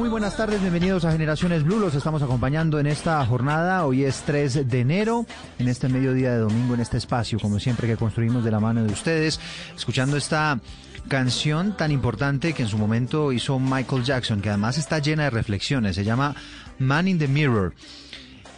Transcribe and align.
Muy 0.00 0.08
buenas 0.08 0.34
tardes, 0.34 0.62
bienvenidos 0.62 1.04
a 1.04 1.12
Generaciones 1.12 1.62
Blue. 1.62 1.78
Los 1.78 1.94
estamos 1.94 2.22
acompañando 2.22 2.80
en 2.80 2.86
esta 2.86 3.22
jornada. 3.26 3.84
Hoy 3.84 4.04
es 4.04 4.22
3 4.22 4.66
de 4.66 4.80
enero, 4.80 5.26
en 5.58 5.68
este 5.68 5.90
mediodía 5.90 6.32
de 6.32 6.38
domingo, 6.38 6.72
en 6.72 6.80
este 6.80 6.96
espacio, 6.96 7.38
como 7.38 7.60
siempre 7.60 7.86
que 7.86 7.98
construimos 7.98 8.42
de 8.42 8.50
la 8.50 8.60
mano 8.60 8.82
de 8.82 8.90
ustedes, 8.90 9.38
escuchando 9.76 10.16
esta 10.16 10.58
canción 11.08 11.76
tan 11.76 11.92
importante 11.92 12.54
que 12.54 12.62
en 12.62 12.68
su 12.68 12.78
momento 12.78 13.30
hizo 13.30 13.58
Michael 13.58 14.02
Jackson, 14.02 14.40
que 14.40 14.48
además 14.48 14.78
está 14.78 15.00
llena 15.00 15.24
de 15.24 15.30
reflexiones. 15.30 15.96
Se 15.96 16.04
llama 16.04 16.34
Man 16.78 17.06
in 17.06 17.18
the 17.18 17.28
Mirror. 17.28 17.74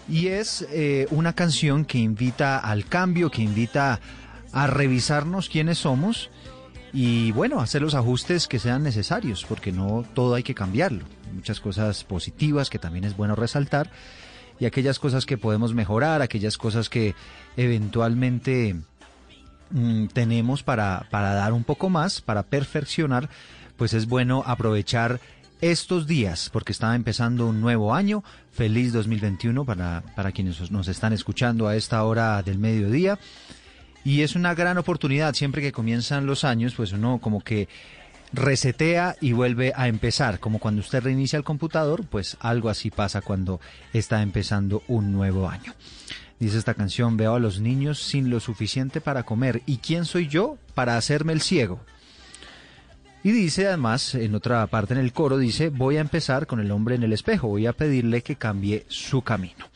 Y 0.09 0.29
es 0.29 0.65
eh, 0.70 1.09
una 1.11 1.33
canción 1.33 1.84
que 1.84 1.98
invita 1.98 2.56
al 2.56 2.87
cambio, 2.87 3.33
que 3.33 3.43
invita 3.43 3.98
a 4.53 4.69
revisarnos 4.69 5.48
quiénes 5.48 5.79
somos 5.79 6.31
y 6.93 7.33
bueno, 7.33 7.61
hacer 7.61 7.81
los 7.81 7.95
ajustes 7.95 8.47
que 8.47 8.59
sean 8.59 8.83
necesarios, 8.83 9.47
porque 9.49 9.73
no 9.73 10.05
todo 10.15 10.35
hay 10.35 10.43
que 10.43 10.55
cambiarlo. 10.55 11.05
Muchas 11.33 11.61
cosas 11.61 12.05
positivas 12.05 12.69
que 12.69 12.79
también 12.79 13.05
es 13.05 13.17
bueno 13.17 13.35
resaltar 13.35 13.91
y 14.61 14.67
aquellas 14.67 14.99
cosas 14.99 15.25
que 15.25 15.39
podemos 15.39 15.75
mejorar, 15.75 16.21
aquellas 16.21 16.59
cosas 16.59 16.91
que 16.91 17.15
eventualmente 17.57 18.77
mm, 19.71 20.07
tenemos 20.09 20.62
para, 20.62 21.07
para 21.11 21.34
dar 21.34 21.53
un 21.55 21.65
poco 21.65 21.89
más, 21.89 22.21
para 22.21 22.43
perfeccionar, 22.43 23.31
pues 23.77 23.95
es 23.95 24.06
bueno 24.06 24.45
aprovechar 24.47 25.21
estos 25.62 26.06
días, 26.06 26.51
porque 26.53 26.73
está 26.73 26.95
empezando 26.95 27.47
un 27.47 27.61
nuevo 27.61 27.95
año. 27.95 28.23
Feliz 28.51 28.93
2021 28.93 29.65
para, 29.65 30.03
para 30.15 30.33
quienes 30.33 30.71
nos 30.71 30.89
están 30.89 31.15
escuchando 31.15 31.69
a 31.69 31.77
esta 31.77 32.05
hora 32.05 32.43
del 32.43 32.59
mediodía. 32.59 33.19
Y 34.05 34.22
es 34.22 34.34
una 34.34 34.55
gran 34.55 34.78
oportunidad, 34.78 35.34
siempre 35.34 35.62
que 35.62 35.72
comienzan 35.72 36.27
los 36.27 36.45
años, 36.45 36.75
pues 36.75 36.92
uno 36.92 37.19
como 37.20 37.42
que 37.42 37.69
resetea 38.33 39.17
y 39.20 39.33
vuelve 39.33 39.72
a 39.77 39.89
empezar, 39.89 40.41
como 40.41 40.59
cuando 40.59 40.81
usted 40.81 41.03
reinicia 41.03 41.36
el 41.36 41.44
computador, 41.44 42.05
pues 42.06 42.36
algo 42.41 42.69
así 42.69 42.91
pasa 42.91 43.20
cuando 43.20 43.61
está 43.92 44.22
empezando 44.22 44.83
un 44.89 45.12
nuevo 45.12 45.48
año. 45.48 45.75
Dice 46.41 46.59
esta 46.59 46.75
canción, 46.75 47.17
veo 47.17 47.36
a 47.36 47.41
los 47.41 47.61
niños 47.61 48.03
sin 48.03 48.28
lo 48.28 48.41
suficiente 48.41 49.00
para 49.00 49.22
comer. 49.22 49.62
¿Y 49.64 49.77
quién 49.77 50.05
soy 50.05 50.27
yo 50.27 50.59
para 50.75 50.97
hacerme 50.97 51.33
el 51.33 51.41
ciego? 51.41 51.78
Y 53.22 53.31
dice 53.31 53.69
además, 53.69 54.16
en 54.16 54.34
otra 54.34 54.66
parte 54.66 54.94
en 54.94 54.98
el 54.98 55.12
coro, 55.12 55.39
dice, 55.39 55.69
voy 55.69 55.98
a 55.98 56.00
empezar 56.00 56.48
con 56.48 56.59
el 56.59 56.72
hombre 56.72 56.97
en 56.97 57.05
el 57.05 57.12
espejo, 57.12 57.47
voy 57.47 57.66
a 57.66 57.72
pedirle 57.72 58.22
que 58.22 58.34
cambie 58.34 58.84
su 58.89 59.22
camino. 59.22 59.69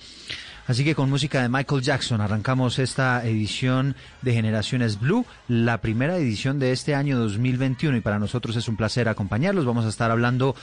Así 0.66 0.84
que 0.84 0.96
con 0.96 1.08
música 1.08 1.42
de 1.42 1.48
Michael 1.48 1.82
Jackson 1.82 2.20
arrancamos 2.20 2.80
esta 2.80 3.24
edición 3.24 3.94
de 4.22 4.32
Generaciones 4.32 4.98
Blue, 4.98 5.24
la 5.46 5.80
primera 5.80 6.16
edición 6.16 6.58
de 6.58 6.72
este 6.72 6.96
año 6.96 7.18
2021 7.20 7.96
y 7.96 8.00
para 8.00 8.18
nosotros 8.18 8.56
es 8.56 8.66
un 8.66 8.76
placer 8.76 9.08
acompañarlos. 9.08 9.64
Vamos 9.64 9.84
a 9.84 9.90
estar 9.90 10.10
hablando 10.10 10.56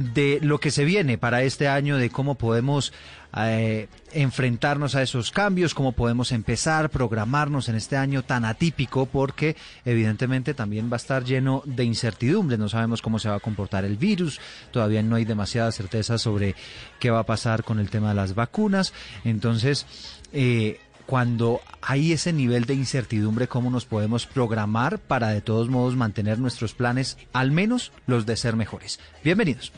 de 0.00 0.38
lo 0.42 0.58
que 0.58 0.70
se 0.70 0.84
viene 0.84 1.18
para 1.18 1.42
este 1.42 1.68
año, 1.68 1.98
de 1.98 2.10
cómo 2.10 2.34
podemos 2.36 2.92
eh, 3.36 3.88
enfrentarnos 4.12 4.94
a 4.94 5.02
esos 5.02 5.30
cambios, 5.30 5.74
cómo 5.74 5.92
podemos 5.92 6.32
empezar, 6.32 6.90
programarnos 6.90 7.68
en 7.68 7.76
este 7.76 7.96
año 7.96 8.22
tan 8.22 8.44
atípico, 8.44 9.06
porque 9.06 9.56
evidentemente 9.84 10.54
también 10.54 10.90
va 10.90 10.94
a 10.94 10.96
estar 10.96 11.24
lleno 11.24 11.62
de 11.66 11.84
incertidumbres. 11.84 12.58
No 12.58 12.68
sabemos 12.68 13.02
cómo 13.02 13.18
se 13.18 13.28
va 13.28 13.36
a 13.36 13.40
comportar 13.40 13.84
el 13.84 13.96
virus, 13.96 14.40
todavía 14.72 15.02
no 15.02 15.16
hay 15.16 15.24
demasiada 15.24 15.70
certeza 15.70 16.18
sobre 16.18 16.54
qué 16.98 17.10
va 17.10 17.20
a 17.20 17.26
pasar 17.26 17.62
con 17.62 17.78
el 17.78 17.90
tema 17.90 18.08
de 18.08 18.14
las 18.14 18.34
vacunas. 18.34 18.92
Entonces, 19.24 19.86
eh, 20.32 20.80
cuando 21.10 21.60
hay 21.82 22.12
ese 22.12 22.32
nivel 22.32 22.66
de 22.66 22.74
incertidumbre, 22.74 23.48
cómo 23.48 23.68
nos 23.68 23.84
podemos 23.84 24.26
programar 24.26 25.00
para 25.00 25.30
de 25.30 25.40
todos 25.40 25.68
modos 25.68 25.96
mantener 25.96 26.38
nuestros 26.38 26.72
planes, 26.72 27.18
al 27.32 27.50
menos 27.50 27.90
los 28.06 28.26
de 28.26 28.36
ser 28.36 28.54
mejores. 28.54 29.00
Bienvenidos. 29.24 29.72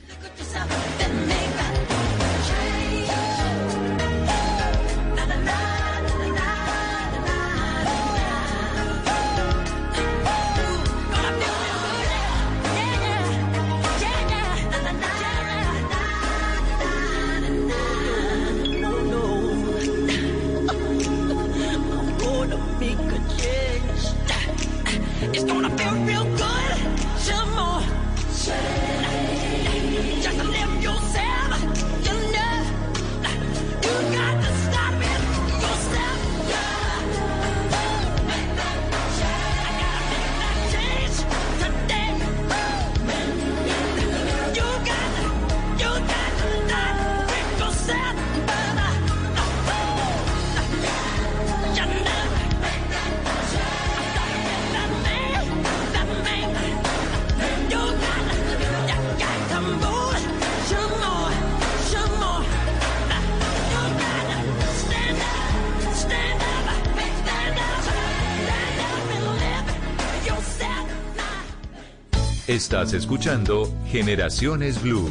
Estás 72.52 72.92
escuchando 72.92 73.74
Generaciones 73.86 74.82
Blue. 74.82 75.08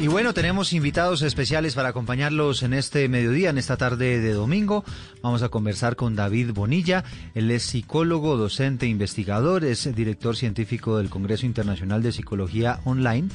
Y 0.00 0.06
bueno, 0.06 0.32
tenemos 0.32 0.72
invitados 0.72 1.20
especiales 1.20 1.74
para 1.74 1.90
acompañarlos 1.90 2.62
en 2.62 2.72
este 2.72 3.06
mediodía, 3.10 3.50
en 3.50 3.58
esta 3.58 3.76
tarde 3.76 4.20
de 4.20 4.32
domingo. 4.32 4.86
Vamos 5.20 5.42
a 5.42 5.50
conversar 5.50 5.96
con 5.96 6.16
David 6.16 6.52
Bonilla. 6.54 7.04
Él 7.34 7.50
es 7.50 7.64
psicólogo, 7.64 8.38
docente, 8.38 8.86
investigador, 8.86 9.62
es 9.62 9.94
director 9.94 10.38
científico 10.38 10.96
del 10.96 11.10
Congreso 11.10 11.44
Internacional 11.44 12.02
de 12.02 12.12
Psicología 12.12 12.80
Online 12.84 13.28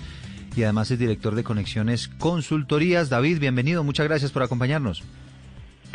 y 0.55 0.63
además 0.63 0.89
es 0.89 0.97
director 0.97 1.35
de 1.35 1.43
Conexiones 1.43 2.07
Consultorías. 2.07 3.09
David, 3.09 3.37
bienvenido, 3.37 3.83
muchas 3.83 4.07
gracias 4.07 4.31
por 4.31 4.41
acompañarnos. 4.41 5.03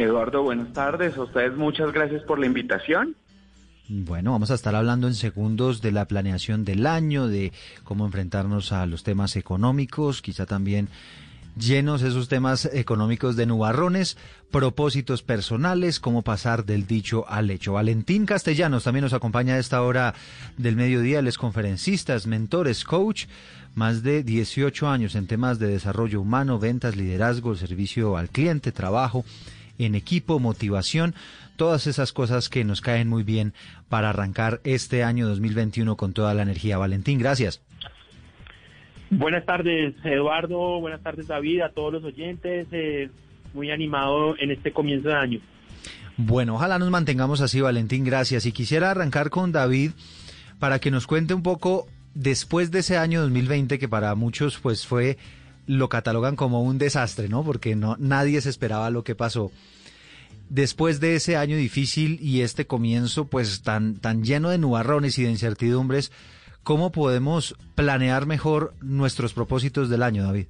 Eduardo, 0.00 0.42
buenas 0.42 0.72
tardes. 0.72 1.16
Ustedes 1.16 1.56
muchas 1.56 1.92
gracias 1.92 2.22
por 2.22 2.38
la 2.38 2.46
invitación. 2.46 3.16
Bueno, 3.88 4.32
vamos 4.32 4.50
a 4.50 4.54
estar 4.54 4.74
hablando 4.76 5.08
en 5.08 5.14
segundos 5.14 5.82
de 5.82 5.90
la 5.90 6.04
planeación 6.04 6.64
del 6.64 6.86
año, 6.86 7.26
de 7.26 7.52
cómo 7.82 8.06
enfrentarnos 8.06 8.72
a 8.72 8.86
los 8.86 9.02
temas 9.02 9.34
económicos, 9.34 10.22
quizá 10.22 10.46
también 10.46 10.88
llenos 11.56 12.02
esos 12.02 12.28
temas 12.28 12.66
económicos 12.72 13.34
de 13.34 13.46
nubarrones, 13.46 14.16
propósitos 14.52 15.22
personales, 15.22 15.98
cómo 15.98 16.22
pasar 16.22 16.64
del 16.64 16.86
dicho 16.86 17.28
al 17.28 17.50
hecho. 17.50 17.72
Valentín 17.72 18.26
Castellanos 18.26 18.84
también 18.84 19.02
nos 19.02 19.12
acompaña 19.12 19.54
a 19.54 19.58
esta 19.58 19.82
hora 19.82 20.14
del 20.56 20.76
mediodía, 20.76 21.18
él 21.18 21.26
es 21.26 21.36
conferencista, 21.36 22.14
es 22.14 22.28
mentor, 22.28 22.68
es 22.68 22.84
coach, 22.84 23.26
más 23.74 24.04
de 24.04 24.22
18 24.22 24.88
años 24.88 25.16
en 25.16 25.26
temas 25.26 25.58
de 25.58 25.66
desarrollo 25.66 26.20
humano, 26.20 26.60
ventas, 26.60 26.94
liderazgo, 26.94 27.56
servicio 27.56 28.16
al 28.16 28.28
cliente, 28.28 28.70
trabajo 28.70 29.24
en 29.86 29.94
equipo, 29.94 30.38
motivación, 30.38 31.14
todas 31.56 31.86
esas 31.86 32.12
cosas 32.12 32.48
que 32.48 32.64
nos 32.64 32.80
caen 32.80 33.08
muy 33.08 33.22
bien 33.22 33.52
para 33.88 34.10
arrancar 34.10 34.60
este 34.64 35.02
año 35.02 35.26
2021 35.28 35.96
con 35.96 36.12
toda 36.12 36.34
la 36.34 36.42
energía. 36.42 36.78
Valentín, 36.78 37.18
gracias. 37.18 37.60
Buenas 39.10 39.44
tardes, 39.44 39.94
Eduardo. 40.04 40.80
Buenas 40.80 41.02
tardes, 41.02 41.26
David, 41.26 41.62
a 41.62 41.70
todos 41.70 41.94
los 41.94 42.04
oyentes. 42.04 42.68
Eh, 42.70 43.10
muy 43.52 43.70
animado 43.70 44.36
en 44.38 44.52
este 44.52 44.72
comienzo 44.72 45.08
de 45.08 45.14
año. 45.14 45.40
Bueno, 46.16 46.54
ojalá 46.54 46.78
nos 46.78 46.90
mantengamos 46.90 47.40
así, 47.40 47.60
Valentín. 47.60 48.04
Gracias. 48.04 48.46
Y 48.46 48.52
quisiera 48.52 48.90
arrancar 48.90 49.30
con 49.30 49.52
David 49.52 49.92
para 50.58 50.78
que 50.78 50.90
nos 50.90 51.06
cuente 51.06 51.34
un 51.34 51.42
poco 51.42 51.88
después 52.14 52.70
de 52.70 52.80
ese 52.80 52.98
año 52.98 53.22
2020 53.22 53.78
que 53.78 53.88
para 53.88 54.14
muchos 54.14 54.58
pues 54.58 54.86
fue 54.86 55.16
lo 55.66 55.88
catalogan 55.88 56.36
como 56.36 56.62
un 56.62 56.78
desastre, 56.78 57.28
¿no? 57.28 57.44
Porque 57.44 57.76
no 57.76 57.96
nadie 57.98 58.40
se 58.40 58.50
esperaba 58.50 58.90
lo 58.90 59.04
que 59.04 59.14
pasó. 59.14 59.50
Después 60.48 61.00
de 61.00 61.14
ese 61.14 61.36
año 61.36 61.56
difícil 61.56 62.18
y 62.20 62.40
este 62.40 62.66
comienzo 62.66 63.26
pues 63.26 63.62
tan 63.62 63.96
tan 63.96 64.24
lleno 64.24 64.50
de 64.50 64.58
nubarrones 64.58 65.18
y 65.18 65.24
de 65.24 65.30
incertidumbres, 65.30 66.12
¿cómo 66.62 66.90
podemos 66.90 67.56
planear 67.74 68.26
mejor 68.26 68.74
nuestros 68.80 69.32
propósitos 69.32 69.88
del 69.88 70.02
año, 70.02 70.24
David? 70.24 70.46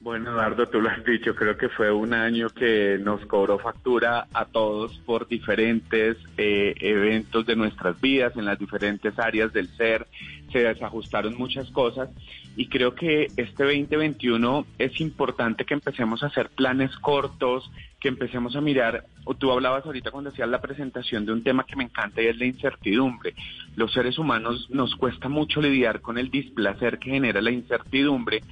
Bueno, 0.00 0.30
Eduardo, 0.30 0.66
tú 0.66 0.80
lo 0.80 0.88
has 0.88 1.04
dicho, 1.04 1.34
creo 1.34 1.58
que 1.58 1.68
fue 1.68 1.92
un 1.92 2.14
año 2.14 2.48
que 2.48 2.98
nos 2.98 3.20
cobró 3.26 3.58
factura 3.58 4.28
a 4.32 4.46
todos 4.46 4.98
por 5.04 5.28
diferentes 5.28 6.16
eh, 6.38 6.74
eventos 6.80 7.44
de 7.44 7.54
nuestras 7.54 8.00
vidas, 8.00 8.34
en 8.34 8.46
las 8.46 8.58
diferentes 8.58 9.18
áreas 9.18 9.52
del 9.52 9.68
ser, 9.68 10.06
se 10.50 10.60
desajustaron 10.60 11.36
muchas 11.36 11.70
cosas 11.70 12.10
y 12.56 12.66
creo 12.66 12.94
que 12.94 13.28
este 13.36 13.64
2021 13.64 14.66
es 14.78 15.00
importante 15.00 15.64
que 15.64 15.74
empecemos 15.74 16.22
a 16.22 16.26
hacer 16.26 16.50
planes 16.50 16.94
cortos, 16.98 17.70
que 18.00 18.08
empecemos 18.08 18.56
a 18.56 18.60
mirar, 18.60 19.04
o 19.24 19.34
tú 19.34 19.50
hablabas 19.52 19.84
ahorita 19.86 20.10
cuando 20.10 20.30
hacías 20.30 20.48
la 20.48 20.60
presentación 20.60 21.26
de 21.26 21.32
un 21.32 21.42
tema 21.42 21.64
que 21.64 21.76
me 21.76 21.84
encanta 21.84 22.22
y 22.22 22.26
es 22.26 22.38
la 22.38 22.46
incertidumbre. 22.46 23.34
Los 23.76 23.92
seres 23.92 24.18
humanos 24.18 24.68
nos 24.70 24.96
cuesta 24.96 25.28
mucho 25.28 25.60
lidiar 25.60 26.00
con 26.00 26.18
el 26.18 26.30
displacer 26.30 26.98
que 26.98 27.10
genera 27.10 27.40
la 27.40 27.50
incertidumbre 27.50 28.42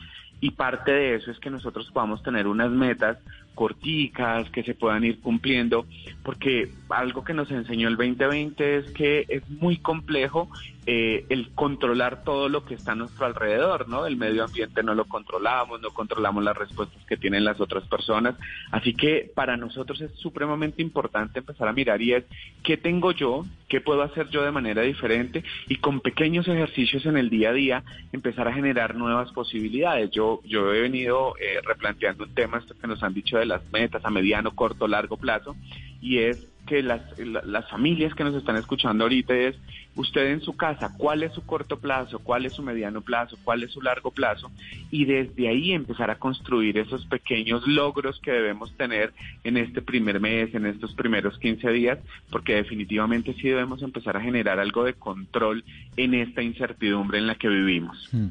y 0.40 0.50
parte 0.52 0.92
de 0.92 1.14
eso 1.16 1.30
es 1.30 1.38
que 1.40 1.50
nosotros 1.50 1.90
podamos 1.92 2.22
tener 2.22 2.46
unas 2.46 2.70
metas 2.70 3.18
corticas 3.54 4.48
que 4.50 4.62
se 4.62 4.74
puedan 4.74 5.04
ir 5.04 5.18
cumpliendo, 5.18 5.84
porque 6.22 6.70
algo 6.90 7.24
que 7.24 7.34
nos 7.34 7.50
enseñó 7.50 7.88
el 7.88 7.96
2020 7.96 8.76
es 8.76 8.90
que 8.92 9.26
es 9.28 9.48
muy 9.50 9.78
complejo 9.78 10.48
eh, 10.90 11.26
el 11.28 11.50
controlar 11.50 12.24
todo 12.24 12.48
lo 12.48 12.64
que 12.64 12.72
está 12.72 12.92
a 12.92 12.94
nuestro 12.94 13.26
alrededor, 13.26 13.90
¿no? 13.90 14.06
El 14.06 14.16
medio 14.16 14.42
ambiente 14.42 14.82
no 14.82 14.94
lo 14.94 15.04
controlamos, 15.04 15.82
no 15.82 15.90
controlamos 15.90 16.42
las 16.42 16.56
respuestas 16.56 17.04
que 17.04 17.18
tienen 17.18 17.44
las 17.44 17.60
otras 17.60 17.86
personas, 17.88 18.36
así 18.70 18.94
que 18.94 19.30
para 19.34 19.58
nosotros 19.58 20.00
es 20.00 20.10
supremamente 20.12 20.80
importante 20.80 21.40
empezar 21.40 21.68
a 21.68 21.74
mirar 21.74 22.00
y 22.00 22.14
es 22.14 22.24
qué 22.64 22.78
tengo 22.78 23.12
yo, 23.12 23.44
qué 23.68 23.82
puedo 23.82 24.00
hacer 24.00 24.30
yo 24.30 24.42
de 24.42 24.50
manera 24.50 24.80
diferente 24.80 25.44
y 25.66 25.76
con 25.76 26.00
pequeños 26.00 26.48
ejercicios 26.48 27.04
en 27.04 27.18
el 27.18 27.28
día 27.28 27.50
a 27.50 27.52
día 27.52 27.84
empezar 28.14 28.48
a 28.48 28.54
generar 28.54 28.94
nuevas 28.94 29.30
posibilidades. 29.32 30.10
Yo 30.10 30.40
yo 30.46 30.72
he 30.72 30.80
venido 30.80 31.34
eh, 31.38 31.60
replanteando 31.66 32.24
un 32.24 32.34
tema 32.34 32.60
esto 32.60 32.74
que 32.80 32.86
nos 32.86 33.02
han 33.02 33.12
dicho 33.12 33.36
de 33.36 33.44
las 33.44 33.62
metas 33.72 34.02
a 34.06 34.10
mediano, 34.10 34.56
corto, 34.56 34.88
largo 34.88 35.18
plazo, 35.18 35.54
y 36.00 36.20
es 36.20 36.48
que 36.68 36.82
las, 36.82 37.00
las 37.18 37.68
familias 37.68 38.14
que 38.14 38.24
nos 38.24 38.34
están 38.34 38.56
escuchando 38.56 39.04
ahorita 39.04 39.34
es 39.34 39.56
usted 39.98 40.30
en 40.30 40.40
su 40.40 40.56
casa, 40.56 40.94
cuál 40.96 41.22
es 41.22 41.32
su 41.32 41.44
corto 41.44 41.78
plazo, 41.78 42.20
cuál 42.20 42.46
es 42.46 42.52
su 42.52 42.62
mediano 42.62 43.00
plazo, 43.00 43.36
cuál 43.42 43.64
es 43.64 43.72
su 43.72 43.82
largo 43.82 44.10
plazo, 44.10 44.50
y 44.90 45.04
desde 45.04 45.48
ahí 45.48 45.72
empezar 45.72 46.10
a 46.10 46.18
construir 46.18 46.78
esos 46.78 47.04
pequeños 47.06 47.66
logros 47.66 48.20
que 48.20 48.30
debemos 48.30 48.72
tener 48.76 49.12
en 49.44 49.56
este 49.56 49.82
primer 49.82 50.20
mes, 50.20 50.54
en 50.54 50.66
estos 50.66 50.94
primeros 50.94 51.38
15 51.38 51.70
días, 51.70 51.98
porque 52.30 52.54
definitivamente 52.54 53.34
sí 53.34 53.48
debemos 53.48 53.82
empezar 53.82 54.16
a 54.16 54.20
generar 54.20 54.60
algo 54.60 54.84
de 54.84 54.94
control 54.94 55.64
en 55.96 56.14
esta 56.14 56.42
incertidumbre 56.42 57.18
en 57.18 57.26
la 57.26 57.34
que 57.34 57.48
vivimos. 57.48 58.08
Hmm. 58.12 58.28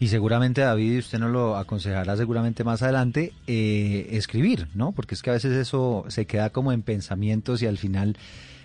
Y 0.00 0.08
seguramente, 0.08 0.60
David, 0.60 0.98
usted 0.98 1.18
nos 1.18 1.32
lo 1.32 1.56
aconsejará 1.56 2.16
seguramente 2.16 2.62
más 2.62 2.82
adelante, 2.82 3.32
eh, 3.48 4.06
escribir, 4.12 4.68
¿no? 4.74 4.92
Porque 4.92 5.16
es 5.16 5.22
que 5.22 5.30
a 5.30 5.32
veces 5.32 5.52
eso 5.52 6.04
se 6.06 6.26
queda 6.26 6.50
como 6.50 6.70
en 6.70 6.82
pensamientos 6.82 7.60
y 7.62 7.66
al 7.66 7.77
final 7.78 8.16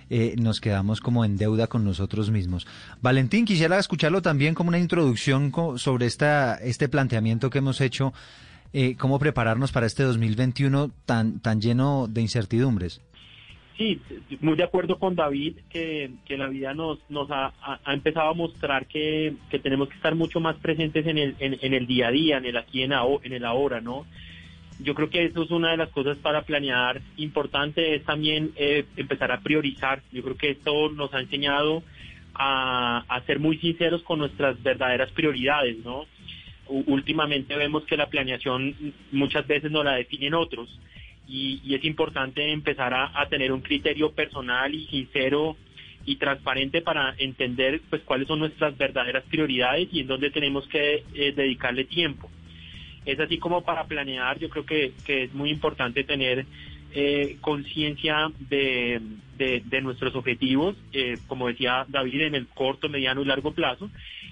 eh, 0.09 0.35
nos 0.37 0.59
quedamos 0.59 1.01
como 1.01 1.25
en 1.25 1.37
deuda 1.37 1.67
con 1.67 1.83
nosotros 1.83 2.29
mismos. 2.29 2.67
Valentín, 3.01 3.45
quisiera 3.45 3.79
escucharlo 3.79 4.21
también 4.21 4.53
como 4.53 4.69
una 4.69 4.79
introducción 4.79 5.51
sobre 5.77 6.05
esta, 6.05 6.55
este 6.57 6.89
planteamiento 6.89 7.49
que 7.49 7.59
hemos 7.59 7.81
hecho, 7.81 8.13
eh, 8.73 8.95
cómo 8.97 9.17
prepararnos 9.17 9.71
para 9.71 9.85
este 9.85 10.03
2021 10.03 10.91
tan, 11.05 11.39
tan 11.39 11.61
lleno 11.61 12.07
de 12.07 12.21
incertidumbres. 12.21 13.01
Sí, 13.77 13.99
muy 14.41 14.55
de 14.55 14.63
acuerdo 14.63 14.99
con 14.99 15.15
David, 15.15 15.57
que, 15.69 16.11
que 16.25 16.37
la 16.37 16.47
vida 16.47 16.75
nos, 16.75 16.99
nos 17.09 17.31
ha, 17.31 17.53
ha, 17.59 17.93
empezado 17.93 18.29
a 18.29 18.33
mostrar 18.35 18.85
que, 18.85 19.33
que, 19.49 19.57
tenemos 19.57 19.89
que 19.89 19.95
estar 19.95 20.13
mucho 20.13 20.39
más 20.39 20.57
presentes 20.57 21.07
en 21.07 21.17
el, 21.17 21.35
en, 21.39 21.57
en 21.59 21.73
el 21.73 21.87
día 21.87 22.09
a 22.09 22.11
día, 22.11 22.37
en 22.37 22.45
el 22.45 22.57
aquí, 22.57 22.83
en, 22.83 22.91
en 22.91 23.33
el 23.33 23.45
ahora, 23.45 23.81
¿no? 23.81 24.05
Yo 24.79 24.95
creo 24.95 25.09
que 25.09 25.25
eso 25.25 25.43
es 25.43 25.51
una 25.51 25.71
de 25.71 25.77
las 25.77 25.89
cosas 25.89 26.17
para 26.17 26.43
planear 26.43 27.01
importante, 27.17 27.95
es 27.95 28.03
también 28.03 28.51
eh, 28.55 28.85
empezar 28.97 29.31
a 29.31 29.41
priorizar. 29.41 30.01
Yo 30.11 30.23
creo 30.23 30.37
que 30.37 30.51
esto 30.51 30.89
nos 30.89 31.13
ha 31.13 31.19
enseñado 31.19 31.83
a, 32.33 33.21
ser 33.25 33.39
muy 33.39 33.57
sinceros 33.59 34.01
con 34.03 34.19
nuestras 34.19 34.61
verdaderas 34.63 35.11
prioridades, 35.11 35.77
¿no? 35.83 36.05
últimamente 36.67 37.55
vemos 37.57 37.83
que 37.83 37.97
la 37.97 38.07
planeación 38.07 38.73
muchas 39.11 39.45
veces 39.45 39.69
no 39.69 39.83
la 39.83 39.95
definen 39.95 40.33
otros 40.33 40.79
y, 41.27 41.61
es 41.75 41.83
importante 41.83 42.51
empezar 42.51 42.93
a, 42.93 43.27
tener 43.29 43.51
un 43.51 43.61
criterio 43.61 44.13
personal 44.13 44.73
y 44.73 44.87
sincero 44.87 45.57
y 46.05 46.15
transparente 46.15 46.81
para 46.81 47.15
entender 47.17 47.81
pues 47.89 48.01
cuáles 48.03 48.27
son 48.27 48.39
nuestras 48.39 48.77
verdaderas 48.77 49.23
prioridades 49.25 49.89
y 49.91 49.99
en 49.99 50.07
dónde 50.07 50.31
tenemos 50.31 50.67
que 50.67 51.03
eh, 51.13 51.33
dedicarle 51.35 51.83
tiempo 51.85 52.29
es 53.05 53.19
así 53.19 53.37
como 53.37 53.63
para 53.63 53.85
planear, 53.85 54.39
yo 54.39 54.49
creo 54.49 54.65
que, 54.65 54.93
es 55.07 55.33
muy 55.33 55.49
importante 55.49 56.03
tener 56.03 56.45
eh, 56.93 57.37
conciencia 57.41 58.31
de, 58.49 59.01
de, 59.37 59.81
nuestros 59.81 60.15
objetivos, 60.15 60.75
eh, 60.93 61.17
como 61.27 61.47
decía 61.47 61.85
David, 61.87 62.21
en 62.21 62.35
el 62.35 62.47
corto, 62.47 62.89
mediano 62.89 63.21
y 63.21 63.25
largo 63.25 63.53
plazo, 63.53 63.89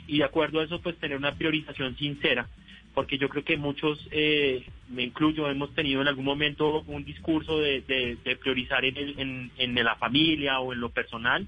y 0.07 0.19
de 0.19 0.23
acuerdo 0.23 0.59
a 0.59 0.63
eso, 0.63 0.81
pues 0.81 0.97
tener 0.97 1.17
una 1.17 1.33
priorización 1.33 1.97
sincera, 1.97 2.47
porque 2.93 3.17
yo 3.17 3.29
creo 3.29 3.43
que 3.43 3.57
muchos, 3.57 4.07
eh, 4.11 4.65
me 4.89 5.03
incluyo, 5.03 5.49
hemos 5.49 5.73
tenido 5.73 6.01
en 6.01 6.07
algún 6.07 6.25
momento 6.25 6.81
un 6.87 7.03
discurso 7.03 7.59
de, 7.59 7.81
de, 7.81 8.35
priorizar 8.35 8.83
en, 8.85 9.51
en 9.57 9.83
la 9.83 9.95
familia 9.95 10.59
o 10.59 10.73
en 10.73 10.81
lo 10.81 10.89
personal, 10.89 11.47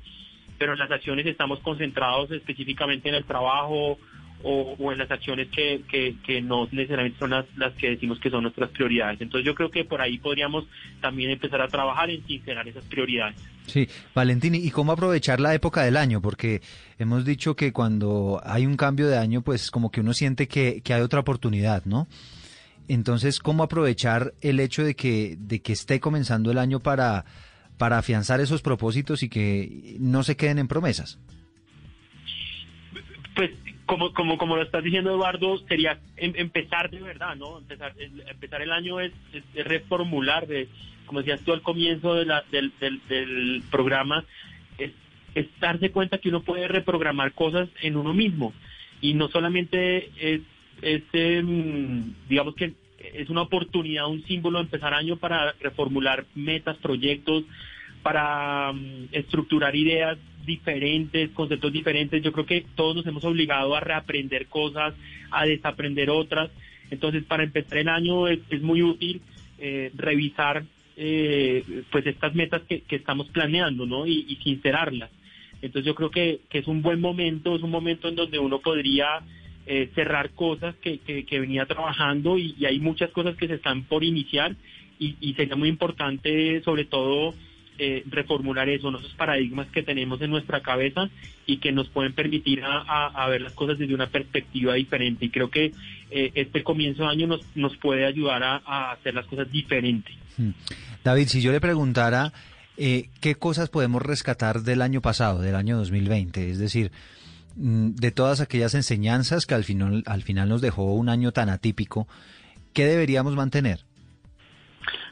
pero 0.57 0.73
en 0.73 0.79
las 0.79 0.91
acciones 0.91 1.25
estamos 1.25 1.59
concentrados 1.59 2.31
específicamente 2.31 3.09
en 3.09 3.15
el 3.15 3.25
trabajo 3.25 3.97
o, 4.43 4.91
en 4.91 4.97
las 4.97 5.09
acciones 5.09 5.47
que, 5.49 5.83
que, 5.89 6.41
no 6.41 6.67
necesariamente 6.71 7.17
son 7.17 7.31
las, 7.31 7.45
las, 7.55 7.73
que 7.73 7.91
decimos 7.91 8.19
que 8.19 8.29
son 8.29 8.43
nuestras 8.43 8.69
prioridades. 8.71 9.21
Entonces 9.21 9.45
yo 9.45 9.55
creo 9.55 9.71
que 9.71 9.85
por 9.85 10.01
ahí 10.01 10.17
podríamos 10.17 10.65
también 11.01 11.31
empezar 11.31 11.61
a 11.61 11.67
trabajar 11.67 12.09
en 12.09 12.25
sincerar 12.27 12.67
esas 12.67 12.83
prioridades. 12.85 13.37
Sí, 13.65 13.87
Valentín, 14.13 14.55
¿y 14.55 14.69
cómo 14.71 14.91
aprovechar 14.91 15.39
la 15.39 15.53
época 15.55 15.83
del 15.83 15.95
año? 15.95 16.21
Porque 16.21 16.61
hemos 16.99 17.23
dicho 17.23 17.55
que 17.55 17.71
cuando 17.71 18.41
hay 18.43 18.65
un 18.65 18.75
cambio 18.75 19.07
de 19.07 19.17
año, 19.17 19.41
pues 19.41 19.71
como 19.71 19.89
que 19.89 20.01
uno 20.01 20.13
siente 20.13 20.47
que, 20.47 20.81
que 20.81 20.93
hay 20.93 21.01
otra 21.01 21.21
oportunidad, 21.21 21.85
¿no? 21.85 22.07
Entonces, 22.89 23.39
¿cómo 23.39 23.63
aprovechar 23.63 24.33
el 24.41 24.59
hecho 24.59 24.83
de 24.83 24.95
que, 24.95 25.37
de 25.39 25.61
que 25.61 25.71
esté 25.71 26.01
comenzando 26.01 26.51
el 26.51 26.57
año 26.57 26.81
para, 26.81 27.23
para 27.77 27.97
afianzar 27.97 28.41
esos 28.41 28.61
propósitos 28.61 29.23
y 29.23 29.29
que 29.29 29.95
no 29.99 30.23
se 30.23 30.35
queden 30.35 30.59
en 30.59 30.67
promesas? 30.67 31.17
Pues 33.35 33.51
como, 33.85 34.13
como, 34.13 34.37
como 34.37 34.55
lo 34.55 34.63
estás 34.63 34.83
diciendo 34.83 35.11
Eduardo, 35.11 35.57
sería 35.67 35.99
em, 36.17 36.33
empezar 36.35 36.89
de 36.89 37.01
verdad, 37.01 37.35
¿no? 37.35 37.57
Empezar, 37.57 37.93
empezar 37.97 38.61
el 38.61 38.71
año 38.71 38.99
es, 38.99 39.11
reformular, 39.55 40.47
de, 40.47 40.67
como 41.05 41.19
decías 41.19 41.41
tú 41.41 41.53
al 41.53 41.61
comienzo 41.61 42.15
de 42.15 42.25
la, 42.25 42.43
del, 42.51 42.71
del, 42.79 43.63
programa, 43.69 44.23
es, 44.77 44.91
darse 45.59 45.91
cuenta 45.91 46.19
que 46.19 46.29
uno 46.29 46.43
puede 46.43 46.67
reprogramar 46.67 47.33
cosas 47.33 47.67
en 47.81 47.97
uno 47.97 48.13
mismo 48.13 48.53
y 49.01 49.15
no 49.15 49.27
solamente 49.29 50.11
es, 50.17 50.41
es 50.81 51.03
em, 51.13 52.13
digamos 52.29 52.55
que 52.55 52.73
es 53.13 53.29
una 53.29 53.41
oportunidad, 53.41 54.07
un 54.07 54.23
símbolo 54.23 54.59
de 54.59 54.65
empezar 54.65 54.93
año 54.93 55.17
para 55.17 55.53
reformular 55.59 56.25
metas, 56.35 56.77
proyectos, 56.77 57.43
para 58.03 58.69
em, 58.71 59.07
estructurar 59.11 59.75
ideas 59.75 60.19
diferentes, 60.45 61.31
conceptos 61.31 61.71
diferentes. 61.71 62.21
Yo 62.21 62.31
creo 62.31 62.45
que 62.45 62.65
todos 62.75 62.97
nos 62.97 63.07
hemos 63.07 63.23
obligado 63.23 63.75
a 63.75 63.79
reaprender 63.79 64.47
cosas, 64.47 64.93
a 65.31 65.45
desaprender 65.45 66.09
otras. 66.09 66.51
Entonces, 66.91 67.23
para 67.23 67.43
empezar 67.43 67.77
el 67.77 67.89
año 67.89 68.27
es, 68.27 68.39
muy 68.61 68.83
útil 68.83 69.21
eh, 69.57 69.91
revisar 69.95 70.63
eh, 70.95 71.63
pues 71.91 72.05
estas 72.05 72.35
metas 72.35 72.61
que, 72.63 72.83
estamos 72.89 73.27
planeando, 73.29 73.85
¿no? 73.85 74.05
Y, 74.05 74.37
sincerarlas. 74.43 75.09
Entonces, 75.61 75.85
yo 75.85 75.95
creo 75.95 76.11
que, 76.11 76.41
es 76.51 76.67
un 76.67 76.81
buen 76.81 76.99
momento, 76.99 77.55
es 77.55 77.63
un 77.63 77.71
momento 77.71 78.09
en 78.09 78.15
donde 78.15 78.37
uno 78.37 78.59
podría 78.59 79.21
eh, 79.65 79.89
cerrar 79.95 80.31
cosas 80.31 80.75
que, 80.75 80.99
que, 80.99 81.39
venía 81.39 81.65
trabajando 81.65 82.37
y, 82.37 82.53
hay 82.65 82.79
muchas 82.79 83.11
cosas 83.11 83.35
que 83.37 83.47
se 83.47 83.55
están 83.55 83.83
por 83.83 84.03
iniciar 84.03 84.55
y, 84.99 85.15
y 85.21 85.33
sería 85.33 85.55
muy 85.55 85.69
importante, 85.69 86.61
sobre 86.63 86.85
todo, 86.85 87.33
eh, 87.79 88.03
reformular 88.07 88.69
eso, 88.69 88.89
esos 88.97 89.13
paradigmas 89.13 89.67
que 89.67 89.83
tenemos 89.83 90.21
en 90.21 90.29
nuestra 90.29 90.61
cabeza 90.61 91.09
y 91.45 91.57
que 91.57 91.71
nos 91.71 91.89
pueden 91.89 92.13
permitir 92.13 92.61
a, 92.63 93.27
ver 93.29 93.41
las 93.41 93.53
cosas 93.53 93.77
desde 93.77 93.93
una 93.93 94.07
perspectiva 94.07 94.75
diferente. 94.75 95.25
Y 95.25 95.29
creo 95.29 95.49
que 95.49 95.71
eh, 96.11 96.31
este 96.35 96.63
comienzo 96.63 97.03
de 97.03 97.09
año 97.09 97.27
nos, 97.27 97.41
nos 97.55 97.75
puede 97.77 98.05
ayudar 98.05 98.43
a, 98.43 98.91
hacer 98.91 99.13
las 99.13 99.25
cosas 99.25 99.51
diferentes. 99.51 100.15
Hmm. 100.37 100.51
David, 101.03 101.27
si 101.27 101.41
yo 101.41 101.51
le 101.51 101.59
preguntara 101.59 102.31
eh, 102.77 103.09
qué 103.21 103.35
cosas 103.35 103.69
podemos 103.69 104.01
rescatar 104.01 104.61
del 104.61 104.81
año 104.81 105.01
pasado, 105.01 105.41
del 105.41 105.55
año 105.55 105.77
2020, 105.77 106.49
es 106.49 106.59
decir, 106.59 106.91
mm, 107.55 107.91
de 107.91 108.11
todas 108.11 108.41
aquellas 108.41 108.73
enseñanzas 108.73 109.45
que 109.45 109.55
al 109.55 109.63
final, 109.63 110.03
al 110.05 110.23
final 110.23 110.49
nos 110.49 110.61
dejó 110.61 110.93
un 110.93 111.09
año 111.09 111.31
tan 111.31 111.49
atípico, 111.49 112.07
¿qué 112.73 112.85
deberíamos 112.85 113.35
mantener? 113.35 113.79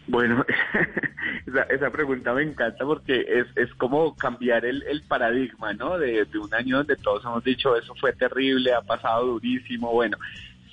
Bueno, 0.07 0.43
esa, 1.69 1.89
pregunta 1.89 2.33
me 2.33 2.43
encanta 2.43 2.85
porque 2.85 3.25
es, 3.27 3.47
es 3.55 3.73
como 3.75 4.15
cambiar 4.15 4.65
el, 4.65 4.83
el 4.83 5.01
paradigma, 5.03 5.73
¿no? 5.73 5.97
De, 5.97 6.27
un 6.35 6.53
año 6.53 6.77
donde 6.77 6.95
todos 6.95 7.23
hemos 7.25 7.43
dicho 7.43 7.75
eso 7.75 7.93
fue 7.95 8.13
terrible, 8.13 8.73
ha 8.73 8.81
pasado 8.81 9.25
durísimo. 9.25 9.91
Bueno, 9.91 10.17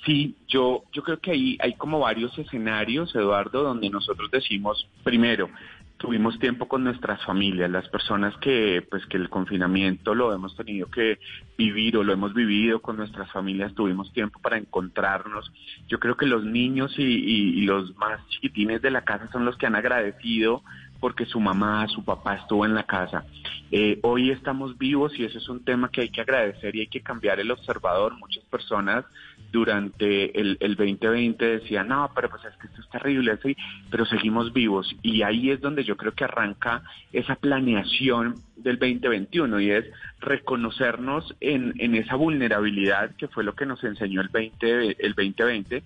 Sí, 0.05 0.35
yo, 0.47 0.83
yo 0.93 1.03
creo 1.03 1.19
que 1.19 1.31
ahí 1.31 1.57
hay 1.59 1.73
como 1.73 1.99
varios 1.99 2.37
escenarios, 2.37 3.13
Eduardo, 3.15 3.63
donde 3.63 3.89
nosotros 3.89 4.31
decimos, 4.31 4.87
primero, 5.03 5.49
tuvimos 5.97 6.39
tiempo 6.39 6.67
con 6.67 6.85
nuestras 6.85 7.23
familias, 7.25 7.69
las 7.69 7.87
personas 7.89 8.35
que 8.37 8.81
pues 8.89 9.05
que 9.07 9.17
el 9.17 9.29
confinamiento 9.29 10.15
lo 10.15 10.33
hemos 10.33 10.55
tenido 10.55 10.89
que 10.89 11.19
vivir 11.57 11.97
o 11.97 12.03
lo 12.03 12.13
hemos 12.13 12.33
vivido 12.33 12.81
con 12.81 12.95
nuestras 12.95 13.29
familias, 13.31 13.75
tuvimos 13.75 14.11
tiempo 14.13 14.39
para 14.39 14.57
encontrarnos. 14.57 15.51
Yo 15.89 15.99
creo 15.99 16.15
que 16.15 16.25
los 16.25 16.45
niños 16.45 16.97
y, 16.97 17.03
y 17.03 17.61
los 17.61 17.95
más 17.97 18.25
chiquitines 18.29 18.81
de 18.81 18.91
la 18.91 19.03
casa 19.03 19.29
son 19.31 19.43
los 19.43 19.57
que 19.57 19.67
han 19.67 19.75
agradecido 19.75 20.63
porque 20.99 21.25
su 21.25 21.39
mamá, 21.39 21.87
su 21.87 22.03
papá 22.03 22.35
estuvo 22.35 22.65
en 22.65 22.73
la 22.73 22.83
casa. 22.83 23.25
Eh, 23.71 23.99
hoy 24.03 24.31
estamos 24.31 24.77
vivos 24.77 25.17
y 25.17 25.25
eso 25.25 25.37
es 25.37 25.47
un 25.47 25.63
tema 25.63 25.89
que 25.89 26.01
hay 26.01 26.09
que 26.09 26.21
agradecer 26.21 26.75
y 26.75 26.81
hay 26.81 26.87
que 26.87 27.01
cambiar 27.01 27.39
el 27.39 27.51
observador. 27.51 28.17
Muchas 28.17 28.43
personas 28.45 29.05
durante 29.51 30.39
el, 30.39 30.57
el 30.59 30.75
2020 30.75 31.59
decían, 31.59 31.87
no, 31.87 32.11
pero 32.15 32.29
pues 32.29 32.43
es 32.45 32.55
que 32.57 32.67
esto 32.67 32.81
es 32.81 32.89
terrible, 32.89 33.31
así, 33.31 33.55
pero 33.89 34.05
seguimos 34.05 34.53
vivos. 34.53 34.95
Y 35.01 35.23
ahí 35.23 35.49
es 35.51 35.61
donde 35.61 35.83
yo 35.83 35.97
creo 35.97 36.13
que 36.13 36.23
arranca 36.23 36.83
esa 37.11 37.35
planeación 37.35 38.35
del 38.63 38.77
2021 38.77 39.59
y 39.61 39.71
es 39.71 39.85
reconocernos 40.19 41.33
en, 41.39 41.73
en 41.77 41.95
esa 41.95 42.15
vulnerabilidad 42.15 43.15
que 43.15 43.27
fue 43.29 43.43
lo 43.43 43.55
que 43.55 43.65
nos 43.65 43.83
enseñó 43.83 44.21
el 44.21 44.27
20 44.27 44.97
el 45.05 45.13
2020 45.13 45.83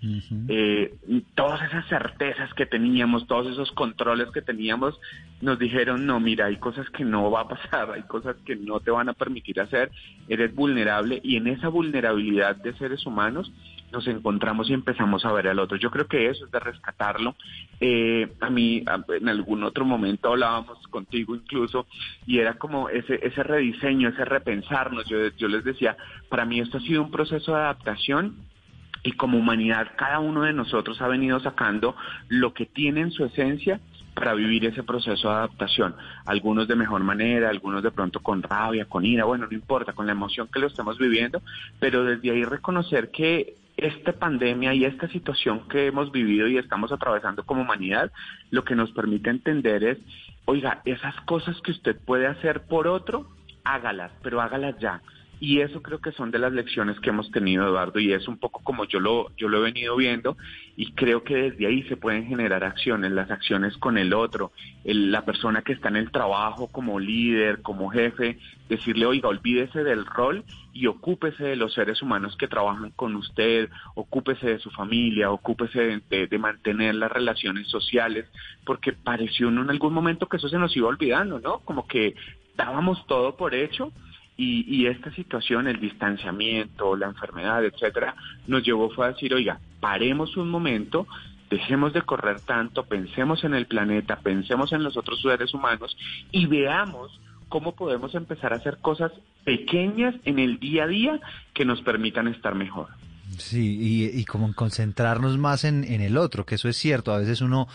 eh, 0.47 0.93
todas 1.35 1.61
esas 1.69 1.87
certezas 1.87 2.51
que 2.55 2.65
teníamos 2.65 3.27
todos 3.27 3.51
esos 3.51 3.71
controles 3.73 4.29
que 4.31 4.41
teníamos 4.41 4.99
nos 5.41 5.59
dijeron 5.59 6.05
no 6.07 6.19
mira 6.19 6.47
hay 6.47 6.57
cosas 6.57 6.89
que 6.89 7.05
no 7.05 7.29
va 7.29 7.41
a 7.41 7.47
pasar 7.47 7.91
hay 7.91 8.03
cosas 8.03 8.35
que 8.43 8.55
no 8.55 8.79
te 8.79 8.91
van 8.91 9.09
a 9.09 9.13
permitir 9.13 9.61
hacer 9.61 9.91
eres 10.27 10.53
vulnerable 10.55 11.21
y 11.23 11.35
en 11.35 11.47
esa 11.47 11.67
vulnerabilidad 11.67 12.55
de 12.55 12.73
seres 12.73 13.05
humanos 13.05 13.42
nos 13.93 14.07
encontramos 14.07 14.69
y 14.69 14.73
empezamos 14.73 15.23
a 15.23 15.31
ver 15.31 15.47
al 15.47 15.59
otro. 15.59 15.77
Yo 15.77 15.91
creo 15.91 16.07
que 16.07 16.27
eso 16.27 16.45
es 16.45 16.51
de 16.51 16.59
rescatarlo. 16.59 17.35
Eh, 17.79 18.27
a 18.41 18.49
mí, 18.49 18.83
en 19.09 19.29
algún 19.29 19.63
otro 19.63 19.85
momento 19.85 20.29
hablábamos 20.29 20.79
contigo 20.87 21.35
incluso, 21.35 21.85
y 22.25 22.39
era 22.39 22.55
como 22.55 22.89
ese, 22.89 23.19
ese 23.21 23.43
rediseño, 23.43 24.09
ese 24.09 24.25
repensarnos. 24.25 25.05
Yo, 25.07 25.27
yo 25.37 25.47
les 25.47 25.63
decía, 25.63 25.95
para 26.27 26.43
mí 26.43 26.59
esto 26.59 26.79
ha 26.79 26.81
sido 26.81 27.03
un 27.03 27.11
proceso 27.11 27.53
de 27.53 27.59
adaptación 27.59 28.35
y 29.03 29.11
como 29.11 29.37
humanidad 29.37 29.91
cada 29.95 30.19
uno 30.19 30.41
de 30.41 30.53
nosotros 30.53 30.99
ha 31.01 31.07
venido 31.07 31.39
sacando 31.41 31.95
lo 32.29 32.53
que 32.53 32.65
tiene 32.65 33.01
en 33.01 33.11
su 33.11 33.25
esencia 33.25 33.79
para 34.13 34.33
vivir 34.33 34.65
ese 34.65 34.83
proceso 34.83 35.29
de 35.29 35.35
adaptación. 35.35 35.95
Algunos 36.25 36.67
de 36.67 36.75
mejor 36.75 37.03
manera, 37.03 37.49
algunos 37.49 37.83
de 37.83 37.91
pronto 37.91 38.19
con 38.21 38.41
rabia, 38.41 38.85
con 38.85 39.05
ira, 39.05 39.25
bueno, 39.25 39.47
no 39.47 39.53
importa, 39.53 39.93
con 39.93 40.05
la 40.05 40.11
emoción 40.11 40.47
que 40.47 40.59
lo 40.59 40.67
estemos 40.67 40.97
viviendo, 40.97 41.41
pero 41.79 42.03
desde 42.03 42.31
ahí 42.31 42.43
reconocer 42.43 43.11
que 43.11 43.55
esta 43.77 44.13
pandemia 44.13 44.73
y 44.73 44.85
esta 44.85 45.07
situación 45.07 45.67
que 45.67 45.87
hemos 45.87 46.11
vivido 46.11 46.47
y 46.47 46.57
estamos 46.57 46.91
atravesando 46.91 47.43
como 47.43 47.61
humanidad, 47.61 48.11
lo 48.51 48.63
que 48.63 48.75
nos 48.75 48.91
permite 48.91 49.29
entender 49.29 49.83
es, 49.83 49.97
oiga, 50.45 50.81
esas 50.85 51.15
cosas 51.21 51.59
que 51.61 51.71
usted 51.71 51.97
puede 52.05 52.27
hacer 52.27 52.61
por 52.67 52.87
otro, 52.87 53.27
hágalas, 53.63 54.11
pero 54.21 54.41
hágalas 54.41 54.77
ya. 54.79 55.01
Y 55.45 55.59
eso 55.59 55.81
creo 55.81 55.99
que 55.99 56.13
son 56.13 56.31
de 56.31 56.39
las 56.39 56.53
lecciones 56.53 56.97
que 57.01 57.09
hemos 57.09 57.29
tenido, 57.29 57.67
Eduardo, 57.67 57.99
y 57.99 58.13
es 58.13 58.29
un 58.29 58.37
poco 58.37 58.61
como 58.63 58.85
yo 58.85 59.01
lo, 59.01 59.29
yo 59.35 59.49
lo 59.49 59.57
he 59.57 59.71
venido 59.73 59.97
viendo, 59.97 60.37
y 60.77 60.93
creo 60.93 61.25
que 61.25 61.35
desde 61.35 61.67
ahí 61.67 61.83
se 61.83 61.97
pueden 61.97 62.27
generar 62.27 62.63
acciones, 62.63 63.11
las 63.11 63.29
acciones 63.29 63.75
con 63.75 63.97
el 63.97 64.13
otro, 64.13 64.53
la 64.85 65.25
persona 65.25 65.61
que 65.61 65.73
está 65.73 65.89
en 65.89 65.97
el 65.97 66.11
trabajo 66.11 66.67
como 66.67 66.97
líder, 66.97 67.61
como 67.61 67.89
jefe, 67.89 68.39
decirle, 68.69 69.05
oiga, 69.05 69.27
olvídese 69.27 69.83
del 69.83 70.05
rol 70.05 70.45
y 70.71 70.87
ocúpese 70.87 71.43
de 71.43 71.57
los 71.57 71.73
seres 71.73 72.01
humanos 72.01 72.37
que 72.37 72.47
trabajan 72.47 72.91
con 72.91 73.13
usted, 73.17 73.69
ocúpese 73.95 74.47
de 74.47 74.59
su 74.59 74.69
familia, 74.69 75.29
ocúpese 75.29 76.01
de, 76.09 76.27
de 76.27 76.37
mantener 76.37 76.95
las 76.95 77.11
relaciones 77.11 77.67
sociales, 77.67 78.25
porque 78.65 78.93
pareció 78.93 79.49
en 79.49 79.69
algún 79.69 79.93
momento 79.93 80.29
que 80.29 80.37
eso 80.37 80.47
se 80.47 80.57
nos 80.57 80.73
iba 80.77 80.87
olvidando, 80.87 81.41
¿no? 81.41 81.59
Como 81.65 81.85
que 81.85 82.15
dábamos 82.55 83.05
todo 83.07 83.35
por 83.35 83.53
hecho 83.53 83.91
y, 84.35 84.87
esta 84.87 85.13
situación, 85.13 85.67
el 85.67 85.79
distanciamiento, 85.79 86.95
la 86.95 87.07
enfermedad, 87.07 87.63
etcétera, 87.63 88.15
nos 88.47 88.63
llevó 88.63 88.89
fue 88.89 89.05
a 89.05 89.11
decir, 89.11 89.33
oiga, 89.33 89.59
paremos 89.79 90.37
un 90.37 90.49
momento, 90.49 91.07
dejemos 91.49 91.93
de 91.93 92.01
correr 92.01 92.39
tanto, 92.41 92.83
pensemos 92.83 93.43
en 93.43 93.53
el 93.53 93.67
planeta, 93.67 94.17
pensemos 94.17 94.73
en 94.73 94.83
los 94.83 94.97
otros 94.97 95.21
seres 95.21 95.53
humanos 95.53 95.95
y 96.31 96.47
veamos 96.47 97.19
cómo 97.47 97.75
podemos 97.75 98.15
empezar 98.15 98.53
a 98.53 98.55
hacer 98.55 98.79
cosas 98.79 99.11
pequeñas 99.43 100.15
en 100.25 100.39
el 100.39 100.59
día 100.59 100.85
a 100.85 100.87
día 100.87 101.19
que 101.53 101.65
nos 101.65 101.81
permitan 101.81 102.27
estar 102.27 102.55
mejor. 102.55 102.87
Sí, 103.37 103.77
y, 103.79 104.19
y 104.19 104.25
como 104.25 104.53
concentrarnos 104.53 105.37
más 105.37 105.63
en, 105.63 105.83
en 105.83 106.01
el 106.01 106.17
otro, 106.17 106.45
que 106.45 106.55
eso 106.55 106.69
es 106.69 106.77
cierto, 106.77 107.13
a 107.13 107.19
veces 107.19 107.41
uno 107.41 107.67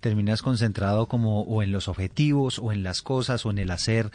terminas 0.00 0.42
concentrado 0.42 1.06
como 1.06 1.42
o 1.42 1.62
en 1.62 1.70
los 1.70 1.88
objetivos 1.88 2.58
o 2.58 2.72
en 2.72 2.82
las 2.82 3.02
cosas 3.02 3.46
o 3.46 3.50
en 3.50 3.58
el 3.58 3.70
hacer, 3.70 4.10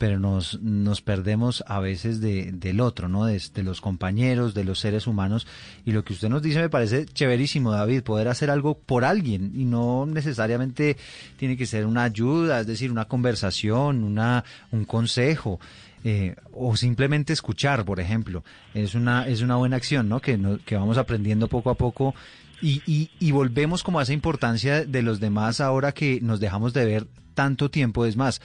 pero 0.00 0.18
nos, 0.18 0.58
nos 0.62 1.02
perdemos 1.02 1.62
a 1.66 1.78
veces 1.78 2.22
de, 2.22 2.52
del 2.52 2.80
otro, 2.80 3.10
¿no? 3.10 3.26
De, 3.26 3.38
de, 3.52 3.62
los 3.62 3.82
compañeros, 3.82 4.54
de 4.54 4.64
los 4.64 4.80
seres 4.80 5.06
humanos. 5.06 5.46
Y 5.84 5.92
lo 5.92 6.04
que 6.04 6.14
usted 6.14 6.30
nos 6.30 6.40
dice 6.40 6.58
me 6.58 6.70
parece 6.70 7.04
chéverísimo, 7.04 7.70
David, 7.70 8.02
poder 8.02 8.28
hacer 8.28 8.48
algo 8.48 8.78
por 8.78 9.04
alguien 9.04 9.52
y 9.54 9.66
no 9.66 10.06
necesariamente 10.06 10.96
tiene 11.36 11.58
que 11.58 11.66
ser 11.66 11.84
una 11.84 12.04
ayuda, 12.04 12.60
es 12.60 12.66
decir, 12.66 12.90
una 12.90 13.04
conversación, 13.04 14.02
una, 14.02 14.42
un 14.70 14.86
consejo. 14.86 15.60
Eh, 16.02 16.34
o 16.52 16.74
simplemente 16.76 17.34
escuchar, 17.34 17.84
por 17.84 18.00
ejemplo, 18.00 18.42
es 18.72 18.94
una, 18.94 19.28
es 19.28 19.42
una 19.42 19.56
buena 19.56 19.76
acción, 19.76 20.08
¿no? 20.08 20.20
Que, 20.20 20.40
que 20.64 20.76
vamos 20.76 20.96
aprendiendo 20.96 21.46
poco 21.46 21.68
a 21.68 21.74
poco 21.74 22.14
y, 22.62 22.80
y, 22.86 23.10
y, 23.18 23.32
volvemos 23.32 23.82
como 23.82 24.00
a 24.00 24.04
esa 24.04 24.14
importancia 24.14 24.86
de 24.86 25.02
los 25.02 25.20
demás 25.20 25.60
ahora 25.60 25.92
que 25.92 26.20
nos 26.22 26.40
dejamos 26.40 26.72
de 26.72 26.86
ver 26.86 27.06
tanto 27.34 27.70
tiempo. 27.70 28.06
Es 28.06 28.16
más, 28.16 28.40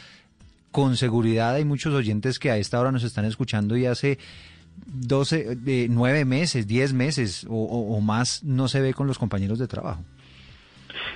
con 0.75 0.97
seguridad 0.97 1.55
hay 1.55 1.63
muchos 1.63 1.93
oyentes 1.93 2.37
que 2.37 2.51
a 2.51 2.57
esta 2.57 2.81
hora 2.81 2.91
nos 2.91 3.05
están 3.05 3.23
escuchando 3.23 3.77
y 3.77 3.85
hace 3.85 4.19
12, 4.87 5.57
eh, 5.65 5.87
9 5.89 6.25
meses, 6.25 6.67
10 6.67 6.91
meses 6.91 7.47
o, 7.49 8.01
más 8.01 8.43
no 8.43 8.67
se 8.67 8.81
ve 8.81 8.93
con 8.93 9.07
los 9.07 9.17
compañeros 9.17 9.57
de 9.57 9.69
trabajo. 9.69 10.03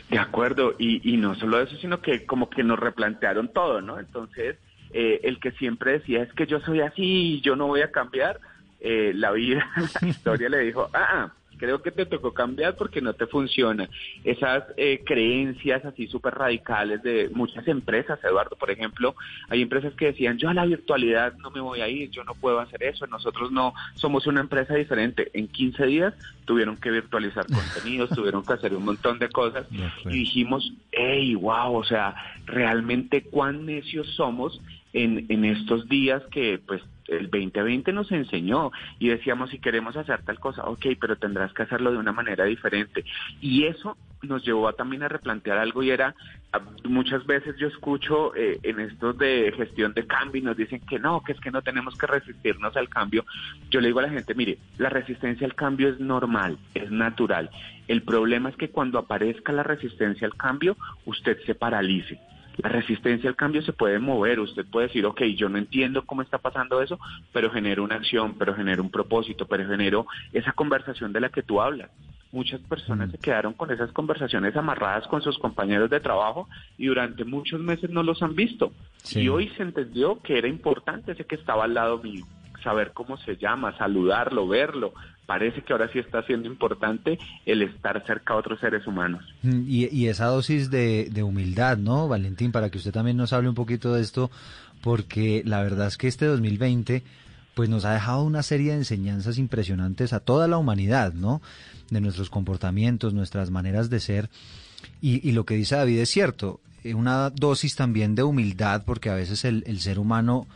De 0.10 0.18
acuerdo, 0.18 0.76
y, 0.80 1.18
no 1.18 1.36
solo 1.36 1.60
eso, 1.60 1.76
sino 1.76 2.02
que 2.02 2.26
como 2.26 2.50
que 2.50 2.64
nos 2.64 2.80
replantearon 2.80 3.52
todo, 3.52 3.82
¿no? 3.82 4.00
Entonces, 4.00 4.56
eh, 4.94 5.20
el 5.24 5.42
que 5.42 5.52
siempre 5.52 5.92
decía 5.92 6.24
es 6.24 6.32
que 6.32 6.48
yo 6.48 6.62
soy 6.62 6.80
así 6.80 7.04
y 7.04 7.42
yo 7.42 7.58
no 7.58 7.68
voy 7.68 7.82
a 7.82 7.92
cambiar, 7.92 8.40
eh, 8.80 9.12
la 9.14 9.32
vida, 9.32 9.70
la 10.02 10.08
historia 10.08 10.48
le 10.48 10.60
dijo, 10.60 10.90
ah, 10.94 11.34
creo 11.60 11.82
que 11.82 11.92
te 11.92 12.06
tocó 12.06 12.34
cambiar 12.34 12.76
porque 12.76 13.02
no 13.02 13.14
te 13.14 13.28
funciona. 13.28 13.90
Esas 14.24 14.64
eh, 14.78 15.04
creencias 15.06 15.86
así 15.86 16.08
súper 16.08 16.34
radicales 16.34 17.04
de 17.04 17.30
muchas 17.34 17.68
empresas, 17.68 18.20
Eduardo, 18.24 18.56
por 18.56 18.72
ejemplo, 18.72 19.16
hay 19.50 19.62
empresas 19.62 19.94
que 19.94 20.08
decían, 20.08 20.38
yo 20.38 20.50
a 20.50 20.54
la 20.54 20.66
virtualidad 20.66 21.34
no 21.38 21.52
me 21.52 21.62
voy 21.62 21.82
a 21.82 21.88
ir, 21.88 22.10
yo 22.10 22.24
no 22.24 22.34
puedo 22.34 22.60
hacer 22.60 22.82
eso, 22.84 23.06
nosotros 23.08 23.52
no 23.52 23.74
somos 23.96 24.26
una 24.26 24.40
empresa 24.40 24.74
diferente. 24.74 25.30
En 25.34 25.48
15 25.48 25.86
días 25.86 26.14
tuvieron 26.46 26.78
que 26.78 26.90
virtualizar 26.90 27.46
contenidos, 27.54 28.10
tuvieron 28.10 28.44
que 28.44 28.54
hacer 28.54 28.74
un 28.74 28.86
montón 28.86 29.20
de 29.20 29.30
cosas 29.30 29.68
y 30.06 30.10
dijimos, 30.10 30.74
hey, 30.92 31.36
wow, 31.36 31.76
o 31.76 31.84
sea, 31.84 32.16
realmente 32.46 33.24
cuán 33.24 33.66
necios 33.66 34.08
somos 34.16 34.62
en, 34.94 35.26
en 35.30 35.46
estos 35.46 35.88
días 35.88 36.24
que 36.32 36.60
pues 36.66 36.82
el 37.10 37.30
2020 37.30 37.92
nos 37.92 38.12
enseñó 38.12 38.72
y 39.00 39.10
decíamos 39.10 39.50
si 39.50 39.60
queremos 39.60 39.98
hacer 39.98 40.22
tal 40.24 40.40
cosa, 40.40 40.64
ok, 40.64 40.86
pero 41.00 41.16
tendrás 41.18 41.52
que 41.54 41.64
hacerlo 41.64 41.92
de 41.92 41.98
una 41.98 42.12
manera 42.12 42.46
diferente. 42.46 43.04
Y 43.42 43.66
eso 43.66 43.98
nos 44.22 44.44
llevó 44.44 44.68
a, 44.68 44.74
también 44.74 45.04
a 45.04 45.08
replantear 45.08 45.58
algo 45.58 45.82
y 45.82 45.92
era, 45.92 46.14
muchas 46.84 47.26
veces 47.26 47.56
yo 47.58 47.68
escucho 47.68 48.36
eh, 48.36 48.60
en 48.64 48.80
estos 48.80 49.18
de 49.18 49.54
gestión 49.56 49.94
de 49.94 50.06
cambio 50.06 50.42
y 50.42 50.46
nos 50.46 50.58
dicen 50.58 50.82
que 50.82 51.00
no, 51.00 51.24
que 51.24 51.32
es 51.32 51.40
que 51.40 51.52
no 51.52 51.62
tenemos 51.62 51.98
que 51.98 52.08
resistirnos 52.08 52.76
al 52.76 52.90
cambio. 52.90 53.26
Yo 53.70 53.82
le 53.82 53.88
digo 53.88 54.00
a 54.00 54.04
la 54.04 54.10
gente, 54.10 54.36
mire, 54.36 54.58
la 54.78 54.90
resistencia 54.90 55.46
al 55.46 55.56
cambio 55.56 55.90
es 55.90 56.00
normal, 56.00 56.58
es 56.74 56.92
natural. 56.92 57.50
El 57.88 58.04
problema 58.04 58.50
es 58.50 58.56
que 58.56 58.70
cuando 58.70 59.00
aparezca 59.00 59.52
la 59.52 59.64
resistencia 59.64 60.28
al 60.28 60.36
cambio, 60.36 60.78
usted 61.06 61.40
se 61.46 61.56
paralice 61.56 62.20
la 62.62 62.70
resistencia 62.70 63.30
al 63.30 63.36
cambio 63.36 63.62
se 63.62 63.74
puede 63.74 64.00
mover. 64.00 64.40
Usted 64.40 64.66
puede 64.66 64.88
decir, 64.88 65.06
ok, 65.06 65.22
yo 65.36 65.50
no 65.50 65.58
entiendo 65.58 66.06
cómo 66.06 66.22
está 66.22 66.38
pasando 66.38 66.82
eso, 66.82 67.00
pero 67.34 67.50
genero 67.50 67.84
una 67.84 67.96
acción, 67.96 68.36
pero 68.38 68.54
genero 68.54 68.84
un 68.84 68.92
propósito, 68.92 69.46
pero 69.48 69.68
genero 69.68 70.06
esa 70.34 70.52
conversación 70.52 71.14
de 71.14 71.22
la 71.22 71.30
que 71.30 71.44
tú 71.44 71.62
hablas. 71.62 71.90
Muchas 72.32 72.62
personas 72.62 73.10
mm. 73.10 73.12
se 73.12 73.18
quedaron 73.18 73.54
con 73.54 73.72
esas 73.72 73.92
conversaciones 73.92 74.56
amarradas 74.56 75.08
con 75.08 75.22
sus 75.22 75.40
compañeros 75.40 75.90
de 75.90 76.00
trabajo 76.00 76.48
y 76.78 76.88
durante 76.88 77.24
muchos 77.24 77.60
meses 77.60 77.90
no 77.90 78.04
los 78.04 78.22
han 78.22 78.36
visto. 78.36 78.72
Sí. 78.98 79.22
Y 79.22 79.30
hoy 79.30 79.50
se 79.58 79.64
entendió 79.64 80.20
que 80.22 80.38
era 80.38 80.48
importante 80.48 81.14
ese 81.14 81.26
que 81.26 81.36
estaba 81.36 81.64
al 81.64 81.74
lado 81.74 81.98
mío 82.00 82.26
saber 82.64 82.92
cómo 82.94 83.18
se 83.18 83.38
llama, 83.38 83.78
saludarlo, 83.78 84.48
verlo. 84.48 84.94
Parece 85.30 85.62
que 85.62 85.74
ahora 85.74 85.88
sí 85.94 86.00
está 86.00 86.24
siendo 86.24 86.48
importante 86.48 87.20
el 87.46 87.62
estar 87.62 88.04
cerca 88.08 88.34
a 88.34 88.38
otros 88.38 88.60
seres 88.60 88.88
humanos. 88.88 89.24
Mm, 89.44 89.62
y, 89.68 89.88
y 89.96 90.08
esa 90.08 90.26
dosis 90.26 90.72
de, 90.72 91.08
de, 91.12 91.22
humildad, 91.22 91.78
¿no, 91.78 92.08
Valentín? 92.08 92.52
Para 92.52 92.72
que 92.72 92.80
usted 92.80 92.92
también 92.92 93.16
nos 93.16 93.32
hable 93.32 93.48
un 93.48 93.54
poquito 93.54 93.94
de 93.94 94.02
esto, 94.02 94.32
porque 94.82 95.44
la 95.46 95.62
verdad 95.62 95.86
es 95.86 95.98
que 95.98 96.08
este 96.08 96.26
2020 96.26 97.04
pues 97.54 97.70
nos 97.70 97.86
ha 97.86 97.94
dejado 97.94 98.24
una 98.24 98.42
serie 98.42 98.72
de 98.72 98.80
enseñanzas 98.80 99.38
impresionantes 99.38 100.14
a 100.14 100.20
toda 100.20 100.48
la 100.48 100.58
humanidad, 100.58 101.14
¿no? 101.14 101.44
De 101.92 102.02
nuestros 102.02 102.32
comportamientos, 102.32 103.14
nuestras 103.14 103.52
maneras 103.52 103.92
de 103.92 104.00
ser. 104.00 104.32
Y, 105.00 105.30
y 105.30 105.34
lo 105.34 105.46
que 105.46 105.54
dice 105.54 105.76
David 105.76 106.00
es 106.00 106.10
cierto, 106.10 106.60
eh, 106.84 106.96
una 106.96 107.30
dosis 107.30 107.76
también 107.76 108.16
de 108.16 108.24
humildad, 108.24 108.82
porque 108.84 109.12
a 109.12 109.16
veces 109.16 109.46
el, 109.46 109.64
el 109.68 109.80
ser 109.80 110.00
humano 110.00 110.48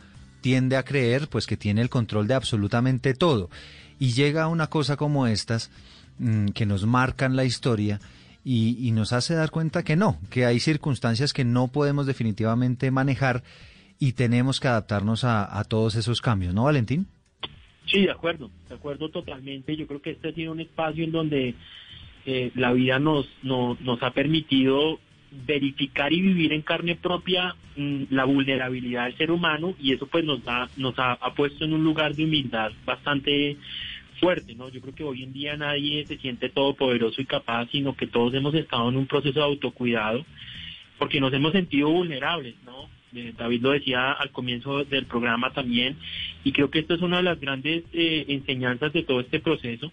tiende 0.41 0.77
a 0.77 0.83
creer 0.83 1.27
pues 1.29 1.45
que 1.45 1.57
tiene 1.57 1.81
el 1.81 1.89
control 1.89 2.27
de 2.27 2.33
absolutamente 2.33 3.13
todo. 3.13 3.51
Y 3.99 4.13
llega 4.13 4.47
una 4.47 4.67
cosa 4.67 4.97
como 4.97 5.27
estas 5.27 5.71
mm, 6.19 6.47
que 6.49 6.65
nos 6.65 6.85
marcan 6.85 7.35
la 7.35 7.45
historia 7.45 7.99
y, 8.45 8.91
nos 8.91 9.13
hace 9.13 9.35
dar 9.35 9.51
cuenta 9.51 9.83
que 9.83 9.95
no, 9.95 10.19
que 10.29 10.45
hay 10.45 10.59
circunstancias 10.59 11.33
que 11.33 11.45
no 11.45 11.69
podemos 11.69 12.05
definitivamente 12.05 12.91
manejar 12.91 13.43
y 13.99 14.13
tenemos 14.13 14.59
que 14.59 14.67
adaptarnos 14.67 15.23
a, 15.23 15.63
todos 15.69 15.95
esos 15.95 16.21
cambios, 16.21 16.53
¿no, 16.53 16.65
Valentín? 16.65 17.07
Sí, 17.85 18.01
de 18.01 18.11
acuerdo, 18.11 18.49
de 18.67 18.75
acuerdo 18.75 19.09
totalmente. 19.09 19.77
Yo 19.77 19.87
creo 19.87 20.01
que 20.01 20.11
este 20.11 20.33
sido 20.33 20.51
un 20.51 20.59
espacio 20.59 21.05
en 21.05 21.11
donde 21.11 21.55
eh, 22.25 22.51
la 22.55 22.73
vida 22.73 22.99
nos, 22.99 23.27
no, 23.43 23.77
nos 23.79 24.03
ha 24.03 24.11
permitido 24.11 24.99
verificar 25.45 26.13
y 26.13 26.21
vivir 26.21 26.53
en 26.53 26.61
carne 26.61 26.95
propia 26.95 27.55
mmm, 27.75 28.03
la 28.09 28.25
vulnerabilidad 28.25 29.05
del 29.05 29.17
ser 29.17 29.31
humano 29.31 29.75
y 29.79 29.93
eso 29.93 30.07
pues 30.07 30.23
nos 30.23 30.43
da, 30.43 30.69
nos 30.77 30.97
ha, 30.99 31.13
ha, 31.13 31.33
puesto 31.33 31.65
en 31.65 31.73
un 31.73 31.83
lugar 31.83 32.15
de 32.15 32.23
humildad 32.23 32.71
bastante 32.85 33.57
fuerte, 34.19 34.55
¿no? 34.55 34.69
Yo 34.69 34.81
creo 34.81 34.95
que 34.95 35.03
hoy 35.03 35.23
en 35.23 35.33
día 35.33 35.57
nadie 35.57 36.05
se 36.05 36.17
siente 36.17 36.49
todopoderoso 36.49 37.21
y 37.21 37.25
capaz, 37.25 37.67
sino 37.71 37.95
que 37.95 38.07
todos 38.07 38.33
hemos 38.33 38.53
estado 38.53 38.89
en 38.89 38.97
un 38.97 39.07
proceso 39.07 39.39
de 39.39 39.45
autocuidado 39.45 40.25
porque 40.97 41.19
nos 41.19 41.33
hemos 41.33 41.51
sentido 41.51 41.89
vulnerables, 41.89 42.55
¿no? 42.65 42.89
Eh, 43.13 43.33
David 43.37 43.61
lo 43.61 43.71
decía 43.71 44.13
al 44.13 44.31
comienzo 44.31 44.83
del 44.85 45.05
programa 45.05 45.51
también, 45.51 45.97
y 46.43 46.51
creo 46.51 46.69
que 46.69 46.79
esto 46.79 46.93
es 46.95 47.01
una 47.01 47.17
de 47.17 47.23
las 47.23 47.39
grandes 47.39 47.83
eh, 47.93 48.25
enseñanzas 48.29 48.93
de 48.93 49.03
todo 49.03 49.19
este 49.19 49.39
proceso, 49.39 49.91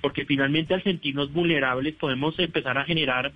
porque 0.00 0.24
finalmente 0.24 0.74
al 0.74 0.82
sentirnos 0.82 1.32
vulnerables 1.32 1.94
podemos 1.94 2.38
empezar 2.38 2.78
a 2.78 2.84
generar 2.84 3.32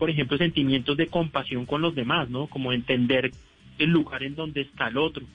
por 0.00 0.08
ejemplo, 0.08 0.38
sentimientos 0.38 0.96
de 0.96 1.08
compasión 1.08 1.66
con 1.66 1.82
los 1.82 1.94
demás, 1.94 2.30
¿no? 2.30 2.46
Como 2.46 2.72
entender 2.72 3.32
el 3.78 3.90
lugar 3.90 4.22
en 4.22 4.34
donde 4.34 4.62
está 4.62 4.88
el 4.88 4.96
otro. 4.96 5.26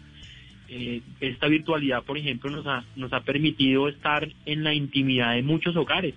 Eh, 0.67 1.01
esta 1.22 1.48
virtualidad, 1.48 2.01
por 2.01 2.17
ejemplo, 2.17 2.50
nos 2.50 2.65
ha, 2.65 2.84
nos 2.95 3.13
ha 3.13 3.22
permitido 3.22 3.88
estar 3.88 4.27
en 4.48 4.63
la 4.63 4.74
intimidad 4.74 5.36
de 5.36 5.43
muchos 5.43 5.75
hogares. 5.75 6.15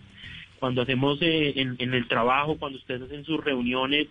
Cuando 0.58 0.80
hacemos 0.80 1.18
eh, 1.20 1.52
en, 1.56 1.92
el 1.92 2.08
trabajo, 2.08 2.56
cuando 2.56 2.78
ustedes 2.78 3.02
hacen 3.02 3.22
sus 3.26 3.44
reuniones, 3.44 4.06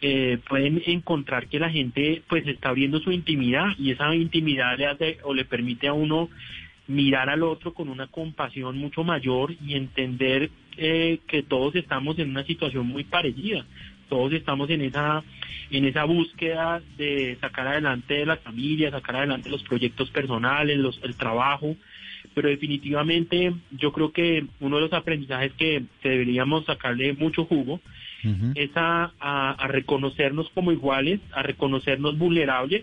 eh, 0.00 0.38
pueden 0.48 0.80
encontrar 0.86 1.48
que 1.48 1.58
la 1.58 1.70
gente 1.70 2.22
pues 2.28 2.46
está 2.46 2.68
abriendo 2.68 3.00
su 3.00 3.10
intimidad 3.10 3.66
y 3.78 3.90
esa 3.90 4.14
intimidad 4.14 4.78
le 4.78 4.86
hace 4.86 5.18
o 5.24 5.34
le 5.34 5.44
permite 5.44 5.88
a 5.88 5.92
uno 5.92 6.30
mirar 6.90 7.30
al 7.30 7.44
otro 7.44 7.72
con 7.72 7.88
una 7.88 8.08
compasión 8.08 8.76
mucho 8.76 9.04
mayor 9.04 9.54
y 9.64 9.74
entender 9.74 10.50
eh, 10.76 11.20
que 11.28 11.42
todos 11.44 11.76
estamos 11.76 12.18
en 12.18 12.30
una 12.30 12.44
situación 12.44 12.86
muy 12.86 13.04
parecida. 13.04 13.64
Todos 14.08 14.32
estamos 14.32 14.68
en 14.70 14.80
esa 14.82 15.22
en 15.70 15.84
esa 15.84 16.02
búsqueda 16.02 16.82
de 16.98 17.38
sacar 17.40 17.68
adelante 17.68 18.26
las 18.26 18.40
familias, 18.40 18.90
sacar 18.90 19.16
adelante 19.16 19.48
los 19.48 19.62
proyectos 19.62 20.10
personales, 20.10 20.78
los, 20.78 21.00
el 21.04 21.14
trabajo, 21.14 21.76
pero 22.34 22.48
definitivamente 22.48 23.54
yo 23.70 23.92
creo 23.92 24.10
que 24.10 24.46
uno 24.58 24.76
de 24.76 24.82
los 24.82 24.92
aprendizajes 24.92 25.52
que, 25.52 25.84
que 26.02 26.08
deberíamos 26.08 26.64
sacarle 26.64 27.12
mucho 27.12 27.44
jugo 27.44 27.74
uh 27.74 28.28
-huh. 28.28 28.52
es 28.56 28.70
a, 28.74 29.12
a, 29.20 29.52
a 29.52 29.68
reconocernos 29.68 30.50
como 30.50 30.72
iguales, 30.72 31.20
a 31.32 31.44
reconocernos 31.44 32.18
vulnerables 32.18 32.82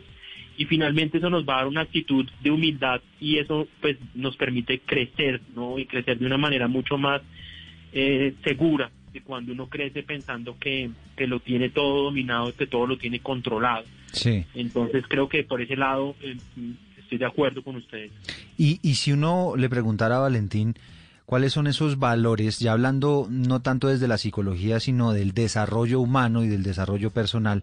y 0.57 0.65
finalmente 0.65 1.19
eso 1.19 1.29
nos 1.29 1.47
va 1.47 1.53
a 1.53 1.57
dar 1.57 1.67
una 1.67 1.81
actitud 1.81 2.27
de 2.41 2.51
humildad 2.51 2.99
y 3.19 3.37
eso 3.37 3.67
pues 3.79 3.97
nos 4.15 4.35
permite 4.35 4.79
crecer, 4.79 5.39
¿no? 5.55 5.77
Y 5.77 5.85
crecer 5.85 6.17
de 6.17 6.25
una 6.25 6.37
manera 6.37 6.67
mucho 6.67 6.97
más 6.97 7.21
eh, 7.93 8.33
segura 8.43 8.89
de 9.13 9.21
cuando 9.21 9.53
uno 9.53 9.69
crece 9.69 10.01
pensando 10.01 10.57
que, 10.59 10.89
que, 11.15 11.27
lo 11.27 11.39
tiene 11.39 11.69
todo 11.69 12.05
dominado, 12.05 12.53
que 12.55 12.65
todo 12.65 12.87
lo 12.87 12.97
tiene 12.97 13.19
controlado. 13.19 13.85
Sí. 14.11 14.45
Entonces 14.55 15.05
creo 15.07 15.29
que 15.29 15.43
por 15.43 15.61
ese 15.61 15.75
lado 15.75 16.15
eh, 16.21 16.37
estoy 16.97 17.19
de 17.19 17.25
acuerdo 17.25 17.63
con 17.63 17.75
ustedes. 17.75 18.11
Y, 18.57 18.79
y 18.81 18.95
si 18.95 19.11
uno 19.11 19.53
le 19.55 19.69
preguntara 19.69 20.17
a 20.17 20.21
Valentín, 20.21 20.73
¿cuáles 21.27 21.53
son 21.53 21.67
esos 21.67 21.99
valores, 21.99 22.59
ya 22.59 22.73
hablando 22.73 23.27
no 23.29 23.61
tanto 23.61 23.89
desde 23.89 24.07
la 24.07 24.17
psicología, 24.17 24.79
sino 24.79 25.13
del 25.13 25.33
desarrollo 25.33 25.99
humano 25.99 26.43
y 26.43 26.47
del 26.47 26.63
desarrollo 26.63 27.11
personal? 27.11 27.61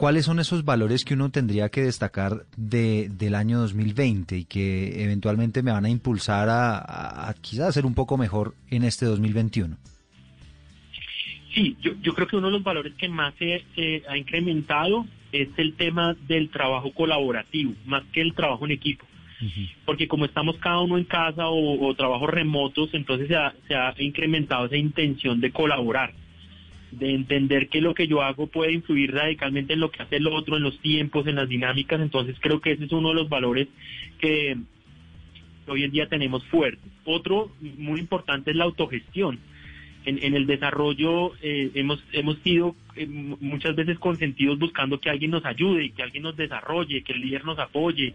¿Cuáles 0.00 0.24
son 0.24 0.38
esos 0.38 0.64
valores 0.64 1.04
que 1.04 1.12
uno 1.12 1.28
tendría 1.28 1.68
que 1.68 1.82
destacar 1.82 2.46
de, 2.56 3.10
del 3.10 3.34
año 3.34 3.58
2020 3.58 4.34
y 4.34 4.44
que 4.46 5.04
eventualmente 5.04 5.62
me 5.62 5.72
van 5.72 5.84
a 5.84 5.90
impulsar 5.90 6.48
a, 6.48 6.78
a, 6.78 7.28
a 7.28 7.34
quizás 7.34 7.68
a 7.68 7.72
ser 7.72 7.84
un 7.84 7.94
poco 7.94 8.16
mejor 8.16 8.54
en 8.70 8.84
este 8.84 9.04
2021? 9.04 9.76
Sí, 11.54 11.76
yo, 11.82 11.92
yo 12.00 12.14
creo 12.14 12.26
que 12.26 12.36
uno 12.36 12.46
de 12.46 12.54
los 12.54 12.62
valores 12.62 12.94
que 12.94 13.10
más 13.10 13.34
se, 13.34 13.62
se, 13.74 14.02
ha 14.08 14.16
incrementado 14.16 15.04
es 15.32 15.50
el 15.58 15.74
tema 15.74 16.16
del 16.26 16.48
trabajo 16.48 16.94
colaborativo, 16.94 17.74
más 17.84 18.02
que 18.10 18.22
el 18.22 18.32
trabajo 18.32 18.64
en 18.64 18.70
equipo. 18.70 19.04
Porque 19.84 20.08
como 20.08 20.24
estamos 20.24 20.56
cada 20.60 20.80
uno 20.80 20.96
en 20.96 21.04
casa 21.04 21.48
o, 21.48 21.86
o 21.86 21.94
trabajos 21.94 22.30
remotos, 22.30 22.88
entonces 22.94 23.28
se 23.28 23.36
ha, 23.36 23.52
se 23.68 23.74
ha 23.74 23.92
incrementado 23.98 24.64
esa 24.64 24.78
intención 24.78 25.42
de 25.42 25.52
colaborar 25.52 26.14
de 26.92 27.14
entender 27.14 27.68
que 27.68 27.80
lo 27.80 27.94
que 27.94 28.06
yo 28.06 28.22
hago 28.22 28.46
puede 28.46 28.72
influir 28.72 29.12
radicalmente 29.12 29.74
en 29.74 29.80
lo 29.80 29.90
que 29.90 30.02
hace 30.02 30.16
el 30.16 30.26
otro, 30.26 30.56
en 30.56 30.62
los 30.62 30.78
tiempos, 30.80 31.26
en 31.26 31.36
las 31.36 31.48
dinámicas. 31.48 32.00
Entonces 32.00 32.36
creo 32.40 32.60
que 32.60 32.72
ese 32.72 32.84
es 32.84 32.92
uno 32.92 33.10
de 33.10 33.14
los 33.14 33.28
valores 33.28 33.68
que 34.18 34.56
hoy 35.68 35.84
en 35.84 35.90
día 35.90 36.08
tenemos 36.08 36.44
fuertes. 36.46 36.90
Otro 37.04 37.52
muy 37.60 38.00
importante 38.00 38.50
es 38.50 38.56
la 38.56 38.64
autogestión. 38.64 39.38
En, 40.04 40.18
en 40.22 40.34
el 40.34 40.46
desarrollo 40.46 41.32
eh, 41.42 41.70
hemos, 41.74 42.02
hemos 42.12 42.38
sido 42.38 42.74
eh, 42.96 43.06
muchas 43.06 43.76
veces 43.76 43.98
consentidos 43.98 44.58
buscando 44.58 44.98
que 44.98 45.10
alguien 45.10 45.30
nos 45.30 45.44
ayude, 45.44 45.90
que 45.90 46.02
alguien 46.02 46.22
nos 46.22 46.36
desarrolle, 46.36 47.02
que 47.02 47.12
el 47.12 47.20
líder 47.20 47.44
nos 47.44 47.58
apoye, 47.58 48.14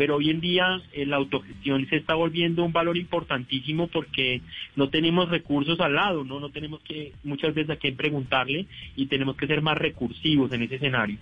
pero 0.00 0.16
hoy 0.16 0.30
en 0.30 0.40
día 0.40 0.80
eh, 0.94 1.04
la 1.04 1.16
autogestión 1.16 1.86
se 1.90 1.96
está 1.96 2.14
volviendo 2.14 2.64
un 2.64 2.72
valor 2.72 2.96
importantísimo 2.96 3.86
porque 3.88 4.40
no 4.74 4.88
tenemos 4.88 5.28
recursos 5.28 5.78
al 5.78 5.94
lado, 5.94 6.24
no 6.24 6.40
no 6.40 6.48
tenemos 6.48 6.80
que 6.80 7.12
muchas 7.22 7.52
veces 7.52 7.72
a 7.72 7.76
quién 7.76 7.96
preguntarle 7.96 8.64
y 8.96 9.08
tenemos 9.08 9.36
que 9.36 9.46
ser 9.46 9.60
más 9.60 9.76
recursivos 9.76 10.50
en 10.54 10.62
ese 10.62 10.76
escenario. 10.76 11.18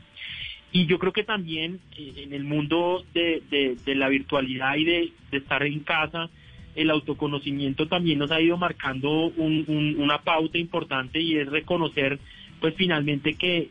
Y 0.71 0.87
yo 0.87 1.01
creo 1.01 1.13
que 1.13 1.25
también 1.25 1.81
eh, 1.97 2.13
en 2.19 2.33
el 2.33 2.45
mundo 2.45 3.05
de, 3.13 3.77
la 3.85 4.09
virtualidad 4.09 4.77
y 4.77 4.85
de, 4.85 5.13
estar 5.33 5.65
en 5.65 5.81
casa, 5.81 6.31
el 6.77 6.91
autoconocimiento 6.91 7.89
también 7.89 8.21
nos 8.21 8.31
ha 8.31 8.41
ido 8.41 8.57
marcando 8.59 9.11
un, 9.11 9.65
un, 9.67 9.97
una 9.99 10.19
pauta 10.19 10.57
importante 10.57 11.21
y 11.21 11.37
es 11.37 11.49
reconocer 11.49 12.21
pues 12.61 12.75
finalmente 12.77 13.35
que, 13.35 13.71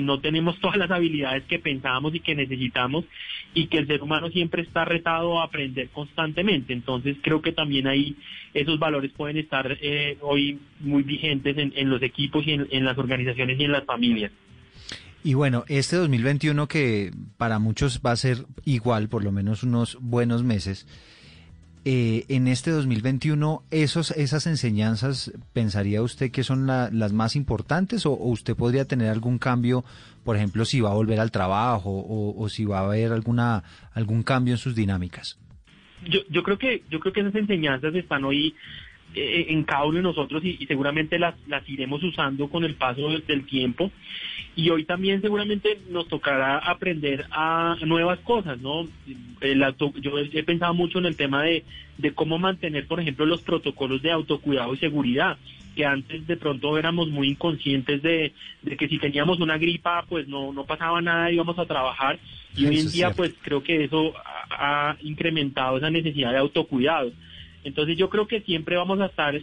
no 0.00 0.20
tenemos 0.20 0.58
todas 0.60 0.76
las 0.76 0.90
habilidades 0.90 1.44
que 1.44 1.58
pensábamos 1.58 2.14
y 2.14 2.20
que 2.20 2.34
necesitamos 2.34 3.04
y 3.54 3.68
que 3.68 3.78
el 3.78 3.86
ser 3.86 4.02
humano 4.02 4.28
siempre 4.30 4.62
está 4.62 4.84
retado 4.84 5.40
a 5.40 5.44
aprender 5.44 5.88
constantemente. 5.90 6.72
Entonces 6.72 7.16
creo 7.22 7.40
que 7.40 7.52
también 7.52 7.86
ahí 7.86 8.16
esos 8.52 8.78
valores 8.78 9.12
pueden 9.12 9.36
estar 9.36 9.78
eh, 9.80 10.18
hoy 10.20 10.58
muy 10.80 11.04
vigentes 11.04 11.56
en, 11.56 11.72
en, 11.76 11.88
los 11.88 12.02
equipos 12.02 12.46
y 12.46 12.52
en, 12.52 12.66
en 12.70 12.84
las 12.84 12.98
organizaciones 12.98 13.58
y 13.58 13.64
en 13.64 13.72
las 13.72 13.84
familias. 13.84 14.32
Y 15.22 15.34
bueno, 15.34 15.64
este 15.68 15.96
2021 15.96 16.68
que 16.68 17.10
para 17.38 17.58
muchos 17.58 18.02
va 18.04 18.10
a 18.10 18.16
ser 18.16 18.44
igual, 18.64 19.08
por 19.08 19.24
lo 19.24 19.32
menos 19.32 19.62
unos 19.62 19.96
buenos 20.00 20.42
meses, 20.42 20.86
eh, 21.84 22.24
en 22.28 22.48
este 22.48 22.70
2021, 22.70 23.62
esos, 23.70 24.10
esas 24.12 24.46
enseñanzas, 24.46 25.32
¿pensaría 25.52 26.02
usted 26.02 26.30
que 26.30 26.42
son 26.42 26.66
la, 26.66 26.88
las 26.90 27.12
más 27.12 27.36
importantes 27.36 28.06
o, 28.06 28.12
usted 28.12 28.56
podría 28.56 28.86
tener 28.86 29.10
algún 29.10 29.38
cambio, 29.38 29.84
por 30.24 30.36
ejemplo, 30.36 30.64
si 30.64 30.80
va 30.80 30.90
a 30.90 30.94
volver 30.94 31.20
al 31.20 31.30
trabajo 31.30 31.90
o, 31.90 32.42
o 32.42 32.48
si 32.48 32.64
va 32.64 32.78
a 32.78 32.84
haber 32.84 33.12
alguna, 33.12 33.64
algún 33.92 34.22
cambio 34.22 34.54
en 34.54 34.58
sus 34.58 34.74
dinámicas? 34.74 35.38
Yo, 36.08 36.20
yo, 36.30 36.42
creo 36.42 36.58
que, 36.58 36.82
yo 36.90 37.00
creo 37.00 37.12
que 37.12 37.20
esas 37.20 37.34
enseñanzas 37.34 37.94
están 37.94 38.24
hoy 38.24 38.54
eh, 39.14 39.46
en 39.48 39.64
cada 39.64 39.84
uno 39.84 39.98
de 39.98 40.02
nosotros 40.02 40.44
y, 40.44 40.56
y 40.58 40.66
seguramente 40.66 41.18
las, 41.18 41.34
las, 41.46 41.68
iremos 41.68 42.02
usando 42.02 42.48
con 42.48 42.64
el 42.64 42.74
paso 42.74 43.10
del, 43.10 43.24
del 43.26 43.46
tiempo. 43.46 43.90
Y 44.56 44.70
hoy 44.70 44.84
también 44.84 45.20
seguramente 45.20 45.78
nos 45.90 46.08
tocará 46.08 46.58
aprender 46.58 47.26
a 47.30 47.76
nuevas 47.84 48.18
cosas, 48.20 48.60
¿no? 48.60 48.88
El 49.40 49.62
auto, 49.62 49.92
yo 50.00 50.18
he 50.18 50.42
pensado 50.42 50.74
mucho 50.74 50.98
en 50.98 51.06
el 51.06 51.16
tema 51.16 51.42
de, 51.42 51.64
de 51.98 52.12
cómo 52.12 52.38
mantener, 52.38 52.86
por 52.86 53.00
ejemplo, 53.00 53.26
los 53.26 53.42
protocolos 53.42 54.02
de 54.02 54.12
autocuidado 54.12 54.74
y 54.74 54.78
seguridad 54.78 55.38
que 55.74 55.84
antes 55.84 56.26
de 56.26 56.36
pronto 56.36 56.78
éramos 56.78 57.08
muy 57.08 57.28
inconscientes 57.30 58.00
de, 58.00 58.32
de, 58.62 58.76
que 58.76 58.88
si 58.88 58.98
teníamos 58.98 59.40
una 59.40 59.58
gripa 59.58 60.04
pues 60.08 60.28
no, 60.28 60.52
no 60.52 60.64
pasaba 60.64 61.02
nada, 61.02 61.32
íbamos 61.32 61.58
a 61.58 61.66
trabajar 61.66 62.18
y 62.56 62.66
eso 62.66 62.68
hoy 62.68 62.78
en 62.78 62.92
día 62.92 63.10
pues 63.10 63.34
creo 63.42 63.62
que 63.62 63.84
eso 63.84 64.14
ha, 64.16 64.90
ha, 64.90 64.96
incrementado 65.02 65.78
esa 65.78 65.90
necesidad 65.90 66.30
de 66.30 66.38
autocuidado. 66.38 67.12
Entonces 67.64 67.96
yo 67.96 68.08
creo 68.08 68.26
que 68.26 68.40
siempre 68.42 68.76
vamos 68.76 69.00
a 69.00 69.06
estar 69.06 69.34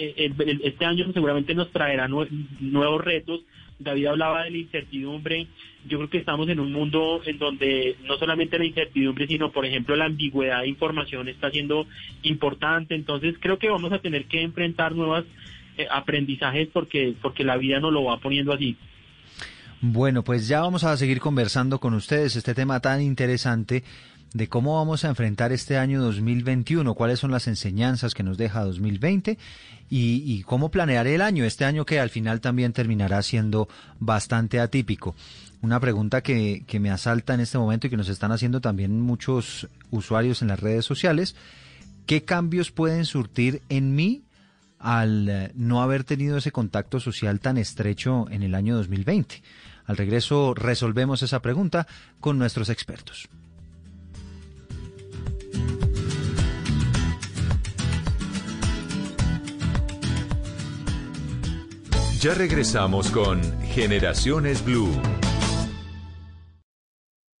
eh, 0.00 0.32
este 0.62 0.84
año 0.84 1.10
seguramente 1.12 1.54
nos 1.54 1.70
traerá 1.70 2.08
nuevos 2.08 3.04
retos. 3.04 3.40
David 3.78 4.06
hablaba 4.06 4.44
de 4.44 4.50
la 4.50 4.58
incertidumbre. 4.58 5.46
Yo 5.88 5.98
creo 5.98 6.10
que 6.10 6.18
estamos 6.18 6.48
en 6.48 6.60
un 6.60 6.72
mundo 6.72 7.20
en 7.24 7.38
donde 7.38 7.96
no 8.04 8.16
solamente 8.18 8.58
la 8.58 8.64
incertidumbre, 8.64 9.26
sino, 9.26 9.50
por 9.50 9.64
ejemplo, 9.64 9.96
la 9.96 10.06
ambigüedad 10.06 10.62
de 10.62 10.68
información 10.68 11.28
está 11.28 11.50
siendo 11.50 11.86
importante. 12.22 12.94
Entonces, 12.94 13.36
creo 13.40 13.58
que 13.58 13.70
vamos 13.70 13.92
a 13.92 14.00
tener 14.00 14.26
que 14.26 14.42
enfrentar 14.42 14.94
nuevos 14.94 15.24
eh, 15.76 15.86
aprendizajes 15.90 16.68
porque, 16.72 17.14
porque 17.20 17.44
la 17.44 17.56
vida 17.56 17.80
nos 17.80 17.92
lo 17.92 18.04
va 18.04 18.18
poniendo 18.18 18.52
así. 18.52 18.76
Bueno, 19.80 20.24
pues 20.24 20.48
ya 20.48 20.60
vamos 20.60 20.82
a 20.82 20.96
seguir 20.96 21.20
conversando 21.20 21.78
con 21.78 21.94
ustedes 21.94 22.34
este 22.34 22.52
tema 22.52 22.80
tan 22.80 23.00
interesante 23.00 23.84
de 24.34 24.48
cómo 24.48 24.76
vamos 24.76 25.04
a 25.04 25.08
enfrentar 25.08 25.52
este 25.52 25.78
año 25.78 26.02
2021, 26.02 26.94
cuáles 26.94 27.18
son 27.18 27.30
las 27.30 27.46
enseñanzas 27.48 28.14
que 28.14 28.22
nos 28.22 28.36
deja 28.36 28.64
2020 28.64 29.38
y, 29.90 30.22
y, 30.26 30.42
cómo 30.42 30.70
planear 30.70 31.06
el 31.06 31.22
año, 31.22 31.44
este 31.44 31.64
año 31.64 31.86
que 31.86 31.98
al 31.98 32.10
final 32.10 32.40
también 32.40 32.72
terminará 32.72 33.22
siendo 33.22 33.68
bastante 33.98 34.60
atípico. 34.60 35.14
Una 35.60 35.80
pregunta 35.80 36.22
que, 36.22 36.64
me 36.80 36.90
asalta 36.90 37.34
en 37.34 37.40
este 37.40 37.58
momento 37.58 37.86
y 37.86 37.90
que 37.90 37.96
nos 37.96 38.08
están 38.08 38.30
haciendo 38.30 38.60
también 38.60 39.00
muchos 39.00 39.68
usuarios 39.90 40.40
en 40.42 40.48
las 40.48 40.60
redes 40.60 40.84
sociales, 40.84 41.34
¿qué 42.06 42.22
cambios 42.24 42.70
pueden 42.70 43.04
surtir 43.04 43.62
en 43.68 43.94
mí 43.94 44.22
al 44.78 45.28
eh, 45.28 45.50
no 45.56 45.82
haber 45.82 46.04
tenido 46.04 46.36
ese 46.36 46.52
contacto 46.52 47.00
social 47.00 47.40
tan 47.40 47.58
estrecho 47.58 48.26
en 48.30 48.44
el 48.44 48.54
año 48.54 48.76
2020? 48.76 49.42
Al 49.86 49.96
regreso 49.96 50.54
resolvemos 50.54 51.22
esa 51.22 51.42
pregunta 51.42 51.88
con 52.20 52.38
nuestros 52.38 52.68
expertos. 52.68 53.28
Ya 62.20 62.34
regresamos 62.34 63.12
con 63.12 63.40
Generaciones 63.62 64.64
Blue. 64.64 64.90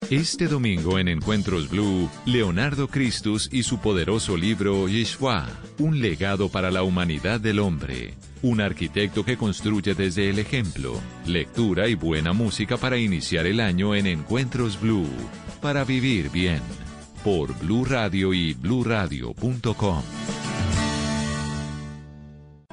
Este 0.08 0.46
domingo 0.46 1.00
en 1.00 1.08
Encuentros 1.08 1.68
Blue, 1.68 2.08
Leonardo 2.24 2.86
Christus 2.86 3.48
y 3.50 3.64
su 3.64 3.80
poderoso 3.80 4.36
libro 4.36 4.86
Yeshua, 4.86 5.48
un 5.80 6.00
legado 6.00 6.48
para 6.48 6.70
la 6.70 6.84
humanidad 6.84 7.40
del 7.40 7.58
hombre. 7.58 8.14
Un 8.40 8.60
arquitecto 8.60 9.24
que 9.24 9.36
construye 9.36 9.94
desde 9.94 10.30
el 10.30 10.38
ejemplo, 10.38 11.00
lectura 11.26 11.88
y 11.88 11.96
buena 11.96 12.32
música 12.32 12.76
para 12.76 12.98
iniciar 12.98 13.46
el 13.46 13.58
año 13.58 13.96
en 13.96 14.06
Encuentros 14.06 14.80
Blue, 14.80 15.10
para 15.60 15.82
vivir 15.82 16.30
bien, 16.30 16.62
por 17.24 17.52
Blue 17.58 17.84
Radio 17.84 18.32
y 18.32 18.54
bluradio.com. 18.54 20.02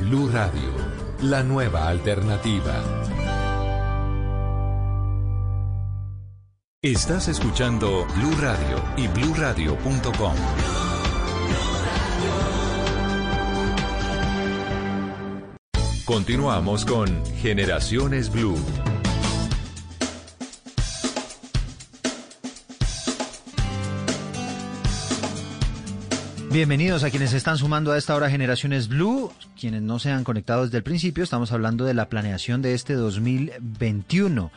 Blue 0.00 0.30
Radio, 0.30 0.72
la 1.22 1.42
nueva 1.42 1.86
alternativa. 1.88 2.82
Estás 6.82 7.28
escuchando 7.28 8.06
Blue 8.16 8.34
Radio 8.40 8.82
y 8.96 9.08
bluradio.com. 9.08 10.34
Continuamos 16.06 16.86
con 16.86 17.24
Generaciones 17.36 18.32
Blue. 18.32 18.56
Bienvenidos 26.52 27.04
a 27.04 27.10
quienes 27.10 27.32
están 27.32 27.58
sumando 27.58 27.92
a 27.92 27.96
esta 27.96 28.16
hora 28.16 28.28
Generaciones 28.28 28.88
Blue, 28.88 29.30
quienes 29.56 29.82
no 29.82 30.00
se 30.00 30.10
han 30.10 30.24
conectado 30.24 30.64
desde 30.64 30.78
el 30.78 30.82
principio, 30.82 31.22
estamos 31.22 31.52
hablando 31.52 31.84
de 31.84 31.94
la 31.94 32.08
planeación 32.08 32.60
de 32.60 32.74
este 32.74 32.94
2021 32.94 34.50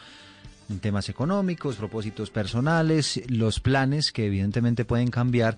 en 0.72 0.80
temas 0.80 1.10
económicos, 1.10 1.76
propósitos 1.76 2.32
personales, 2.32 3.22
los 3.28 3.60
planes 3.60 4.12
que 4.12 4.26
evidentemente 4.26 4.86
pueden 4.86 5.12
cambiar 5.12 5.56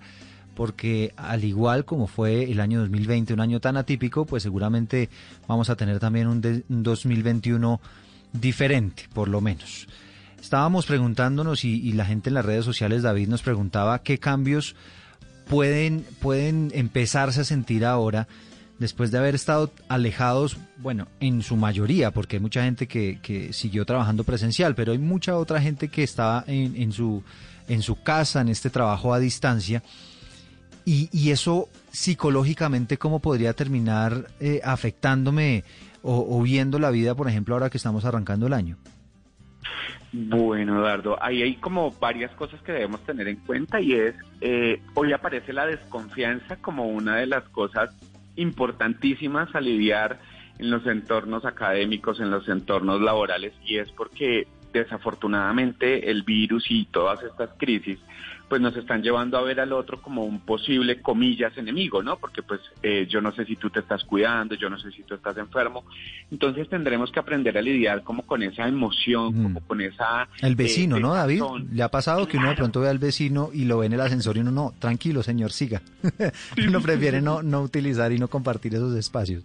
porque 0.54 1.14
al 1.16 1.42
igual 1.42 1.86
como 1.86 2.06
fue 2.06 2.50
el 2.52 2.60
año 2.60 2.80
2020, 2.80 3.32
un 3.32 3.40
año 3.40 3.58
tan 3.58 3.78
atípico, 3.78 4.26
pues 4.26 4.42
seguramente 4.42 5.08
vamos 5.48 5.70
a 5.70 5.76
tener 5.76 6.00
también 6.00 6.26
un, 6.26 6.64
un 6.68 6.82
2021 6.82 7.80
diferente, 8.34 9.08
por 9.14 9.28
lo 9.28 9.40
menos. 9.40 9.88
Estábamos 10.38 10.84
preguntándonos 10.84 11.64
y 11.64 11.92
la 11.92 12.04
gente 12.04 12.28
en 12.28 12.34
las 12.34 12.44
redes 12.44 12.66
sociales, 12.66 13.02
David 13.02 13.28
nos 13.28 13.40
preguntaba 13.40 14.02
qué 14.02 14.18
cambios 14.18 14.76
pueden, 15.48 16.06
pueden 16.20 16.70
empezarse 16.74 17.40
a 17.40 17.44
sentir 17.44 17.84
ahora 17.84 18.28
después 18.78 19.10
de 19.10 19.18
haber 19.18 19.34
estado 19.34 19.70
alejados, 19.88 20.58
bueno, 20.78 21.08
en 21.20 21.42
su 21.42 21.56
mayoría, 21.56 22.10
porque 22.10 22.36
hay 22.36 22.40
mucha 22.40 22.62
gente 22.64 22.86
que, 22.86 23.18
que 23.22 23.52
siguió 23.52 23.86
trabajando 23.86 24.24
presencial, 24.24 24.74
pero 24.74 24.92
hay 24.92 24.98
mucha 24.98 25.36
otra 25.36 25.60
gente 25.60 25.88
que 25.88 26.02
estaba 26.02 26.44
en, 26.46 26.76
en, 26.76 26.92
su, 26.92 27.22
en 27.68 27.82
su 27.82 28.02
casa, 28.02 28.42
en 28.42 28.48
este 28.48 28.68
trabajo 28.68 29.14
a 29.14 29.18
distancia, 29.18 29.82
y, 30.84 31.08
y 31.10 31.30
eso 31.30 31.68
psicológicamente, 31.90 32.98
¿cómo 32.98 33.20
podría 33.20 33.54
terminar 33.54 34.30
eh, 34.40 34.60
afectándome 34.62 35.64
o, 36.02 36.38
o 36.38 36.42
viendo 36.42 36.78
la 36.78 36.90
vida, 36.90 37.14
por 37.14 37.28
ejemplo, 37.28 37.54
ahora 37.54 37.70
que 37.70 37.78
estamos 37.78 38.04
arrancando 38.04 38.46
el 38.46 38.52
año? 38.52 38.76
Bueno, 40.12 40.78
Eduardo, 40.78 41.18
ahí 41.20 41.42
hay 41.42 41.56
como 41.56 41.90
varias 41.90 42.30
cosas 42.32 42.62
que 42.62 42.72
debemos 42.72 43.04
tener 43.04 43.28
en 43.28 43.36
cuenta 43.36 43.80
y 43.80 43.92
es, 43.92 44.14
eh, 44.40 44.80
hoy 44.94 45.12
aparece 45.12 45.52
la 45.52 45.66
desconfianza 45.66 46.56
como 46.56 46.86
una 46.86 47.16
de 47.16 47.26
las 47.26 47.44
cosas 47.50 47.90
importantísimas 48.36 49.54
a 49.54 49.60
lidiar 49.60 50.18
en 50.58 50.70
los 50.70 50.86
entornos 50.86 51.44
académicos, 51.44 52.20
en 52.20 52.30
los 52.30 52.48
entornos 52.48 53.00
laborales, 53.02 53.52
y 53.64 53.78
es 53.78 53.90
porque 53.92 54.46
desafortunadamente 54.78 56.10
el 56.10 56.22
virus 56.22 56.64
y 56.70 56.86
todas 56.86 57.22
estas 57.22 57.50
crisis 57.58 57.98
pues 58.48 58.60
nos 58.60 58.76
están 58.76 59.02
llevando 59.02 59.36
a 59.36 59.42
ver 59.42 59.58
al 59.58 59.72
otro 59.72 60.00
como 60.00 60.24
un 60.24 60.40
posible 60.40 61.00
comillas 61.02 61.56
enemigo, 61.56 62.02
¿no? 62.02 62.16
Porque 62.16 62.42
pues 62.42 62.60
eh, 62.82 63.06
yo 63.08 63.20
no 63.20 63.32
sé 63.32 63.44
si 63.44 63.56
tú 63.56 63.70
te 63.70 63.80
estás 63.80 64.04
cuidando, 64.04 64.54
yo 64.54 64.70
no 64.70 64.78
sé 64.78 64.92
si 64.92 65.02
tú 65.02 65.14
estás 65.14 65.36
enfermo, 65.36 65.84
entonces 66.30 66.68
tendremos 66.68 67.10
que 67.10 67.18
aprender 67.18 67.58
a 67.58 67.62
lidiar 67.62 68.02
como 68.02 68.22
con 68.22 68.42
esa 68.42 68.68
emoción, 68.68 69.34
mm. 69.34 69.42
como 69.42 69.60
con 69.62 69.80
esa... 69.80 70.28
El 70.40 70.54
vecino, 70.54 70.98
eh, 70.98 71.00
¿no, 71.00 71.14
David? 71.14 71.42
Le 71.72 71.82
ha 71.82 71.90
pasado 71.90 72.18
claro. 72.18 72.30
que 72.30 72.36
uno 72.38 72.48
de 72.50 72.54
pronto 72.54 72.80
ve 72.80 72.88
al 72.88 72.98
vecino 72.98 73.50
y 73.52 73.64
lo 73.64 73.78
ve 73.78 73.86
en 73.86 73.94
el 73.94 74.00
ascensor 74.00 74.36
y 74.36 74.40
uno 74.40 74.52
no, 74.52 74.74
tranquilo, 74.78 75.22
señor, 75.22 75.50
siga. 75.50 75.82
uno 76.68 76.80
prefiere 76.80 77.20
no, 77.20 77.42
no 77.42 77.62
utilizar 77.62 78.12
y 78.12 78.18
no 78.18 78.28
compartir 78.28 78.74
esos 78.74 78.94
espacios 78.96 79.42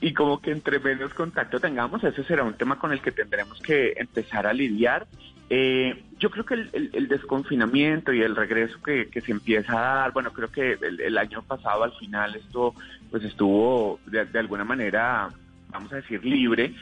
y 0.00 0.12
como 0.12 0.40
que 0.40 0.50
entre 0.50 0.78
menos 0.78 1.14
contacto 1.14 1.58
tengamos, 1.60 2.04
ese 2.04 2.24
será 2.24 2.44
un 2.44 2.54
tema 2.54 2.78
con 2.78 2.92
el 2.92 3.00
que 3.00 3.12
tendremos 3.12 3.60
que 3.60 3.94
empezar 3.96 4.46
a 4.46 4.52
lidiar. 4.52 5.06
Eh, 5.48 6.02
yo 6.18 6.30
creo 6.30 6.44
que 6.44 6.54
el, 6.54 7.08
desconfinamiento 7.08 8.12
y 8.12 8.20
el 8.20 8.34
regreso 8.34 8.82
que, 8.82 9.08
que, 9.08 9.20
se 9.20 9.30
empieza 9.30 9.72
a 9.72 9.94
dar, 10.00 10.12
bueno, 10.12 10.32
creo 10.32 10.50
que 10.50 10.72
el, 10.72 11.00
el 11.00 11.18
año 11.18 11.42
pasado 11.42 11.84
al 11.84 11.92
final 11.92 12.34
esto 12.34 12.74
pues 13.10 13.22
estuvo 13.22 14.00
de, 14.06 14.24
de, 14.24 14.38
alguna 14.38 14.64
manera, 14.64 15.28
vamos 15.70 15.92
a 15.92 15.96
decir, 15.96 16.24
libre, 16.24 16.74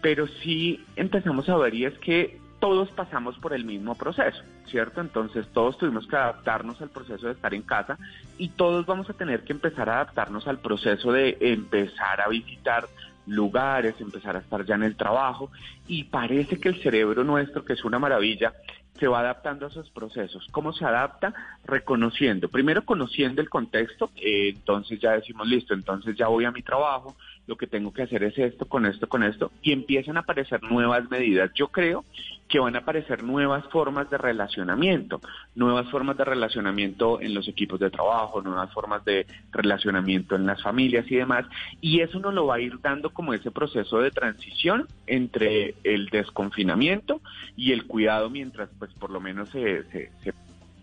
pero 0.00 0.28
sí 0.28 0.84
empezamos 0.94 1.48
a 1.48 1.56
ver 1.56 1.74
y 1.74 1.84
es 1.84 1.98
que 1.98 2.38
todos 2.60 2.90
pasamos 2.92 3.36
por 3.38 3.54
el 3.54 3.64
mismo 3.64 3.96
proceso, 3.96 4.40
¿cierto? 4.66 5.00
Entonces 5.00 5.46
todos 5.52 5.78
tuvimos 5.78 6.06
que 6.06 6.16
adaptarnos 6.16 6.80
al 6.80 6.90
proceso 6.90 7.26
de 7.26 7.32
estar 7.32 7.54
en 7.54 7.62
casa 7.62 7.98
y 8.38 8.48
todos 8.50 8.86
vamos 8.86 9.08
a 9.10 9.14
tener 9.14 9.44
que 9.44 9.52
empezar 9.52 9.88
a 9.88 9.96
adaptarnos 9.96 10.46
al 10.46 10.58
proceso 10.58 11.12
de 11.12 11.36
empezar 11.40 12.20
a 12.20 12.28
visitar 12.28 12.88
lugares, 13.26 13.94
empezar 14.00 14.36
a 14.36 14.40
estar 14.40 14.64
ya 14.64 14.74
en 14.74 14.82
el 14.82 14.96
trabajo 14.96 15.50
y 15.86 16.04
parece 16.04 16.58
que 16.58 16.68
el 16.68 16.82
cerebro 16.82 17.24
nuestro, 17.24 17.64
que 17.64 17.74
es 17.74 17.84
una 17.84 17.98
maravilla, 17.98 18.52
se 18.98 19.08
va 19.08 19.20
adaptando 19.20 19.66
a 19.66 19.68
esos 19.68 19.90
procesos. 19.90 20.46
¿Cómo 20.52 20.72
se 20.72 20.84
adapta? 20.84 21.34
Reconociendo, 21.64 22.48
primero 22.48 22.84
conociendo 22.84 23.40
el 23.40 23.48
contexto, 23.48 24.10
eh, 24.16 24.50
entonces 24.50 25.00
ya 25.00 25.12
decimos, 25.12 25.48
listo, 25.48 25.74
entonces 25.74 26.16
ya 26.16 26.28
voy 26.28 26.44
a 26.44 26.52
mi 26.52 26.62
trabajo, 26.62 27.16
lo 27.46 27.56
que 27.56 27.66
tengo 27.66 27.92
que 27.92 28.02
hacer 28.02 28.22
es 28.22 28.38
esto, 28.38 28.66
con 28.66 28.86
esto, 28.86 29.08
con 29.08 29.22
esto, 29.22 29.50
y 29.62 29.72
empiezan 29.72 30.16
a 30.16 30.20
aparecer 30.20 30.62
nuevas 30.62 31.10
medidas. 31.10 31.50
Yo 31.54 31.68
creo 31.68 32.04
que 32.48 32.58
van 32.58 32.76
a 32.76 32.80
aparecer 32.80 33.22
nuevas 33.22 33.64
formas 33.68 34.08
de 34.10 34.18
relacionamiento, 34.18 35.20
nuevas 35.54 35.90
formas 35.90 36.16
de 36.16 36.24
relacionamiento 36.24 37.20
en 37.20 37.34
los 37.34 37.48
equipos 37.48 37.80
de 37.80 37.90
trabajo, 37.90 38.42
nuevas 38.42 38.72
formas 38.72 39.04
de 39.04 39.26
relacionamiento 39.50 40.36
en 40.36 40.46
las 40.46 40.62
familias 40.62 41.10
y 41.10 41.16
demás, 41.16 41.46
y 41.80 42.00
eso 42.00 42.20
nos 42.20 42.34
lo 42.34 42.46
va 42.46 42.56
a 42.56 42.60
ir 42.60 42.80
dando 42.80 43.10
como 43.10 43.34
ese 43.34 43.50
proceso 43.50 43.98
de 43.98 44.10
transición 44.10 44.86
entre 45.06 45.74
el 45.82 46.06
desconfinamiento 46.10 47.20
y 47.56 47.72
el 47.72 47.86
cuidado 47.86 48.30
mientras 48.30 48.68
pues 48.78 48.92
por 48.94 49.10
lo 49.10 49.20
menos 49.20 49.48
se, 49.50 49.84
se, 49.90 50.12
se 50.22 50.34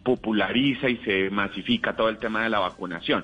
populariza 0.03 0.89
y 0.89 0.97
se 0.97 1.29
masifica 1.29 1.95
todo 1.95 2.09
el 2.09 2.17
tema 2.17 2.43
de 2.43 2.49
la 2.49 2.59
vacunación. 2.59 3.23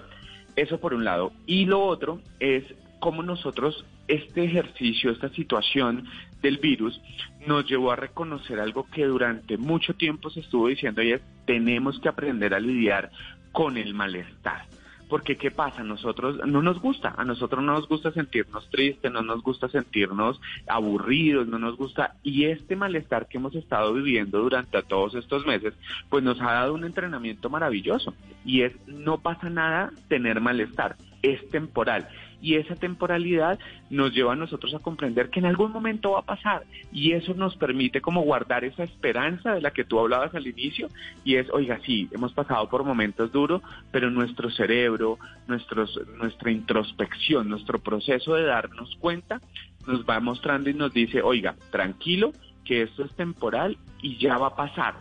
Eso 0.56 0.80
por 0.80 0.94
un 0.94 1.04
lado. 1.04 1.34
Y 1.46 1.66
lo 1.66 1.84
otro 1.84 2.22
es 2.40 2.64
cómo 3.00 3.24
nosotros, 3.24 3.86
este 4.08 4.44
ejercicio, 4.44 5.12
esta 5.12 5.30
situación 5.30 6.08
del 6.42 6.58
virus, 6.58 7.00
nos 7.48 7.68
llevó 7.68 7.92
a 7.92 7.96
reconocer 7.96 8.60
algo 8.60 8.88
que 8.92 9.06
durante 9.06 9.58
mucho 9.58 9.94
tiempo 9.94 10.30
se 10.30 10.42
estuvo 10.42 10.68
diciendo 10.68 11.02
y 11.02 11.14
es 11.14 11.22
tenemos 11.46 12.00
que 12.00 12.10
aprender 12.10 12.54
a 12.54 12.60
lidiar 12.60 13.12
con 13.52 13.78
el 13.78 13.94
malestar. 13.94 14.66
Porque 15.08 15.38
¿qué 15.38 15.52
pasa? 15.52 15.84
nosotros 15.84 16.40
no 16.48 16.64
nos 16.64 16.82
gusta, 16.82 17.14
a 17.16 17.24
nosotros 17.24 17.64
no 17.64 17.74
nos 17.74 17.88
gusta 17.88 18.12
sentirnos 18.12 18.68
tristes, 18.70 19.12
no 19.12 19.22
nos 19.22 19.44
gusta 19.44 19.68
sentirnos 19.70 20.42
aburridos, 20.68 21.48
no 21.48 21.60
nos 21.60 21.78
gusta. 21.78 22.16
Y 22.24 22.46
este 22.46 22.76
malestar 22.76 23.28
que 23.28 23.38
hemos 23.38 23.54
estado 23.56 23.94
viviendo 23.94 24.40
durante 24.40 24.82
todos 24.84 25.14
estos 25.14 25.46
meses, 25.46 25.76
pues 26.10 26.24
nos 26.24 26.42
ha 26.42 26.54
dado 26.54 26.74
un 26.74 26.86
entrenamiento 26.86 27.52
maravilloso. 27.52 28.16
Y 28.44 28.62
es, 28.62 28.74
no 28.88 29.20
pasa 29.20 29.50
nada 29.50 29.92
tener 30.08 30.42
malestar, 30.42 30.96
es 31.22 31.48
temporal 31.50 32.10
y 32.46 32.58
esa 32.58 32.76
temporalidad 32.76 33.58
nos 33.90 34.14
lleva 34.14 34.34
a 34.34 34.36
nosotros 34.36 34.76
a 34.76 34.80
comprender 34.80 35.32
que 35.32 35.40
en 35.40 35.48
algún 35.48 35.72
momento 35.72 36.12
va 36.12 36.20
a 36.20 36.26
pasar 36.26 36.62
y 36.94 37.14
eso 37.14 37.34
nos 37.34 37.56
permite 37.58 38.02
como 38.02 38.22
guardar 38.22 38.64
esa 38.64 38.84
esperanza 38.84 39.56
de 39.56 39.62
la 39.62 39.72
que 39.72 39.84
tú 39.84 40.00
hablabas 40.00 40.36
al 40.36 40.46
inicio 40.46 40.90
y 41.24 41.38
es, 41.38 41.50
oiga, 41.50 41.80
sí, 41.84 42.08
hemos 42.12 42.34
pasado 42.34 42.70
por 42.70 42.84
momentos 42.84 43.32
duros, 43.32 43.64
pero 43.90 44.12
nuestro 44.12 44.52
cerebro, 44.52 45.18
nuestros, 45.48 46.00
nuestra 46.20 46.52
introspección, 46.52 47.50
nuestro 47.50 47.80
proceso 47.80 48.36
de 48.36 48.44
darnos 48.44 48.96
cuenta 48.98 49.42
nos 49.88 50.06
va 50.06 50.20
mostrando 50.20 50.70
y 50.70 50.76
nos 50.76 50.94
dice, 50.94 51.24
oiga, 51.24 51.56
tranquilo, 51.72 52.32
que 52.64 52.84
esto 52.84 53.06
es 53.06 53.16
temporal 53.16 53.76
y 54.04 54.18
ya 54.18 54.38
va 54.38 54.48
a 54.50 54.56
pasar 54.56 54.94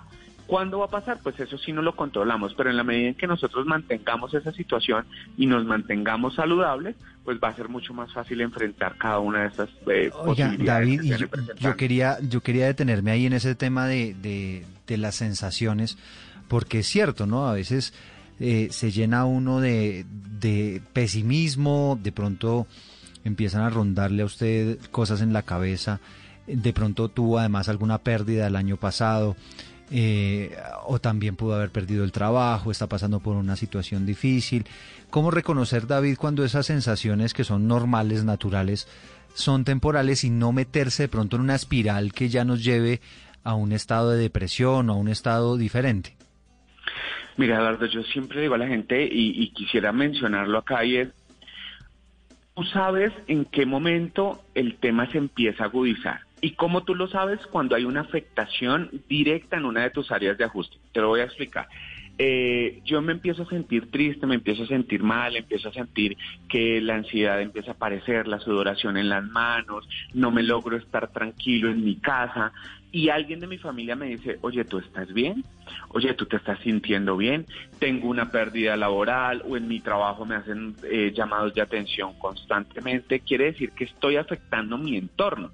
¿Cuándo 0.47 0.81
va 0.81 0.87
a 0.87 0.91
pasar? 0.91 1.21
Pues 1.23 1.39
eso 1.41 1.57
sí 1.57 1.73
no 1.73 1.81
lo 1.81 1.97
controlamos, 1.97 2.55
pero 2.55 2.69
en 2.69 2.77
la 2.77 2.85
medida 2.85 3.09
en 3.09 3.15
que 3.15 3.27
nosotros 3.27 3.65
mantengamos 3.65 4.35
esa 4.35 4.53
situación 4.53 5.07
y 5.39 5.47
nos 5.47 5.65
mantengamos 5.65 6.35
saludables, 6.35 6.97
pues 7.25 7.39
va 7.43 7.49
a 7.49 7.57
ser 7.57 7.69
mucho 7.69 7.95
más 7.95 8.13
fácil 8.13 8.43
enfrentar 8.43 8.97
cada 8.99 9.21
una 9.21 9.43
de 9.43 9.47
estas 9.49 9.71
eh, 9.87 10.11
Oiga, 10.15 10.55
David, 10.59 11.15
yo, 11.59 11.77
quería, 11.77 12.19
yo 12.21 12.43
quería 12.43 12.67
detenerme 12.67 13.11
ahí 13.11 13.25
en 13.25 13.33
ese 13.33 13.55
tema 13.55 13.87
de, 13.87 14.15
de, 14.87 14.97
las 14.99 15.15
sensaciones, 15.15 15.97
porque 16.49 16.81
es 16.81 16.87
cierto, 16.87 17.27
¿no? 17.27 17.49
A 17.49 17.55
veces 17.55 17.95
eh, 18.39 18.69
se 18.71 18.91
llena 18.91 19.25
uno 19.25 19.61
de, 19.61 20.05
de 20.41 20.83
pesimismo, 20.93 21.99
de 22.03 22.13
pronto 22.13 22.67
empiezan 23.25 23.63
a 23.63 23.71
rondarle 23.71 24.23
a 24.23 24.27
usted 24.27 24.79
cosas 24.91 25.23
en 25.23 25.33
la 25.33 25.43
cabeza, 25.43 26.01
de 26.47 26.73
pronto 26.75 27.09
tuvo 27.09 27.39
además 27.39 27.71
alguna 27.71 27.99
pérdida 27.99 28.47
el 28.47 28.57
año 28.57 28.77
pasado 28.77 29.37
eh, 29.91 30.57
o 30.87 30.99
también 30.99 31.37
pudo 31.37 31.55
haber 31.55 31.71
perdido 31.71 32.05
el 32.05 32.13
trabajo, 32.13 32.71
está 32.71 32.89
pasando 32.89 33.21
por 33.21 33.37
una 33.37 33.57
situación 33.57 34.07
difícil. 34.07 34.67
¿Cómo 35.11 35.31
reconocer, 35.31 35.87
David, 35.87 36.17
cuando 36.19 36.45
esas 36.45 36.67
sensaciones 36.67 37.35
que 37.35 37.45
son 37.45 37.69
normales, 37.69 38.25
naturales, 38.25 38.89
son 39.35 39.65
temporales 39.65 40.25
y 40.25 40.31
no 40.31 40.53
meterse 40.53 41.05
de 41.05 41.09
pronto 41.09 41.37
en 41.37 41.43
una 41.43 41.55
espiral 41.55 42.13
que 42.13 42.29
ya 42.29 42.45
nos 42.45 42.65
lleve 42.65 43.01
a 43.43 43.55
un 43.55 43.73
estado 43.73 44.11
de 44.11 44.19
depresión 44.19 44.89
o 44.91 44.95
a 44.95 44.97
un 44.97 45.09
estado 45.09 45.57
diferente? 45.57 46.17
Mira, 47.37 47.57
Eduardo, 47.57 47.87
yo 47.87 48.03
siempre 48.03 48.41
digo 48.41 48.55
a 48.55 48.59
la 48.59 48.69
gente 48.69 49.09
y, 49.11 49.49
quisiera 49.51 49.93
mencionarlo 49.93 50.59
acá 50.59 50.85
y 50.85 50.99
es, 50.99 51.09
tú 52.55 52.63
sabes 52.65 53.13
en 53.27 53.45
qué 53.45 53.67
momento 53.67 54.41
el 54.55 54.77
tema 54.77 55.11
se 55.11 55.19
empieza 55.19 55.65
a 55.65 55.67
agudizar. 55.67 56.21
¿Y 56.45 56.51
cómo 56.51 56.85
tú 56.85 56.95
lo 56.95 57.09
sabes? 57.09 57.41
Cuando 57.47 57.75
hay 57.75 57.87
una 57.87 58.03
afectación 58.03 58.91
directa 59.09 59.57
en 59.57 59.65
una 59.65 59.83
de 59.85 59.89
tus 59.89 60.13
áreas 60.13 60.37
de 60.37 60.45
ajuste. 60.45 60.77
Te 60.93 61.01
lo 61.01 61.09
voy 61.09 61.21
a 61.21 61.25
explicar. 61.25 61.71
Eh, 62.19 62.83
yo 62.85 63.01
me 63.01 63.13
empiezo 63.13 63.45
a 63.45 63.49
sentir 63.49 63.91
triste, 63.91 64.27
me 64.27 64.35
empiezo 64.35 64.65
a 64.65 64.67
sentir 64.67 65.03
mal, 65.03 65.37
empiezo 65.37 65.71
a 65.71 65.73
sentir 65.73 66.19
que 66.47 66.83
la 66.83 66.97
ansiedad 66.97 67.41
empieza 67.41 67.71
a 67.71 67.75
aparecer, 67.75 68.29
la 68.29 68.41
sudoración 68.41 68.99
en 68.99 69.09
las 69.09 69.25
manos, 69.25 69.89
no 70.13 70.31
me 70.31 70.43
logro 70.43 70.77
estar 70.77 71.11
tranquilo 71.13 71.71
en 71.71 71.83
mi 71.83 71.97
casa 71.97 72.53
y 72.93 73.09
alguien 73.09 73.41
de 73.41 73.47
mi 73.47 73.57
familia 73.57 73.97
me 73.97 74.09
dice, 74.09 74.39
oye, 74.43 74.67
¿tú 74.67 74.77
estás 74.79 75.11
bien? 75.15 75.45
Oye, 75.89 76.13
¿tú 76.13 76.27
te 76.27 76.37
estás 76.37 76.61
sintiendo 76.61 77.17
bien? 77.17 77.47
Tengo 77.79 78.07
una 78.07 78.31
pérdida 78.31 78.77
laboral 78.77 79.43
o 79.49 79.57
en 79.57 79.67
mi 79.67 79.81
trabajo 79.81 80.27
me 80.27 80.35
hacen 80.35 80.77
eh, 80.85 81.11
llamados 81.17 81.55
de 81.55 81.63
atención 81.63 82.13
constantemente. 82.19 83.21
Quiere 83.21 83.47
decir 83.47 83.71
que 83.71 83.85
estoy 83.85 84.17
afectando 84.17 84.77
mi 84.77 84.99
entorno 84.99 85.51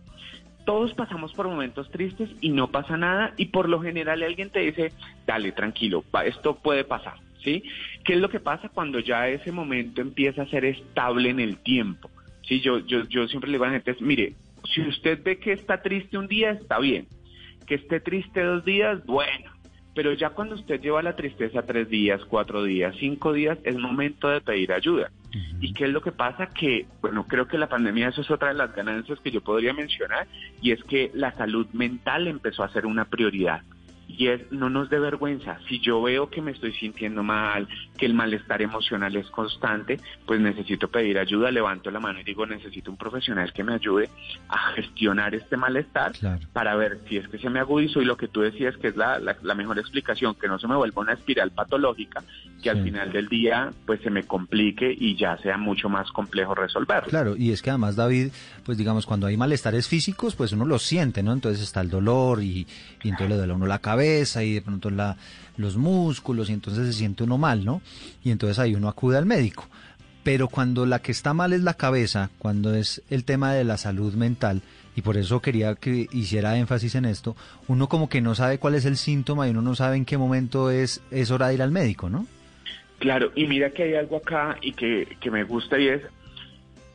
todos 0.70 0.94
pasamos 0.94 1.32
por 1.32 1.48
momentos 1.48 1.90
tristes 1.90 2.30
y 2.40 2.50
no 2.50 2.68
pasa 2.70 2.96
nada 2.96 3.34
y 3.36 3.46
por 3.46 3.68
lo 3.68 3.80
general 3.80 4.22
alguien 4.22 4.50
te 4.50 4.60
dice, 4.60 4.92
dale, 5.26 5.50
tranquilo, 5.50 6.04
esto 6.24 6.54
puede 6.54 6.84
pasar, 6.84 7.14
¿sí? 7.42 7.64
¿Qué 8.04 8.12
es 8.12 8.20
lo 8.20 8.28
que 8.28 8.38
pasa 8.38 8.68
cuando 8.68 9.00
ya 9.00 9.26
ese 9.26 9.50
momento 9.50 10.00
empieza 10.00 10.42
a 10.42 10.46
ser 10.46 10.64
estable 10.64 11.30
en 11.30 11.40
el 11.40 11.56
tiempo? 11.56 12.08
Sí, 12.46 12.60
yo, 12.60 12.78
yo, 12.86 13.02
yo 13.08 13.26
siempre 13.26 13.50
le 13.50 13.54
digo 13.56 13.64
a 13.64 13.66
la 13.66 13.80
gente, 13.80 13.96
mire, 13.98 14.34
si 14.72 14.82
usted 14.82 15.20
ve 15.24 15.40
que 15.40 15.54
está 15.54 15.82
triste 15.82 16.16
un 16.16 16.28
día, 16.28 16.52
está 16.52 16.78
bien. 16.78 17.08
Que 17.66 17.74
esté 17.74 17.98
triste 17.98 18.40
dos 18.40 18.64
días, 18.64 19.04
bueno. 19.06 19.50
Pero 19.96 20.12
ya 20.12 20.30
cuando 20.30 20.54
usted 20.54 20.80
lleva 20.80 21.02
la 21.02 21.16
tristeza 21.16 21.62
tres 21.66 21.88
días, 21.88 22.24
cuatro 22.26 22.62
días, 22.62 22.94
cinco 23.00 23.32
días, 23.32 23.58
es 23.64 23.76
momento 23.76 24.28
de 24.28 24.40
pedir 24.40 24.72
ayuda. 24.72 25.10
¿Y 25.60 25.72
qué 25.72 25.84
es 25.84 25.90
lo 25.90 26.02
que 26.02 26.12
pasa? 26.12 26.48
Que, 26.48 26.86
bueno, 27.00 27.26
creo 27.26 27.46
que 27.46 27.58
la 27.58 27.68
pandemia, 27.68 28.08
eso 28.08 28.20
es 28.20 28.30
otra 28.30 28.48
de 28.48 28.54
las 28.54 28.74
ganancias 28.74 29.20
que 29.20 29.30
yo 29.30 29.40
podría 29.40 29.72
mencionar, 29.72 30.26
y 30.60 30.72
es 30.72 30.82
que 30.84 31.10
la 31.14 31.32
salud 31.32 31.66
mental 31.72 32.26
empezó 32.26 32.64
a 32.64 32.72
ser 32.72 32.86
una 32.86 33.04
prioridad 33.04 33.62
y 34.18 34.28
es 34.28 34.50
no 34.50 34.70
nos 34.70 34.90
dé 34.90 34.98
vergüenza. 34.98 35.58
Si 35.68 35.80
yo 35.80 36.02
veo 36.02 36.30
que 36.30 36.42
me 36.42 36.52
estoy 36.52 36.72
sintiendo 36.72 37.22
mal, 37.22 37.68
que 37.96 38.06
el 38.06 38.14
malestar 38.14 38.62
emocional 38.62 39.14
es 39.16 39.28
constante, 39.30 40.00
pues 40.26 40.40
necesito 40.40 40.88
pedir 40.88 41.18
ayuda, 41.18 41.50
levanto 41.50 41.90
la 41.90 42.00
mano 42.00 42.20
y 42.20 42.24
digo, 42.24 42.46
necesito 42.46 42.90
un 42.90 42.96
profesional 42.96 43.52
que 43.52 43.64
me 43.64 43.74
ayude 43.74 44.08
a 44.48 44.72
gestionar 44.72 45.34
este 45.34 45.56
malestar 45.56 46.12
para 46.52 46.74
ver 46.76 47.00
si 47.08 47.18
es 47.18 47.28
que 47.28 47.38
se 47.38 47.50
me 47.50 47.60
agudizó 47.60 48.00
y 48.00 48.04
lo 48.04 48.16
que 48.16 48.28
tú 48.28 48.40
decías 48.40 48.76
que 48.76 48.88
es 48.88 48.96
la, 48.96 49.18
la, 49.18 49.54
mejor 49.54 49.78
explicación, 49.78 50.34
que 50.34 50.48
no 50.48 50.58
se 50.58 50.66
me 50.66 50.76
vuelva 50.76 51.02
una 51.02 51.12
espiral 51.12 51.50
patológica, 51.50 52.22
que 52.62 52.70
al 52.70 52.82
final 52.82 53.12
del 53.12 53.28
día 53.28 53.70
pues 53.86 54.00
se 54.00 54.10
me 54.10 54.24
complique 54.24 54.94
y 54.96 55.16
ya 55.16 55.36
sea 55.38 55.56
mucho 55.56 55.88
más 55.88 56.10
complejo 56.12 56.54
resolverlo. 56.54 57.08
Claro, 57.08 57.36
y 57.36 57.52
es 57.52 57.62
que 57.62 57.70
además 57.70 57.96
David, 57.96 58.28
pues 58.64 58.78
digamos, 58.78 59.06
cuando 59.06 59.26
hay 59.26 59.36
malestares 59.36 59.88
físicos, 59.88 60.34
pues 60.34 60.52
uno 60.52 60.64
lo 60.64 60.78
siente, 60.78 61.22
¿no? 61.22 61.32
Entonces 61.32 61.62
está 61.62 61.80
el 61.80 61.90
dolor 61.90 62.42
y, 62.42 62.66
y 63.02 63.08
entonces 63.08 63.28
le 63.30 63.36
duele 63.36 63.52
a 63.52 63.56
uno 63.56 63.66
la 63.66 63.78
cabeza 63.78 63.99
y 64.00 64.54
de 64.54 64.62
pronto 64.62 64.90
la, 64.90 65.16
los 65.56 65.76
músculos 65.76 66.50
y 66.50 66.52
entonces 66.52 66.86
se 66.86 66.92
siente 66.92 67.24
uno 67.24 67.38
mal, 67.38 67.64
¿no? 67.64 67.82
Y 68.24 68.30
entonces 68.30 68.58
ahí 68.58 68.74
uno 68.74 68.88
acude 68.88 69.18
al 69.18 69.26
médico. 69.26 69.66
Pero 70.22 70.48
cuando 70.48 70.84
la 70.84 71.00
que 71.00 71.12
está 71.12 71.32
mal 71.32 71.52
es 71.52 71.62
la 71.62 71.74
cabeza, 71.74 72.30
cuando 72.38 72.74
es 72.74 73.02
el 73.08 73.24
tema 73.24 73.54
de 73.54 73.64
la 73.64 73.76
salud 73.76 74.14
mental, 74.14 74.62
y 74.96 75.02
por 75.02 75.16
eso 75.16 75.40
quería 75.40 75.74
que 75.76 76.08
hiciera 76.12 76.58
énfasis 76.58 76.94
en 76.94 77.04
esto, 77.04 77.36
uno 77.68 77.88
como 77.88 78.08
que 78.08 78.20
no 78.20 78.34
sabe 78.34 78.58
cuál 78.58 78.74
es 78.74 78.84
el 78.84 78.96
síntoma 78.96 79.46
y 79.46 79.50
uno 79.50 79.62
no 79.62 79.74
sabe 79.74 79.96
en 79.96 80.04
qué 80.04 80.18
momento 80.18 80.70
es, 80.70 81.00
es 81.10 81.30
hora 81.30 81.48
de 81.48 81.54
ir 81.54 81.62
al 81.62 81.70
médico, 81.70 82.10
¿no? 82.10 82.26
Claro, 82.98 83.32
y 83.34 83.46
mira 83.46 83.70
que 83.70 83.84
hay 83.84 83.94
algo 83.94 84.18
acá 84.18 84.58
y 84.60 84.72
que, 84.72 85.16
que 85.20 85.30
me 85.30 85.44
gusta 85.44 85.78
y 85.78 85.88
es 85.88 86.02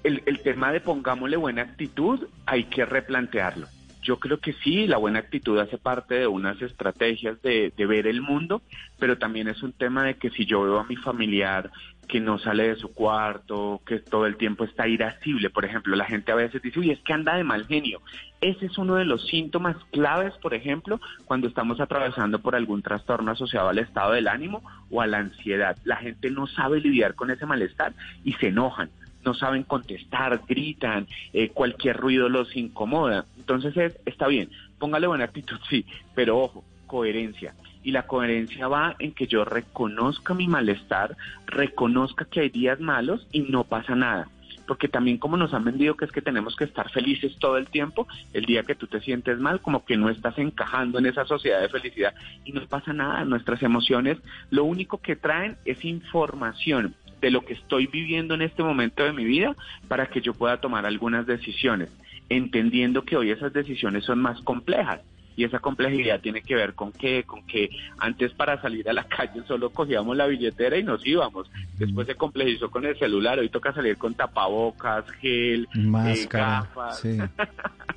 el, 0.04 0.22
el 0.28 0.40
tema 0.42 0.72
de 0.72 0.80
pongámosle 0.82 1.36
buena 1.36 1.64
actitud, 1.64 2.28
hay 2.46 2.66
que 2.66 2.86
replantearlo. 2.86 3.68
Yo 4.06 4.20
creo 4.20 4.40
que 4.40 4.54
sí, 4.54 4.86
la 4.86 4.98
buena 4.98 5.18
actitud 5.18 5.58
hace 5.58 5.80
parte 5.80 6.14
de 6.14 6.28
unas 6.28 6.62
estrategias 6.62 7.42
de, 7.42 7.74
ver 7.76 8.06
el 8.06 8.22
mundo, 8.22 8.62
pero 9.00 9.18
también 9.18 9.48
es 9.48 9.64
un 9.64 9.74
tema 9.74 10.04
de 10.04 10.14
que 10.14 10.30
si 10.30 10.46
yo 10.46 10.62
veo 10.62 10.80
a 10.80 10.84
mi 10.84 10.96
familiar 10.96 11.72
que 12.08 12.20
no 12.20 12.38
sale 12.38 12.68
de 12.68 12.76
su 12.76 12.94
cuarto, 12.94 13.82
que 13.84 13.98
todo 13.98 14.28
el 14.28 14.38
tiempo 14.38 14.64
está 14.64 14.88
irascible, 14.88 15.50
por 15.50 15.66
ejemplo, 15.66 15.96
la 15.96 16.06
gente 16.06 16.32
a 16.32 16.36
veces 16.36 16.62
dice, 16.62 16.80
uy, 16.80 16.92
es 16.92 17.00
que 17.00 17.14
anda 17.14 17.36
de 17.36 17.44
mal 17.44 17.66
genio. 17.66 18.00
Ese 18.42 18.68
es 18.68 18.78
uno 18.78 18.94
de 18.94 19.06
los 19.06 19.26
síntomas 19.26 19.76
claves, 19.92 20.36
por 20.36 20.54
ejemplo, 20.54 21.02
cuando 21.26 21.48
estamos 21.48 21.80
atravesando 21.80 22.38
por 22.38 22.56
algún 22.56 22.84
trastorno 22.84 23.32
asociado 23.32 23.70
al 23.70 23.80
estado 23.80 24.12
del 24.12 24.28
ánimo 24.28 24.62
o 24.92 25.02
a 25.02 25.08
la 25.08 25.18
ansiedad. 25.18 25.78
La 25.84 25.96
gente 25.96 26.30
no 26.30 26.46
sabe 26.46 26.80
lidiar 26.80 27.16
con 27.16 27.32
ese 27.32 27.48
malestar 27.48 27.96
y 28.24 28.34
se 28.34 28.50
enojan 28.50 28.92
no 29.26 29.34
saben 29.34 29.64
contestar, 29.64 30.42
gritan, 30.48 31.08
eh, 31.34 31.50
cualquier 31.50 31.98
ruido 31.98 32.30
los 32.30 32.56
incomoda. 32.56 33.26
Entonces 33.38 33.76
es, 33.76 34.00
está 34.06 34.28
bien, 34.28 34.50
póngale 34.80 35.08
buena 35.08 35.26
actitud, 35.26 35.60
sí, 35.70 35.86
pero 36.14 36.38
ojo, 36.40 36.64
coherencia. 36.88 37.56
Y 37.84 37.92
la 37.92 38.08
coherencia 38.08 38.68
va 38.68 38.96
en 39.00 39.12
que 39.12 39.28
yo 39.28 39.46
reconozca 39.46 40.34
mi 40.34 40.48
malestar, 40.48 41.16
reconozca 41.46 42.26
que 42.26 42.42
hay 42.42 42.50
días 42.50 42.80
malos 42.80 43.28
y 43.32 43.42
no 43.42 43.64
pasa 43.64 43.96
nada. 43.96 44.30
porque 44.68 44.88
también 44.88 45.20
como 45.20 45.38
nos 45.38 45.54
han 45.54 45.64
vendido 45.64 45.96
que 45.96 46.06
es 46.06 46.12
que 46.12 46.24
tenemos 46.24 46.56
que 46.56 46.64
estar 46.64 46.90
felices 46.90 47.38
todo 47.38 47.58
el 47.58 47.68
tiempo, 47.68 48.08
el 48.34 48.46
día 48.46 48.64
que 48.64 48.74
tú 48.74 48.88
te 48.88 49.00
sientes 49.00 49.38
mal, 49.38 49.62
como 49.62 49.86
que 49.86 49.96
no 49.96 50.10
estás 50.10 50.40
encajando 50.40 50.98
en 50.98 51.06
esa 51.06 51.24
sociedad 51.26 51.62
de 51.62 51.70
felicidad 51.70 52.16
y 52.46 52.52
no 52.52 52.66
pasa 52.66 52.92
nada, 52.92 53.24
nuestras 53.26 53.62
emociones 53.62 54.18
lo 54.50 54.64
único 54.64 54.98
que 54.98 55.16
traen 55.16 55.56
es 55.66 55.86
información 55.86 56.96
de 57.22 57.32
lo 57.32 57.44
que 57.46 57.54
estoy 57.54 57.88
viviendo 57.88 58.34
en 58.34 58.42
este 58.42 58.64
momento 58.64 59.04
de 59.04 59.14
mi 59.14 59.26
vida 59.26 59.56
para 59.88 60.08
que 60.08 60.22
yo 60.22 60.34
pueda 60.34 60.58
tomar 60.58 60.86
algunas 60.86 61.26
decisiones, 61.26 61.90
entendiendo 62.30 63.04
que 63.04 63.18
hoy 63.18 63.32
esas 63.32 63.54
decisiones 63.54 64.06
son 64.06 64.22
más 64.22 64.42
complejas. 64.42 65.02
Y 65.38 65.44
esa 65.44 65.60
complejidad 65.60 66.22
tiene 66.22 66.42
que 66.42 66.56
ver 66.56 66.76
con 66.76 66.94
que 66.94 67.24
con 67.24 67.46
que 67.46 67.70
antes 67.98 68.32
para 68.34 68.62
salir 68.62 68.90
a 68.90 68.94
la 68.94 69.04
calle 69.08 69.44
solo 69.48 69.70
cogíamos 69.70 70.16
la 70.16 70.28
billetera 70.28 70.78
y 70.78 70.84
nos 70.84 71.06
íbamos. 71.06 71.52
Después 71.78 72.08
se 72.08 72.16
complejizó 72.16 72.72
con 72.72 72.86
el 72.86 72.98
celular 72.98 73.40
hoy 73.40 73.50
toca 73.50 73.74
salir 73.74 73.98
con 73.98 74.14
tapabocas 74.14 75.10
gel 75.20 75.68
eh, 75.76 75.80
máscara 75.80 76.62
gafas. 76.62 77.00
Sí. 77.00 77.18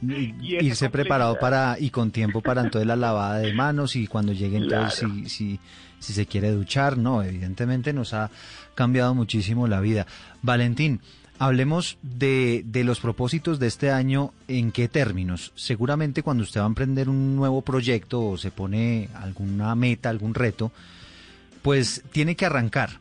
irse 0.60 0.90
preparado 0.90 1.38
para 1.38 1.76
y 1.78 1.90
con 1.90 2.10
tiempo 2.10 2.40
para 2.40 2.62
entonces 2.62 2.86
la 2.86 2.96
lavada 2.96 3.38
de 3.38 3.52
manos 3.52 3.94
y 3.94 4.06
cuando 4.06 4.32
lleguen 4.32 4.64
entonces 4.64 5.08
si, 5.08 5.28
si 5.28 5.60
si 5.98 6.12
se 6.12 6.26
quiere 6.26 6.50
duchar 6.52 6.96
no 6.96 7.22
evidentemente 7.22 7.92
nos 7.92 8.14
ha 8.14 8.30
cambiado 8.78 9.12
muchísimo 9.12 9.66
la 9.66 9.80
vida 9.80 10.06
Valentín 10.40 11.00
Hablemos 11.40 11.98
de, 12.02 12.64
de, 12.66 12.82
los 12.82 12.98
propósitos 12.98 13.60
de 13.60 13.68
este 13.68 13.92
año, 13.92 14.32
¿en 14.48 14.72
qué 14.72 14.88
términos? 14.88 15.52
Seguramente 15.54 16.24
cuando 16.24 16.42
usted 16.42 16.60
va 16.60 16.64
a 16.64 16.66
emprender 16.66 17.08
un 17.08 17.36
nuevo 17.36 17.62
proyecto 17.62 18.20
o 18.20 18.36
se 18.36 18.50
pone 18.50 19.08
alguna 19.14 19.72
meta, 19.76 20.10
algún 20.10 20.34
reto, 20.34 20.72
pues 21.62 22.02
tiene 22.10 22.34
que 22.34 22.44
arrancar. 22.44 22.98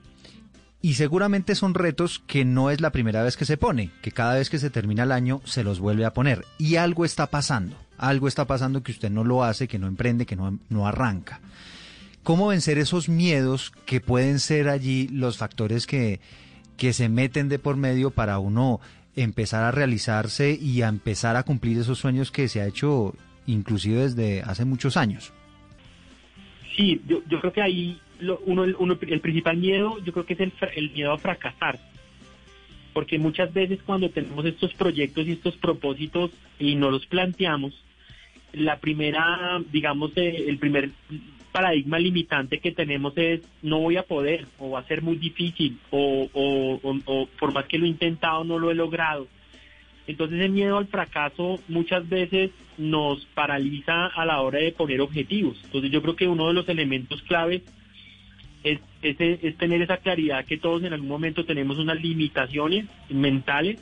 Y 0.83 0.93
seguramente 0.93 1.55
son 1.55 1.73
retos 1.73 2.21
que 2.27 2.45
no 2.45 2.69
es 2.69 2.79
la 2.79 2.91
primera 2.91 3.23
vez 3.23 3.37
que 3.37 3.45
se 3.45 3.57
pone, 3.57 3.89
que 4.03 4.11
cada 4.11 4.35
vez 4.35 4.51
que 4.51 4.59
se 4.59 4.69
termina 4.69 5.01
el 5.01 5.11
año 5.11 5.41
se 5.43 5.63
los 5.63 5.79
vuelve 5.79 6.05
a 6.05 6.13
poner. 6.13 6.45
Y 6.59 6.75
algo 6.75 7.05
está 7.05 7.25
pasando, 7.25 7.75
algo 7.97 8.27
está 8.27 8.45
pasando 8.45 8.83
que 8.83 8.91
usted 8.91 9.09
no 9.09 9.23
lo 9.23 9.43
hace, 9.43 9.67
que 9.67 9.79
no 9.79 9.87
emprende, 9.87 10.27
que 10.27 10.35
no, 10.35 10.59
no 10.69 10.87
arranca. 10.87 11.39
¿Cómo 12.27 12.47
vencer 12.47 12.77
esos 12.77 13.07
miedos 13.07 13.71
que 13.85 14.01
pueden 14.01 14.39
ser 14.39 14.67
allí 14.67 15.07
los 15.07 15.37
factores 15.37 15.87
que 15.87 16.19
que 16.75 16.91
se 16.91 17.07
meten 17.07 17.47
de 17.47 17.57
por 17.57 17.77
medio 17.77 18.11
para 18.11 18.37
uno 18.37 18.81
empezar 19.15 19.63
a 19.63 19.71
realizarse 19.71 20.59
y 20.61 20.81
a 20.81 20.89
empezar 20.89 21.37
a 21.37 21.43
cumplir 21.43 21.77
esos 21.77 21.99
sueños 21.99 22.29
que 22.29 22.49
se 22.49 22.59
ha 22.59 22.67
hecho 22.67 23.15
inclusive 23.45 24.09
desde 24.09 24.41
hace 24.41 24.65
muchos 24.65 24.97
años. 24.97 25.31
Sí, 26.75 26.99
yo, 27.07 27.21
creo 27.39 27.53
que 27.53 27.61
ahí 27.61 27.97
uno, 28.45 28.65
el 28.65 29.21
principal 29.21 29.55
miedo 29.55 29.97
yo 30.03 30.11
creo 30.11 30.25
que 30.25 30.33
es 30.33 30.51
el, 30.75 30.91
miedo 30.91 31.13
a 31.13 31.17
fracasar. 31.17 31.79
Porque 32.93 33.17
muchas 33.19 33.53
veces 33.53 33.79
cuando 33.85 34.09
tenemos 34.09 34.43
estos 34.43 34.73
proyectos 34.73 35.25
y 35.25 35.31
estos 35.31 35.55
propósitos 35.55 36.31
y 36.59 36.75
no 36.75 36.91
los 36.91 37.05
planteamos, 37.05 37.73
la 38.51 38.79
primera, 38.79 39.61
digamos, 39.71 40.11
eh, 40.17 40.43
el 40.49 40.57
primer 40.57 40.91
paradigma 41.57 41.97
limitante 41.97 42.59
que 42.59 42.71
tenemos 42.71 43.17
es 43.17 43.41
no 43.63 43.79
voy 43.79 43.97
a 43.97 44.03
poder 44.03 44.45
o 44.59 44.69
va 44.69 44.81
a 44.81 44.87
ser 44.87 45.01
muy 45.01 45.15
difícil 45.15 45.79
o, 45.89 46.29
por 47.39 47.51
más 47.51 47.65
que 47.65 47.79
lo 47.79 47.87
he 47.87 47.89
intentado 47.89 48.43
no 48.43 48.59
lo 48.59 48.69
he 48.69 48.75
logrado. 48.75 49.27
Entonces 50.05 50.39
el 50.39 50.51
miedo 50.51 50.77
al 50.77 50.85
fracaso 50.85 51.59
muchas 51.67 52.07
veces 52.07 52.51
nos 52.77 53.25
paraliza 53.33 54.05
a 54.05 54.23
la 54.23 54.39
hora 54.41 54.59
de 54.59 54.71
poner 54.71 55.01
objetivos. 55.01 55.59
Entonces 55.63 55.89
yo 55.89 56.03
creo 56.03 56.15
que 56.15 56.27
uno 56.27 56.47
de 56.47 56.53
los 56.53 56.69
elementos 56.69 57.23
claves 57.23 57.63
es, 58.63 58.79
tener 59.57 59.81
esa 59.81 59.97
claridad 59.97 60.45
que 60.45 60.57
todos 60.57 60.83
en 60.83 60.93
algún 60.93 61.09
momento 61.09 61.43
tenemos 61.43 61.79
unas 61.79 61.99
limitaciones 61.99 62.85
mentales 63.09 63.79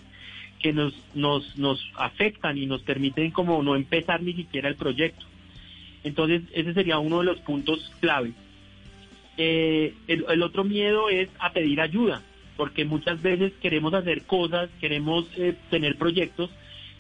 que 0.61 0.71
nos 0.71 1.91
afectan 1.97 2.57
y 2.57 2.67
nos 2.67 2.83
permiten 2.83 3.31
como 3.31 3.61
no 3.61 3.75
empezar 3.75 4.23
ni 4.23 4.31
siquiera 4.31 4.69
el 4.69 4.75
proyecto. 4.75 5.25
Entonces, 6.05 6.43
ese 6.53 6.73
sería 6.75 6.99
uno 6.99 7.19
de 7.19 7.25
los 7.25 7.39
puntos 7.39 7.91
clave. 7.99 8.31
Eh, 9.37 9.95
el, 10.07 10.43
otro 10.43 10.63
miedo 10.63 11.09
es 11.09 11.29
a 11.39 11.51
pedir 11.51 11.81
ayuda, 11.81 12.21
porque 12.55 12.85
muchas 12.85 13.21
veces 13.23 13.53
queremos 13.59 13.93
hacer 13.95 14.21
cosas, 14.23 14.69
queremos 14.79 15.25
eh, 15.35 15.55
tener 15.71 15.97
proyectos 15.97 16.51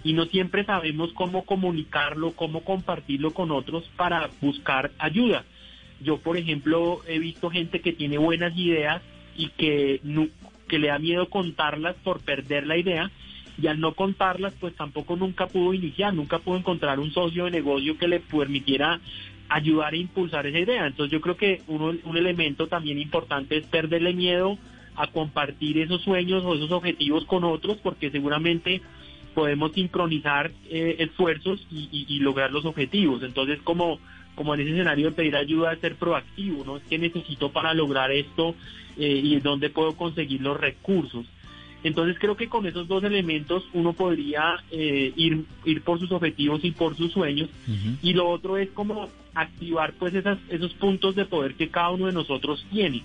y 0.03 0.13
no 0.13 0.25
siempre 0.25 0.65
sabemos 0.65 1.13
cómo 1.13 1.45
comunicarlo, 1.45 2.31
cómo 2.31 2.63
compartirlo 2.63 3.31
con 3.31 3.51
otros 3.51 3.83
para 3.95 4.31
buscar 4.41 4.91
ayuda. 4.97 5.45
Yo, 6.01 6.17
por 6.17 6.35
ejemplo, 6.35 7.01
he 7.07 7.19
visto 7.19 7.51
gente 7.51 7.81
que 7.81 7.93
tiene 7.93 8.17
buenas 8.17 8.57
ideas 8.57 9.03
y 9.37 9.49
que, 9.49 10.01
que 10.67 10.79
le 10.79 10.87
da 10.87 10.97
miedo 10.97 11.29
contarlas 11.29 11.95
por 12.03 12.21
perder 12.21 12.65
la 12.65 12.77
idea 12.77 13.11
y 13.61 13.67
al 13.67 13.79
no 13.79 13.93
contarlas, 13.93 14.53
pues 14.59 14.75
tampoco 14.75 15.15
nunca 15.15 15.47
pudo 15.47 15.73
iniciar, 15.73 16.13
nunca 16.13 16.39
pudo 16.39 16.57
encontrar 16.57 16.99
un 16.99 17.11
socio 17.11 17.45
de 17.45 17.51
negocio 17.51 17.97
que 17.97 18.07
le 18.07 18.19
permitiera 18.19 18.99
ayudar 19.49 19.93
e 19.93 19.99
impulsar 19.99 20.45
esa 20.47 20.59
idea. 20.59 20.87
Entonces 20.87 21.11
yo 21.11 21.21
creo 21.21 21.37
que 21.37 21.61
uno, 21.67 21.93
un 22.03 22.17
elemento 22.17 22.67
también 22.67 22.99
importante 22.99 23.57
es 23.57 23.65
perderle 23.65 24.13
miedo 24.13 24.57
a 24.95 25.07
compartir 25.07 25.77
esos 25.77 26.01
sueños 26.01 26.43
o 26.45 26.55
esos 26.55 26.71
objetivos 26.71 27.25
con 27.25 27.43
otros, 27.43 27.77
porque 27.77 28.11
seguramente 28.11 28.81
podemos 29.33 29.73
sincronizar 29.73 30.51
eh, 30.69 30.95
esfuerzos 30.99 31.67
y, 31.69 32.19
lograr 32.19 32.51
los 32.51 32.65
objetivos. 32.65 33.21
Entonces, 33.21 33.59
como, 33.63 33.99
como 34.33 34.55
en 34.55 34.61
ese 34.61 34.71
escenario 34.71 35.07
de 35.07 35.15
pedir 35.15 35.35
ayuda, 35.35 35.73
es 35.73 35.79
ser 35.79 35.95
proactivo, 35.95 36.63
¿no? 36.65 36.79
Que 36.89 36.97
necesito 36.97 37.51
para 37.51 37.73
lograr 37.73 38.11
esto 38.11 38.55
eh, 38.97 39.21
y 39.23 39.39
dónde 39.41 39.69
puedo 39.69 39.95
conseguir 39.95 40.41
los 40.41 40.59
recursos. 40.59 41.25
Entonces 41.85 42.17
creo 42.19 42.35
que 42.35 42.49
con 42.49 42.65
esos 42.65 42.87
dos 42.87 43.03
elementos 43.03 43.63
uno 43.71 43.93
podría 43.93 44.55
eh, 44.71 45.13
ir, 45.15 45.45
ir 45.65 45.83
por 45.83 45.99
sus 45.99 46.11
objetivos 46.11 46.65
y 46.65 46.71
por 46.71 46.97
sus 46.97 47.11
sueños. 47.11 47.47
Y 48.01 48.13
lo 48.13 48.27
otro 48.27 48.57
es 48.57 48.71
como 48.71 49.07
activar 49.35 49.93
pues 49.93 50.15
esas, 50.15 50.39
esos 50.49 50.73
puntos 50.73 51.13
de 51.13 51.25
poder 51.25 51.53
que 51.53 51.69
cada 51.69 51.91
uno 51.91 52.07
de 52.07 52.13
nosotros 52.13 52.65
tiene. 52.71 53.03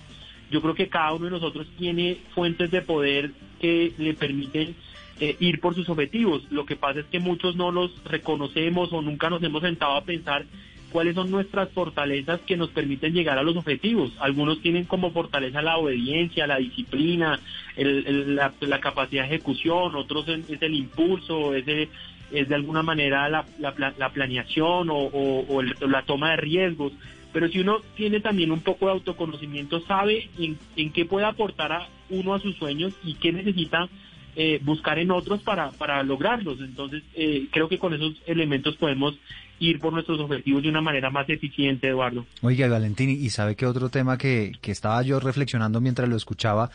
Yo 0.49 0.63
creo 0.63 0.73
que 0.73 0.89
cada 0.89 1.13
uno 1.13 1.25
de 1.25 1.31
nosotros 1.31 1.67
tiene 1.77 2.17
fuentes 2.33 2.71
de 2.71 2.81
poder 2.81 3.33
que 3.59 3.93
le 3.99 4.15
permiten 4.15 4.73
eh, 5.19 5.35
ir 5.39 5.59
por 5.59 5.75
sus 5.75 5.87
objetivos. 5.87 6.41
Lo 6.49 6.65
que 6.65 6.75
pasa 6.75 7.01
es 7.01 7.05
que 7.05 7.19
muchos 7.19 7.55
no 7.55 7.71
los 7.71 8.03
reconocemos 8.03 8.91
o 8.93 9.03
nunca 9.03 9.29
nos 9.29 9.43
hemos 9.43 9.61
sentado 9.61 9.93
a 9.93 10.05
pensar 10.05 10.47
cuáles 10.91 11.15
son 11.15 11.31
nuestras 11.31 11.69
fortalezas 11.69 12.39
que 12.41 12.57
nos 12.57 12.69
permiten 12.69 13.13
llegar 13.13 13.37
a 13.37 13.43
los 13.43 13.55
objetivos. 13.55 14.13
Algunos 14.19 14.61
tienen 14.61 14.85
como 14.85 15.11
fortaleza 15.11 15.61
la 15.61 15.77
obediencia, 15.77 16.47
la 16.47 16.57
disciplina, 16.57 17.39
la, 17.75 18.79
capacidad 18.79 19.23
de 19.23 19.35
ejecución, 19.35 19.95
otros 19.95 20.27
es 20.27 20.61
el 20.61 20.75
impulso, 20.75 21.55
es 21.55 21.65
de, 21.65 21.89
es 22.31 22.47
de 22.47 22.55
alguna 22.55 22.83
manera 22.83 23.29
la, 23.29 24.09
planeación 24.13 24.89
o, 24.91 25.61
la 25.61 26.03
toma 26.03 26.31
de 26.31 26.37
riesgos. 26.37 26.93
Pero 27.33 27.47
si 27.47 27.59
uno 27.59 27.79
tiene 27.95 28.19
también 28.19 28.51
un 28.51 28.59
poco 28.59 28.87
de 28.87 28.91
autoconocimiento, 28.91 29.79
sabe 29.81 30.29
en, 30.37 30.57
en 30.75 30.91
qué 30.91 31.05
puede 31.05 31.25
aportar 31.25 31.71
a 31.71 31.87
uno 32.09 32.33
a 32.33 32.39
sus 32.39 32.57
sueños 32.57 32.93
y 33.05 33.13
qué 33.13 33.31
necesita 33.31 33.87
eh, 34.33 34.61
buscar 34.63 34.97
en 34.97 35.11
otros 35.11 35.41
para, 35.41 35.71
para 35.71 36.01
lograrlos. 36.03 36.61
Entonces, 36.61 37.03
eh, 37.15 37.47
creo 37.51 37.67
que 37.67 37.77
con 37.77 37.93
esos 37.93 38.13
elementos 38.25 38.77
podemos 38.77 39.15
ir 39.61 39.79
por 39.79 39.93
nuestros 39.93 40.19
objetivos 40.19 40.63
de 40.63 40.69
una 40.69 40.81
manera 40.81 41.11
más 41.11 41.29
eficiente, 41.29 41.87
Eduardo. 41.87 42.25
Oiga, 42.41 42.67
Valentín, 42.67 43.09
y 43.11 43.29
sabe 43.29 43.55
que 43.55 43.67
otro 43.67 43.89
tema 43.89 44.17
que, 44.17 44.53
que 44.59 44.71
estaba 44.71 45.01
yo 45.03 45.19
reflexionando 45.19 45.79
mientras 45.79 46.09
lo 46.09 46.15
escuchaba, 46.15 46.71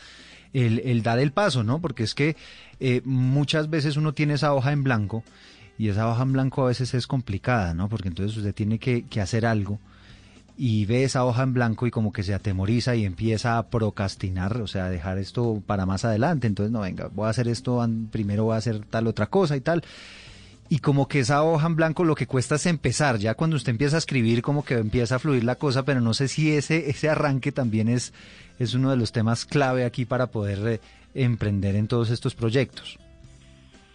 el, 0.53 0.79
el 0.79 1.03
dar 1.03 1.19
el 1.19 1.33
paso, 1.33 1.63
¿no? 1.63 1.79
Porque 1.81 2.03
es 2.03 2.15
que 2.15 2.37
eh, 2.79 3.01
muchas 3.03 3.69
veces 3.69 3.97
uno 3.97 4.13
tiene 4.13 4.35
esa 4.35 4.53
hoja 4.53 4.71
en 4.71 4.83
blanco 4.83 5.23
y 5.77 5.89
esa 5.89 6.09
hoja 6.09 6.23
en 6.23 6.31
blanco 6.31 6.63
a 6.63 6.67
veces 6.67 6.93
es 6.93 7.07
complicada, 7.07 7.73
¿no? 7.73 7.89
Porque 7.89 8.07
entonces 8.07 8.37
usted 8.37 8.55
tiene 8.55 8.79
que, 8.79 9.03
que 9.03 9.19
hacer 9.19 9.45
algo 9.45 9.79
y 10.57 10.85
ve 10.85 11.03
esa 11.03 11.25
hoja 11.25 11.43
en 11.43 11.53
blanco 11.53 11.87
y 11.87 11.91
como 11.91 12.13
que 12.13 12.23
se 12.23 12.33
atemoriza 12.33 12.95
y 12.95 13.03
empieza 13.03 13.57
a 13.57 13.67
procrastinar, 13.67 14.61
o 14.61 14.67
sea, 14.67 14.85
a 14.85 14.89
dejar 14.89 15.17
esto 15.17 15.61
para 15.67 15.85
más 15.85 16.05
adelante. 16.05 16.47
Entonces, 16.47 16.71
no, 16.71 16.79
venga, 16.79 17.09
voy 17.13 17.27
a 17.27 17.31
hacer 17.31 17.49
esto, 17.49 17.85
primero 18.11 18.45
voy 18.45 18.55
a 18.55 18.57
hacer 18.57 18.79
tal 18.85 19.07
otra 19.07 19.27
cosa 19.27 19.57
y 19.57 19.61
tal 19.61 19.83
y 20.69 20.79
como 20.79 21.07
que 21.07 21.19
esa 21.19 21.43
hoja 21.43 21.67
en 21.67 21.75
blanco 21.75 22.03
lo 22.03 22.15
que 22.15 22.27
cuesta 22.27 22.55
es 22.55 22.65
empezar, 22.65 23.17
ya 23.17 23.35
cuando 23.35 23.55
usted 23.55 23.71
empieza 23.71 23.95
a 23.95 23.99
escribir 23.99 24.41
como 24.41 24.65
que 24.65 24.75
empieza 24.75 25.15
a 25.15 25.19
fluir 25.19 25.43
la 25.43 25.55
cosa, 25.55 25.85
pero 25.85 26.01
no 26.01 26.13
sé 26.13 26.27
si 26.27 26.51
ese, 26.51 26.89
ese 26.89 27.09
arranque 27.09 27.51
también 27.51 27.87
es, 27.87 28.13
es 28.59 28.73
uno 28.73 28.91
de 28.91 28.97
los 28.97 29.11
temas 29.11 29.45
clave 29.45 29.85
aquí 29.85 30.05
para 30.05 30.27
poder 30.27 30.59
eh, 30.67 30.79
emprender 31.13 31.75
en 31.75 31.87
todos 31.87 32.09
estos 32.09 32.35
proyectos. 32.35 32.97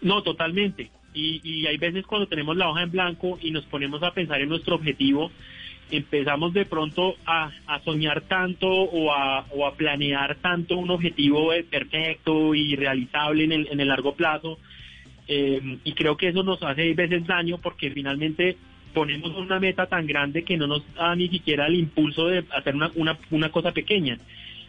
No, 0.00 0.22
totalmente. 0.22 0.90
Y, 1.14 1.40
y 1.44 1.66
hay 1.66 1.76
veces 1.76 2.06
cuando 2.06 2.26
tenemos 2.26 2.56
la 2.56 2.68
hoja 2.68 2.82
en 2.82 2.90
blanco 2.90 3.38
y 3.40 3.50
nos 3.50 3.64
ponemos 3.66 4.02
a 4.02 4.12
pensar 4.12 4.40
en 4.40 4.48
nuestro 4.48 4.76
objetivo, 4.76 5.30
empezamos 5.90 6.54
de 6.54 6.64
pronto 6.64 7.16
a, 7.26 7.50
soñar 7.84 8.22
tanto 8.22 8.68
o 8.68 9.12
a, 9.12 9.46
o 9.50 9.66
a 9.66 9.74
planear 9.74 10.36
tanto 10.36 10.78
un 10.78 10.90
objetivo 10.90 11.52
eh, 11.52 11.64
perfecto 11.64 12.54
y 12.54 12.76
realizable 12.76 13.44
en 13.44 13.52
el, 13.52 13.68
en 13.70 13.80
el 13.80 13.88
largo 13.88 14.14
plazo 14.14 14.58
eh, 15.28 15.78
y 15.84 15.92
creo 15.92 16.16
que 16.16 16.28
eso 16.28 16.42
nos 16.42 16.62
hace 16.62 16.94
veces 16.94 17.26
daño 17.26 17.58
porque 17.58 17.90
finalmente 17.90 18.56
ponemos 18.92 19.34
una 19.36 19.58
meta 19.58 19.86
tan 19.86 20.06
grande 20.06 20.44
que 20.44 20.56
no 20.56 20.66
nos 20.66 20.82
da 20.94 21.14
ni 21.14 21.28
siquiera 21.28 21.66
el 21.66 21.76
impulso 21.76 22.26
de 22.26 22.44
hacer 22.50 22.74
una, 22.74 22.90
una, 22.94 23.18
una 23.30 23.50
cosa 23.50 23.72
pequeña. 23.72 24.18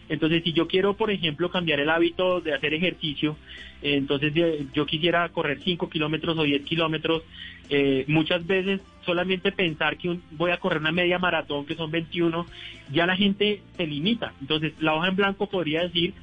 Entonces, 0.09 0.43
si 0.43 0.53
yo 0.53 0.67
quiero, 0.67 0.95
por 0.95 1.11
ejemplo, 1.11 1.49
cambiar 1.49 1.79
el 1.79 1.89
hábito 1.89 2.41
de 2.41 2.53
hacer 2.53 2.73
ejercicio, 2.73 3.37
entonces 3.81 4.33
yo 4.73 4.85
quisiera 4.85 5.27
correr 5.29 5.59
5 5.61 5.89
kilómetros 5.89 6.37
o 6.37 6.43
10 6.43 6.63
kilómetros, 6.63 7.23
eh, 7.69 8.05
muchas 8.07 8.45
veces 8.45 8.81
solamente 9.05 9.51
pensar 9.51 9.97
que 9.97 10.17
voy 10.31 10.51
a 10.51 10.57
correr 10.57 10.79
una 10.79 10.91
media 10.91 11.19
maratón, 11.19 11.65
que 11.65 11.75
son 11.75 11.91
21, 11.91 12.45
ya 12.91 13.05
la 13.05 13.15
gente 13.15 13.61
se 13.75 13.87
limita. 13.87 14.33
Entonces, 14.41 14.73
la 14.79 14.93
hoja 14.93 15.07
en 15.07 15.15
blanco 15.15 15.47
podría 15.47 15.83
decir, 15.83 16.13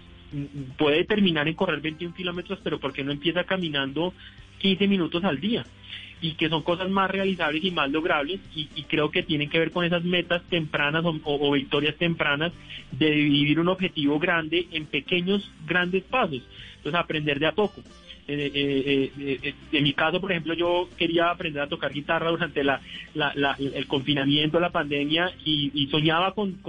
puede 0.79 1.05
terminar 1.05 1.49
en 1.49 1.55
correr 1.55 1.81
21 1.81 2.15
kilómetros, 2.15 2.59
pero 2.63 2.79
¿por 2.79 2.93
qué 2.93 3.05
no 3.05 3.13
empieza 3.13 3.45
caminando 3.45 4.15
15 4.59 4.89
minutos 4.89 5.25
al 5.25 5.41
día? 5.41 5.65
y 6.23 6.33
que 6.33 6.49
son 6.49 6.63
cosas 6.63 6.91
más 6.91 7.11
realizables 7.11 7.65
y 7.65 7.71
más 7.71 7.91
logrables 7.91 8.41
y, 8.55 8.67
creo 8.85 9.11
que 9.11 9.23
tienen 9.23 9.49
que 9.49 9.59
ver 9.59 9.71
con 9.71 9.85
esas 9.85 10.05
metas 10.05 10.43
tempranas 10.51 11.05
o, 11.05 11.53
victorias 11.53 11.97
tempranas 11.97 12.53
de 12.93 13.11
dividir 13.11 13.61
un 13.61 13.69
objetivo 13.69 14.19
grande 14.19 14.67
en 14.73 14.87
pequeños, 14.87 15.49
grandes 15.67 16.03
pasos. 16.05 16.43
Entonces 16.77 17.01
aprender 17.01 17.39
de 17.39 17.47
a 17.47 17.53
poco. 17.53 17.83
Eh, 18.33 18.53
eh, 18.55 19.13
eh, 19.43 19.55
en 19.73 19.83
mi 19.83 19.93
caso, 19.93 20.21
por 20.21 20.31
ejemplo, 20.31 20.55
yo 20.55 20.89
quería 20.97 21.31
aprender 21.31 21.63
a 21.63 21.67
tocar 21.67 21.93
guitarra 21.93 22.31
durante 22.31 22.61
el 22.61 23.87
confinamiento, 23.89 24.61
la 24.61 24.71
pandemia, 24.71 25.33
y, 25.45 25.89
soñaba 25.91 26.33
con, 26.33 26.61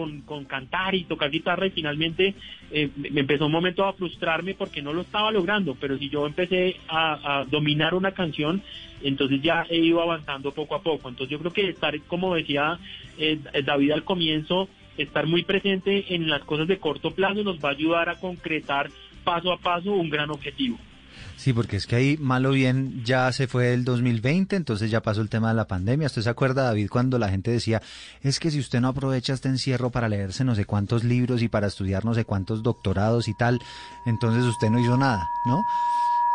cantar 0.47 0.95
y 0.95 1.03
tocar 1.03 1.29
guitarra, 1.29 1.67
y 1.67 1.69
finalmente 1.69 2.33
me 2.71 3.19
empezó 3.19 3.45
un 3.45 3.51
momento 3.51 3.85
a 3.85 3.93
frustrarme 3.93 4.55
porque 4.55 4.81
no 4.81 4.91
lo 4.91 5.01
estaba 5.01 5.29
logrando, 5.31 5.75
pero 5.79 5.97
si 5.99 6.09
yo 6.09 6.25
empecé 6.25 6.77
a, 6.87 7.45
dominar 7.49 7.93
una 7.93 8.13
canción, 8.13 8.63
entonces 9.03 9.39
ya 9.43 9.65
he 9.69 9.77
ido 9.77 10.01
avanzando 10.01 10.51
poco 10.51 10.75
a 10.75 10.81
poco. 10.81 11.09
Entonces 11.09 11.29
yo 11.29 11.39
creo 11.39 11.53
que 11.53 11.69
estar, 11.69 11.99
como 12.07 12.33
decía 12.33 12.79
David 13.65 13.91
al 13.91 14.03
comienzo, 14.03 14.67
estar 14.97 15.27
muy 15.27 15.43
presente 15.43 16.15
en 16.15 16.27
las 16.27 16.41
cosas 16.41 16.67
de 16.67 16.79
corto 16.79 17.11
plazo 17.11 17.43
nos 17.43 17.59
va 17.59 17.69
a 17.69 17.73
ayudar 17.73 18.09
a 18.09 18.19
concretar 18.19 18.89
paso 19.23 19.51
a 19.51 19.57
paso 19.57 19.91
un 19.93 20.09
gran 20.09 20.31
objetivo. 20.31 20.79
Sí, 21.37 21.53
porque 21.53 21.77
es 21.77 21.87
que 21.87 21.95
ahí, 21.95 22.17
malo 22.17 22.51
bien, 22.51 23.03
ya 23.03 23.31
se 23.31 23.47
fue 23.47 23.73
el 23.73 23.83
2020, 23.83 24.55
entonces 24.55 24.91
ya 24.91 25.01
pasó 25.01 25.21
el 25.21 25.29
tema 25.29 25.49
de 25.49 25.55
la 25.55 25.67
pandemia. 25.67 26.07
¿Usted 26.07 26.21
se 26.21 26.29
acuerda, 26.29 26.63
David, 26.63 26.89
cuando 26.89 27.17
la 27.17 27.29
gente 27.29 27.51
decía, 27.51 27.81
es 28.21 28.39
que 28.39 28.51
si 28.51 28.59
usted 28.59 28.79
no 28.79 28.89
aprovecha 28.89 29.33
este 29.33 29.49
encierro 29.49 29.89
para 29.89 30.09
leerse 30.09 30.43
no 30.43 30.55
sé 30.55 30.65
cuántos 30.65 31.03
libros 31.03 31.41
y 31.41 31.47
para 31.47 31.67
estudiar 31.67 32.05
no 32.05 32.13
sé 32.13 32.25
cuántos 32.25 32.61
doctorados 32.63 33.27
y 33.27 33.33
tal, 33.33 33.59
entonces 34.05 34.43
usted 34.43 34.69
no 34.69 34.79
hizo 34.79 34.97
nada, 34.97 35.31
¿no? 35.45 35.63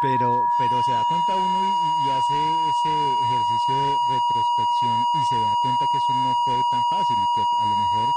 Pero, 0.03 0.45
pero 0.59 0.83
se 0.83 0.93
da 0.93 1.03
cuenta 1.09 1.37
uno 1.37 1.62
y, 1.62 2.11
hace 2.11 2.35
ese 2.68 2.93
ejercicio 3.24 3.74
de 3.74 3.97
retrospección 4.12 5.01
y 5.14 5.24
se 5.24 5.37
da 5.37 5.55
cuenta 5.62 5.85
que 5.91 5.99
eso 5.99 6.12
no 6.12 6.35
fue 6.45 6.55
tan 6.70 6.83
fácil 6.91 7.16
y 7.16 7.27
que 7.35 7.41
a 7.41 7.64
lo 7.64 7.77
mejor 7.77 8.14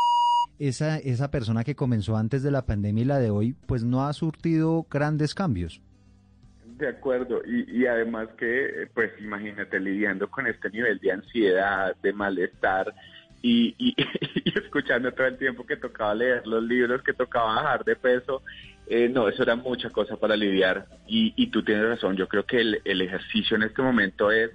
esa, 0.60 0.98
esa 0.98 1.32
persona 1.32 1.64
que 1.64 1.76
comenzó 1.76 2.18
antes 2.18 2.44
de 2.44 2.52
la 2.52 2.66
pandemia 2.66 3.02
y 3.02 3.06
la 3.06 3.20
de 3.20 3.30
hoy, 3.30 3.56
pues 3.66 3.84
no 3.84 4.06
ha 4.06 4.14
surtido 4.14 4.86
grandes 4.90 5.34
cambios. 5.34 5.82
De 6.80 6.88
acuerdo, 6.88 7.42
y, 7.46 7.86
además 7.88 8.30
que, 8.38 8.88
pues 8.94 9.12
imagínate, 9.20 9.82
lidiando 9.82 10.32
con 10.32 10.48
este 10.48 10.70
nivel 10.70 10.98
de 11.00 11.12
ansiedad, 11.12 11.94
de 12.02 12.14
malestar, 12.14 12.96
y, 13.42 13.76
y, 13.78 13.96
escuchando 14.58 15.12
todo 15.12 15.28
el 15.28 15.38
tiempo 15.38 15.66
que 15.66 15.76
tocaba 15.76 16.16
leer 16.16 16.48
los 16.48 16.64
libros, 16.64 17.04
que 17.04 17.12
tocaba 17.12 17.56
bajar 17.56 17.84
de 17.84 17.98
peso, 17.98 18.44
eh, 18.88 19.10
no, 19.10 19.28
eso 19.28 19.44
era 19.44 19.58
mucha 19.58 19.90
cosa 19.90 20.16
para 20.16 20.38
lidiar, 20.38 20.86
y, 21.06 21.34
y 21.36 21.48
tú 21.48 21.62
tienes 21.64 21.86
razón, 21.86 22.16
yo 22.16 22.30
creo 22.30 22.46
que 22.46 22.62
el, 22.62 22.82
el 22.86 23.02
ejercicio 23.02 23.58
en 23.58 23.64
este 23.64 23.82
momento 23.82 24.32
es 24.32 24.50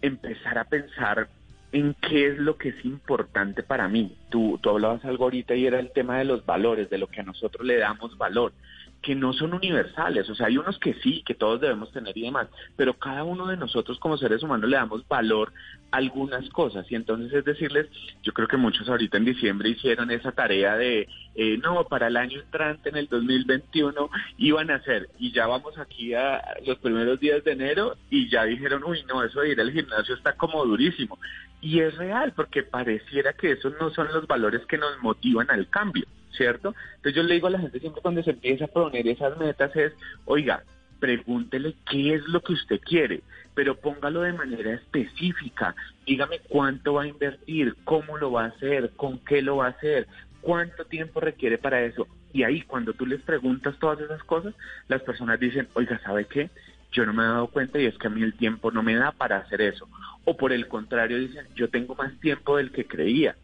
empezar 0.00 0.56
a 0.56 0.64
pensar 0.64 1.28
en 1.70 1.94
qué 2.00 2.28
es 2.28 2.38
lo 2.38 2.56
que 2.56 2.70
es 2.70 2.84
importante 2.86 3.62
para 3.62 3.88
mí. 3.88 4.16
Tú, 4.30 4.58
tú 4.62 4.70
hablabas 4.70 5.04
algo 5.04 5.24
ahorita 5.24 5.54
y 5.54 5.66
era 5.66 5.80
el 5.80 5.92
tema 5.92 6.16
de 6.16 6.24
los 6.24 6.46
valores, 6.46 6.88
de 6.88 6.96
lo 6.96 7.08
que 7.08 7.20
a 7.20 7.24
nosotros 7.24 7.66
le 7.66 7.76
damos 7.76 8.16
valor 8.16 8.54
que 9.02 9.14
no 9.14 9.32
son 9.32 9.52
universales, 9.52 10.30
o 10.30 10.34
sea, 10.34 10.46
hay 10.46 10.58
unos 10.58 10.78
que 10.78 10.94
sí, 10.94 11.22
que 11.26 11.34
todos 11.34 11.60
debemos 11.60 11.90
tener 11.92 12.16
y 12.16 12.22
demás, 12.22 12.48
pero 12.76 12.94
cada 12.94 13.24
uno 13.24 13.46
de 13.48 13.56
nosotros 13.56 13.98
como 13.98 14.16
seres 14.16 14.42
humanos 14.42 14.70
le 14.70 14.76
damos 14.76 15.06
valor 15.08 15.52
a 15.90 15.96
algunas 15.96 16.48
cosas 16.50 16.90
y 16.90 16.94
entonces 16.94 17.32
es 17.32 17.44
decirles, 17.44 17.88
yo 18.22 18.32
creo 18.32 18.46
que 18.46 18.56
muchos 18.56 18.88
ahorita 18.88 19.16
en 19.16 19.24
diciembre 19.24 19.70
hicieron 19.70 20.10
esa 20.10 20.32
tarea 20.32 20.76
de, 20.76 21.08
eh, 21.34 21.58
no, 21.58 21.84
para 21.84 22.06
el 22.06 22.16
año 22.16 22.40
entrante 22.40 22.90
en 22.90 22.96
el 22.96 23.08
2021 23.08 24.08
iban 24.38 24.70
a 24.70 24.76
hacer 24.76 25.08
y 25.18 25.32
ya 25.32 25.46
vamos 25.46 25.76
aquí 25.78 26.14
a 26.14 26.40
los 26.64 26.78
primeros 26.78 27.18
días 27.18 27.42
de 27.44 27.52
enero 27.52 27.96
y 28.08 28.30
ya 28.30 28.44
dijeron, 28.44 28.84
uy, 28.84 29.04
no, 29.08 29.24
eso 29.24 29.40
de 29.40 29.50
ir 29.50 29.60
al 29.60 29.72
gimnasio 29.72 30.14
está 30.14 30.34
como 30.34 30.64
durísimo. 30.64 31.18
Y 31.60 31.80
es 31.80 31.96
real 31.96 32.32
porque 32.34 32.62
pareciera 32.62 33.32
que 33.32 33.52
esos 33.52 33.72
no 33.80 33.90
son 33.90 34.08
los 34.12 34.26
valores 34.26 34.64
que 34.66 34.78
nos 34.78 35.00
motivan 35.00 35.50
al 35.50 35.68
cambio. 35.68 36.06
¿Cierto? 36.36 36.74
Entonces 36.96 37.14
yo 37.14 37.22
le 37.22 37.34
digo 37.34 37.46
a 37.46 37.50
la 37.50 37.58
gente 37.58 37.80
siempre 37.80 38.02
cuando 38.02 38.22
se 38.22 38.30
empieza 38.30 38.64
a 38.64 38.68
poner 38.68 39.06
esas 39.06 39.36
metas 39.38 39.74
es, 39.76 39.92
oiga, 40.24 40.62
pregúntele 41.02 41.74
qué 41.90 42.14
es 42.14 42.22
lo 42.28 42.40
que 42.42 42.52
usted 42.52 42.80
quiere, 42.80 43.22
pero 43.54 43.76
póngalo 43.76 44.22
de 44.22 44.32
manera 44.32 44.72
específica. 44.72 45.74
Dígame 46.06 46.38
cuánto 46.48 46.94
va 46.94 47.02
a 47.02 47.08
invertir, 47.08 47.74
cómo 47.84 48.18
lo 48.18 48.32
va 48.32 48.44
a 48.44 48.48
hacer, 48.48 48.90
con 48.90 49.18
qué 49.18 49.42
lo 49.42 49.56
va 49.56 49.66
a 49.66 49.70
hacer, 49.70 50.06
cuánto 50.40 50.84
tiempo 50.84 51.20
requiere 51.20 51.58
para 51.58 51.82
eso. 51.82 52.06
Y 52.32 52.44
ahí 52.44 52.62
cuando 52.62 52.92
tú 52.92 53.04
les 53.04 53.20
preguntas 53.20 53.78
todas 53.78 54.00
esas 54.00 54.22
cosas, 54.24 54.54
las 54.88 55.02
personas 55.02 55.40
dicen, 55.40 55.68
oiga, 55.74 56.00
¿sabe 56.04 56.24
qué? 56.26 56.50
Yo 56.92 57.04
no 57.04 57.12
me 57.12 57.22
he 57.22 57.26
dado 57.26 57.48
cuenta 57.48 57.80
y 57.80 57.86
es 57.86 57.98
que 57.98 58.06
a 58.06 58.10
mí 58.10 58.22
el 58.22 58.34
tiempo 58.34 58.70
no 58.70 58.82
me 58.82 58.94
da 58.94 59.12
para 59.12 59.38
hacer 59.38 59.60
eso. 59.60 59.88
O 60.24 60.36
por 60.36 60.52
el 60.52 60.68
contrario 60.68 61.18
dicen, 61.18 61.46
yo 61.54 61.68
tengo 61.68 61.94
más 61.94 62.18
tiempo 62.20 62.58
del 62.58 62.70
que 62.70 62.86
creía 62.86 63.34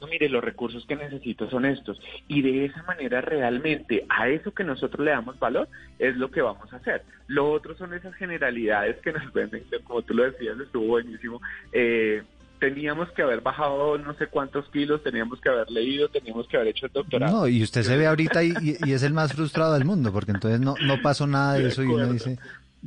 no, 0.00 0.06
mire, 0.06 0.28
los 0.28 0.42
recursos 0.42 0.84
que 0.86 0.96
necesito 0.96 1.48
son 1.50 1.64
estos. 1.64 2.00
Y 2.28 2.42
de 2.42 2.66
esa 2.66 2.82
manera 2.84 3.20
realmente 3.20 4.04
a 4.08 4.28
eso 4.28 4.52
que 4.52 4.64
nosotros 4.64 5.04
le 5.04 5.12
damos 5.12 5.38
valor 5.38 5.68
es 5.98 6.16
lo 6.16 6.30
que 6.30 6.42
vamos 6.42 6.72
a 6.72 6.76
hacer. 6.76 7.02
Lo 7.26 7.50
otro 7.50 7.76
son 7.76 7.94
esas 7.94 8.14
generalidades 8.14 8.96
que 8.98 9.12
nos 9.12 9.32
venden, 9.32 9.64
como 9.84 10.02
tú 10.02 10.14
lo 10.14 10.24
decías, 10.24 10.58
estuvo 10.58 10.86
buenísimo. 10.86 11.40
Eh, 11.72 12.22
teníamos 12.58 13.10
que 13.12 13.22
haber 13.22 13.40
bajado 13.40 13.98
no 13.98 14.14
sé 14.14 14.26
cuántos 14.26 14.68
kilos, 14.70 15.02
teníamos 15.02 15.40
que 15.40 15.48
haber 15.48 15.70
leído, 15.70 16.08
teníamos 16.08 16.46
que 16.48 16.56
haber 16.56 16.68
hecho 16.68 16.86
el 16.86 16.92
doctorado. 16.92 17.40
No, 17.40 17.48
y 17.48 17.62
usted 17.62 17.82
se 17.82 17.96
ve 17.96 18.06
ahorita 18.06 18.42
y, 18.42 18.76
es 18.86 19.02
el 19.02 19.12
más 19.12 19.32
frustrado 19.32 19.74
del 19.74 19.84
mundo, 19.84 20.12
porque 20.12 20.32
entonces 20.32 20.60
no, 20.60 20.74
no 20.80 21.00
pasó 21.02 21.26
nada 21.26 21.54
de, 21.54 21.68
eso 21.68 21.82
y 21.82 21.86
uno 21.86 22.12
dice, 22.12 22.38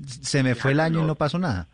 se 0.06 0.44
me 0.44 0.56
fue 0.56 0.72
el 0.72 0.80
año 0.80 1.02
y 1.02 1.06
no 1.06 1.16
pasó 1.16 1.40
nada. 1.40 1.68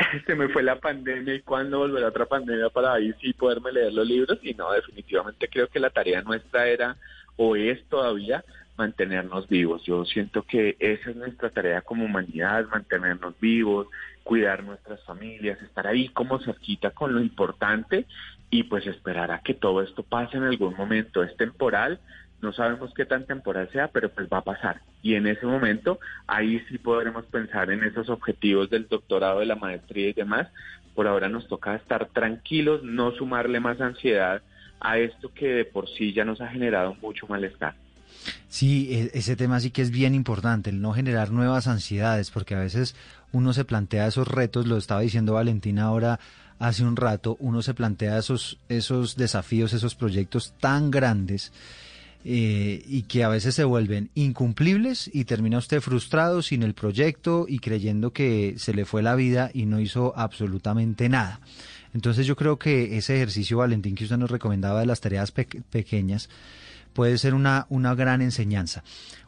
se 0.26 0.34
me 0.34 0.48
fue 0.48 0.62
la 0.62 0.76
pandemia 0.76 1.34
y 1.34 1.40
cuándo 1.42 1.78
volverá 1.78 2.08
otra 2.08 2.26
pandemia 2.26 2.70
para 2.70 2.94
ahí 2.94 3.12
sí 3.20 3.32
poderme 3.32 3.72
leer 3.72 3.92
los 3.92 4.06
libros 4.06 4.38
y 4.42 4.54
no, 4.54 4.70
definitivamente 4.72 5.48
creo 5.48 5.68
que 5.68 5.80
la 5.80 5.90
tarea 5.90 6.22
nuestra 6.22 6.66
era 6.66 6.96
o 7.36 7.56
es 7.56 7.82
todavía 7.88 8.44
mantenernos 8.76 9.48
vivos. 9.48 9.82
Yo 9.84 10.04
siento 10.04 10.42
que 10.42 10.76
esa 10.78 11.10
es 11.10 11.16
nuestra 11.16 11.50
tarea 11.50 11.82
como 11.82 12.04
humanidad, 12.04 12.66
mantenernos 12.70 13.38
vivos, 13.38 13.88
cuidar 14.22 14.64
nuestras 14.64 15.02
familias, 15.04 15.60
estar 15.62 15.86
ahí 15.86 16.08
como 16.08 16.38
cerquita 16.38 16.90
con 16.90 17.14
lo 17.14 17.20
importante 17.20 18.06
y 18.50 18.64
pues 18.64 18.86
esperar 18.86 19.30
a 19.32 19.40
que 19.40 19.54
todo 19.54 19.82
esto 19.82 20.02
pase 20.02 20.38
en 20.38 20.44
algún 20.44 20.74
momento. 20.76 21.22
Es 21.22 21.36
temporal, 21.36 22.00
no 22.42 22.52
sabemos 22.52 22.92
qué 22.94 23.04
tan 23.04 23.26
temporal 23.26 23.68
sea, 23.72 23.88
pero 23.88 24.08
pues 24.10 24.28
va 24.32 24.38
a 24.38 24.44
pasar. 24.44 24.80
Y 25.02 25.14
en 25.14 25.26
ese 25.26 25.46
momento, 25.46 26.00
ahí 26.26 26.60
sí 26.68 26.78
podremos 26.78 27.24
pensar 27.26 27.70
en 27.70 27.84
esos 27.84 28.08
objetivos 28.08 28.70
del 28.70 28.88
doctorado, 28.88 29.40
de 29.40 29.46
la 29.46 29.56
maestría 29.56 30.08
y 30.08 30.12
demás. 30.12 30.48
Por 30.94 31.06
ahora 31.06 31.28
nos 31.28 31.48
toca 31.48 31.74
estar 31.74 32.08
tranquilos, 32.08 32.82
no 32.82 33.12
sumarle 33.12 33.60
más 33.60 33.80
ansiedad 33.80 34.42
a 34.80 34.98
esto 34.98 35.32
que 35.32 35.48
de 35.48 35.64
por 35.64 35.88
sí 35.88 36.12
ya 36.12 36.24
nos 36.24 36.40
ha 36.40 36.48
generado 36.48 36.96
mucho 37.00 37.26
malestar. 37.26 37.74
Sí, 38.48 38.88
e, 38.90 39.18
ese 39.18 39.36
tema 39.36 39.60
sí 39.60 39.70
que 39.70 39.82
es 39.82 39.90
bien 39.90 40.14
importante, 40.14 40.70
el 40.70 40.80
no 40.80 40.92
generar 40.92 41.30
nuevas 41.30 41.68
ansiedades, 41.68 42.30
porque 42.30 42.54
a 42.54 42.60
veces 42.60 42.96
uno 43.32 43.52
se 43.52 43.64
plantea 43.64 44.06
esos 44.06 44.26
retos, 44.26 44.66
lo 44.66 44.76
estaba 44.76 45.00
diciendo 45.00 45.34
Valentina 45.34 45.84
ahora 45.84 46.18
hace 46.58 46.84
un 46.84 46.96
rato, 46.96 47.36
uno 47.40 47.62
se 47.62 47.74
plantea 47.74 48.18
esos, 48.18 48.58
esos 48.68 49.16
desafíos, 49.16 49.72
esos 49.72 49.94
proyectos 49.94 50.52
tan 50.60 50.90
grandes 50.90 51.52
eh, 52.24 52.82
y 52.86 53.02
que 53.02 53.24
a 53.24 53.28
veces 53.28 53.54
se 53.54 53.64
vuelven 53.64 54.10
incumplibles 54.14 55.10
y 55.12 55.24
termina 55.24 55.58
usted 55.58 55.80
frustrado 55.80 56.42
sin 56.42 56.62
el 56.62 56.74
proyecto 56.74 57.46
y 57.48 57.60
creyendo 57.60 58.12
que 58.12 58.54
se 58.58 58.74
le 58.74 58.84
fue 58.84 59.02
la 59.02 59.14
vida 59.14 59.50
y 59.54 59.66
no 59.66 59.80
hizo 59.80 60.12
absolutamente 60.16 61.08
nada. 61.08 61.40
Entonces 61.94 62.26
yo 62.26 62.36
creo 62.36 62.58
que 62.58 62.98
ese 62.98 63.16
ejercicio, 63.16 63.58
Valentín, 63.58 63.94
que 63.94 64.04
usted 64.04 64.18
nos 64.18 64.30
recomendaba 64.30 64.80
de 64.80 64.86
las 64.86 65.00
tareas 65.00 65.32
pequeñas, 65.32 66.28
puede 66.92 67.18
ser 67.18 67.34
una, 67.34 67.66
una 67.68 67.94
gran 67.94 68.22
enseñanza. 68.22 68.84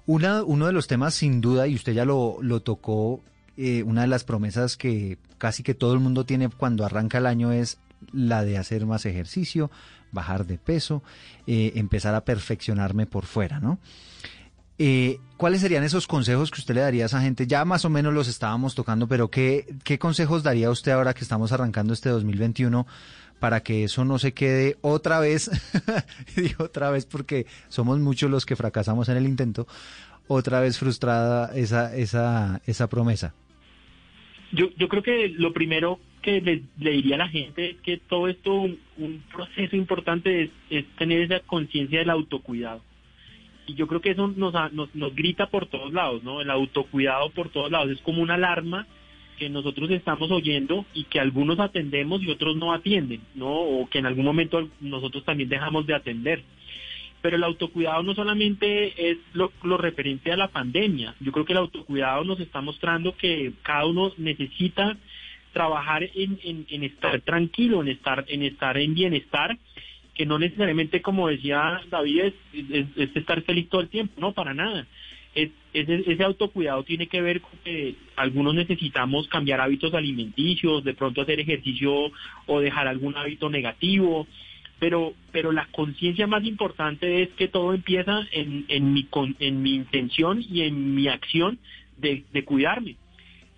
Una, 0.06 0.42
uno 0.42 0.66
de 0.66 0.72
los 0.72 0.86
temas, 0.86 1.14
sin 1.14 1.40
duda, 1.40 1.66
y 1.66 1.74
usted 1.74 1.92
ya 1.92 2.04
lo, 2.04 2.38
lo 2.40 2.60
tocó, 2.60 3.22
eh, 3.56 3.82
una 3.82 4.02
de 4.02 4.06
las 4.08 4.24
promesas 4.24 4.76
que 4.76 5.18
casi 5.38 5.62
que 5.62 5.74
todo 5.74 5.94
el 5.94 6.00
mundo 6.00 6.24
tiene 6.24 6.48
cuando 6.48 6.84
arranca 6.84 7.18
el 7.18 7.26
año 7.26 7.52
es 7.52 7.78
la 8.12 8.44
de 8.44 8.58
hacer 8.58 8.86
más 8.86 9.06
ejercicio, 9.06 9.70
bajar 10.12 10.46
de 10.46 10.58
peso, 10.58 11.02
eh, 11.46 11.72
empezar 11.74 12.14
a 12.14 12.24
perfeccionarme 12.24 13.06
por 13.06 13.26
fuera, 13.26 13.58
¿no? 13.58 13.78
Eh, 14.78 15.20
¿Cuáles 15.36 15.60
serían 15.60 15.84
esos 15.84 16.06
consejos 16.06 16.50
que 16.50 16.60
usted 16.60 16.74
le 16.74 16.80
daría 16.80 17.04
a 17.04 17.06
esa 17.06 17.20
gente? 17.20 17.46
Ya 17.46 17.64
más 17.64 17.84
o 17.84 17.90
menos 17.90 18.14
los 18.14 18.28
estábamos 18.28 18.74
tocando, 18.74 19.06
pero 19.06 19.30
¿qué, 19.30 19.76
qué 19.84 19.98
consejos 19.98 20.42
daría 20.42 20.70
usted 20.70 20.92
ahora 20.92 21.14
que 21.14 21.24
estamos 21.24 21.52
arrancando 21.52 21.92
este 21.92 22.08
2021 22.08 22.86
para 23.38 23.60
que 23.60 23.84
eso 23.84 24.04
no 24.04 24.18
se 24.18 24.32
quede 24.32 24.78
otra 24.82 25.18
vez, 25.18 25.50
digo 26.36 26.64
otra 26.64 26.90
vez 26.90 27.06
porque 27.06 27.46
somos 27.68 27.98
muchos 27.98 28.30
los 28.30 28.46
que 28.46 28.56
fracasamos 28.56 29.08
en 29.08 29.16
el 29.16 29.26
intento, 29.26 29.66
otra 30.28 30.60
vez 30.60 30.78
frustrada 30.78 31.52
esa, 31.54 31.94
esa, 31.94 32.60
esa 32.66 32.88
promesa? 32.88 33.34
Yo, 34.52 34.68
yo 34.76 34.88
creo 34.88 35.02
que 35.02 35.28
lo 35.30 35.52
primero 35.52 35.98
que 36.22 36.40
le, 36.40 36.62
diría 36.76 37.16
a 37.16 37.18
la 37.18 37.28
gente 37.28 37.70
es 37.70 37.76
que 37.80 37.96
todo 37.98 38.28
esto, 38.28 38.52
un, 38.54 39.22
proceso 39.32 39.76
importante 39.76 40.50
es, 40.70 40.86
tener 40.96 41.20
esa 41.22 41.40
conciencia 41.40 41.98
del 41.98 42.10
autocuidado. 42.10 42.82
Y 43.66 43.74
yo 43.74 43.86
creo 43.86 44.00
que 44.00 44.10
eso 44.10 44.28
nos, 44.28 44.54
nos, 44.72 44.94
nos 44.94 45.14
grita 45.14 45.46
por 45.46 45.66
todos 45.66 45.92
lados, 45.92 46.22
¿no? 46.22 46.40
El 46.40 46.50
autocuidado 46.50 47.30
por 47.30 47.48
todos 47.48 47.70
lados 47.70 47.90
es 47.90 48.00
como 48.02 48.22
una 48.22 48.34
alarma 48.34 48.86
que 49.38 49.48
nosotros 49.48 49.90
estamos 49.90 50.30
oyendo 50.30 50.84
y 50.94 51.04
que 51.04 51.18
algunos 51.18 51.58
atendemos 51.58 52.22
y 52.22 52.30
otros 52.30 52.56
no 52.56 52.72
atienden, 52.72 53.20
¿no? 53.34 53.50
O 53.50 53.88
que 53.88 53.98
en 53.98 54.06
algún 54.06 54.24
momento 54.24 54.68
nosotros 54.80 55.24
también 55.24 55.48
dejamos 55.48 55.86
de 55.86 55.94
atender. 55.94 56.42
Pero 57.22 57.36
el 57.36 57.44
autocuidado 57.44 58.02
no 58.02 58.14
solamente 58.14 59.10
es 59.10 59.18
lo, 59.32 59.50
referente 59.78 60.32
a 60.32 60.36
la 60.36 60.48
pandemia. 60.48 61.14
Yo 61.20 61.32
creo 61.32 61.44
que 61.44 61.52
el 61.52 61.60
autocuidado 61.60 62.24
nos 62.24 62.40
está 62.40 62.60
mostrando 62.60 63.16
que 63.16 63.52
cada 63.62 63.86
uno 63.86 64.12
necesita 64.18 64.96
trabajar 65.52 66.02
en, 66.14 66.66
en, 66.68 66.82
estar 66.82 67.20
tranquilo, 67.20 67.80
en 67.82 67.88
estar, 67.88 68.24
en 68.28 68.42
estar 68.42 68.76
en 68.76 68.94
bienestar, 68.94 69.56
que 70.14 70.26
no 70.26 70.38
necesariamente, 70.38 71.00
como 71.00 71.28
decía 71.28 71.80
David, 71.90 72.32
es, 72.52 72.86
estar 73.14 73.40
feliz 73.42 73.68
todo 73.68 73.82
el 73.82 73.88
tiempo, 73.88 74.20
no, 74.20 74.32
para 74.32 74.54
nada. 74.54 74.86
ese 75.34 76.24
autocuidado 76.24 76.82
tiene 76.84 77.06
que 77.06 77.20
ver 77.20 77.40
con 77.40 77.52
que 77.64 77.94
algunos 78.16 78.54
necesitamos 78.54 79.28
cambiar 79.28 79.60
hábitos 79.60 79.94
alimenticios, 79.94 80.84
de 80.84 80.94
pronto 80.94 81.22
hacer 81.22 81.38
ejercicio 81.38 82.10
o 82.46 82.60
dejar 82.60 82.88
algún 82.88 83.16
hábito 83.16 83.48
negativo, 83.48 84.26
pero, 84.82 85.14
pero 85.30 85.52
la 85.52 85.68
conciencia 85.70 86.26
más 86.26 86.42
importante 86.42 87.22
es 87.22 87.28
que 87.34 87.46
todo 87.46 87.72
empieza 87.72 88.26
en, 88.32 88.64
en, 88.66 88.92
mi, 88.92 89.06
en 89.38 89.62
mi 89.62 89.76
intención 89.76 90.42
y 90.42 90.62
en 90.62 90.96
mi 90.96 91.06
acción 91.06 91.60
de, 91.98 92.24
cuidarme. 92.44 92.96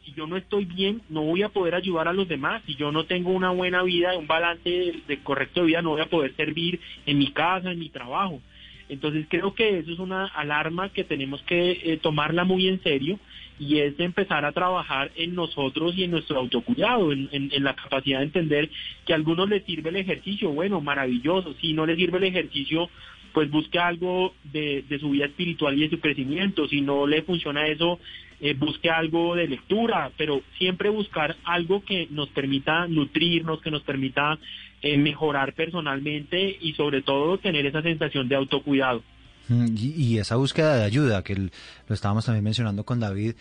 Si 0.05 0.13
yo 0.13 0.27
no 0.27 0.37
estoy 0.37 0.67
bien, 0.67 1.01
no 1.09 1.23
voy 1.23 1.43
a 1.43 1.49
poder 1.49 1.77
ayudar 1.77 2.09
a 2.09 2.13
los 2.13 2.29
demás. 2.29 2.63
Si 2.67 2.75
yo 2.75 2.93
no 2.93 3.07
tengo 3.07 3.31
una 3.31 3.53
buena 3.53 3.83
vida, 3.83 4.19
un 4.19 4.27
balance 4.27 4.69
de, 5.09 5.19
correcto 5.23 5.61
de 5.63 5.69
vida, 5.69 5.81
no 5.81 5.93
voy 5.93 6.03
a 6.03 6.11
poder 6.11 6.37
servir 6.37 6.79
en 7.07 7.17
mi 7.17 7.33
casa, 7.33 7.73
en 7.73 7.79
mi 7.79 7.89
trabajo. 7.89 8.43
Entonces 8.89 9.27
creo 9.29 9.55
que 9.55 9.79
eso 9.79 9.93
es 9.93 9.99
una 9.99 10.27
alarma 10.27 10.91
que 10.91 11.05
tenemos 11.05 11.43
que 11.43 11.81
eh, 11.83 11.99
tomarla 12.03 12.45
muy 12.45 12.69
en 12.69 12.83
serio 12.83 13.19
y 13.59 13.79
es 13.79 13.97
de 13.97 14.05
empezar 14.05 14.45
a 14.45 14.53
trabajar 14.53 15.11
en 15.17 15.35
nosotros 15.35 15.97
y 15.97 16.05
en 16.05 16.11
nuestro 16.11 16.39
autocuidado, 16.39 17.13
en, 17.13 17.51
la 17.63 17.75
capacidad 17.75 18.19
de 18.19 18.25
entender 18.25 18.71
que 19.07 19.13
a 19.13 19.17
algunos 19.17 19.49
les 19.49 19.65
sirve 19.65 19.91
el 19.91 19.97
ejercicio, 19.97 20.51
bueno, 20.51 20.81
maravilloso, 20.81 21.55
si 21.61 21.73
no 21.73 21.87
les 21.87 21.97
sirve 21.97 22.19
el 22.19 22.25
ejercicio, 22.25 22.91
pues 23.33 23.51
busque 23.51 23.79
algo 23.79 24.35
de, 24.45 24.85
su 25.01 25.11
vida 25.11 25.27
espiritual 25.27 25.77
y 25.77 25.83
de 25.83 25.91
su 25.91 26.01
crecimiento, 26.01 26.69
si 26.69 26.81
no 26.81 27.07
le 27.07 27.23
funciona 27.23 27.67
eso, 27.67 27.99
eh, 28.41 28.55
busque 28.55 28.91
algo 28.91 29.35
de 29.35 29.49
lectura, 29.49 30.11
pero 30.17 30.43
siempre 30.59 30.89
buscar 30.89 31.37
algo 31.45 31.85
que 31.85 32.09
nos 32.11 32.29
permita 32.31 32.87
nutrirnos, 32.87 33.61
que 33.61 33.71
nos 33.71 33.83
permita 33.83 34.39
eh, 34.87 34.99
mejorar 34.99 35.55
personalmente 35.55 36.59
y 36.61 36.75
sobre 36.75 37.01
todo 37.01 37.39
tener 37.39 37.65
esa 37.65 37.81
sensación 37.81 38.29
de 38.29 38.37
autocuidado. 38.37 39.03
Y, 39.49 40.19
esa 40.19 40.37
búsqueda 40.37 40.77
de 40.77 40.85
ayuda, 40.85 41.23
que 41.23 41.37
lo 41.37 41.95
estábamos 41.95 42.27
también 42.27 42.45
mencionando 42.45 42.85
con 42.85 43.01
David, 43.01 43.35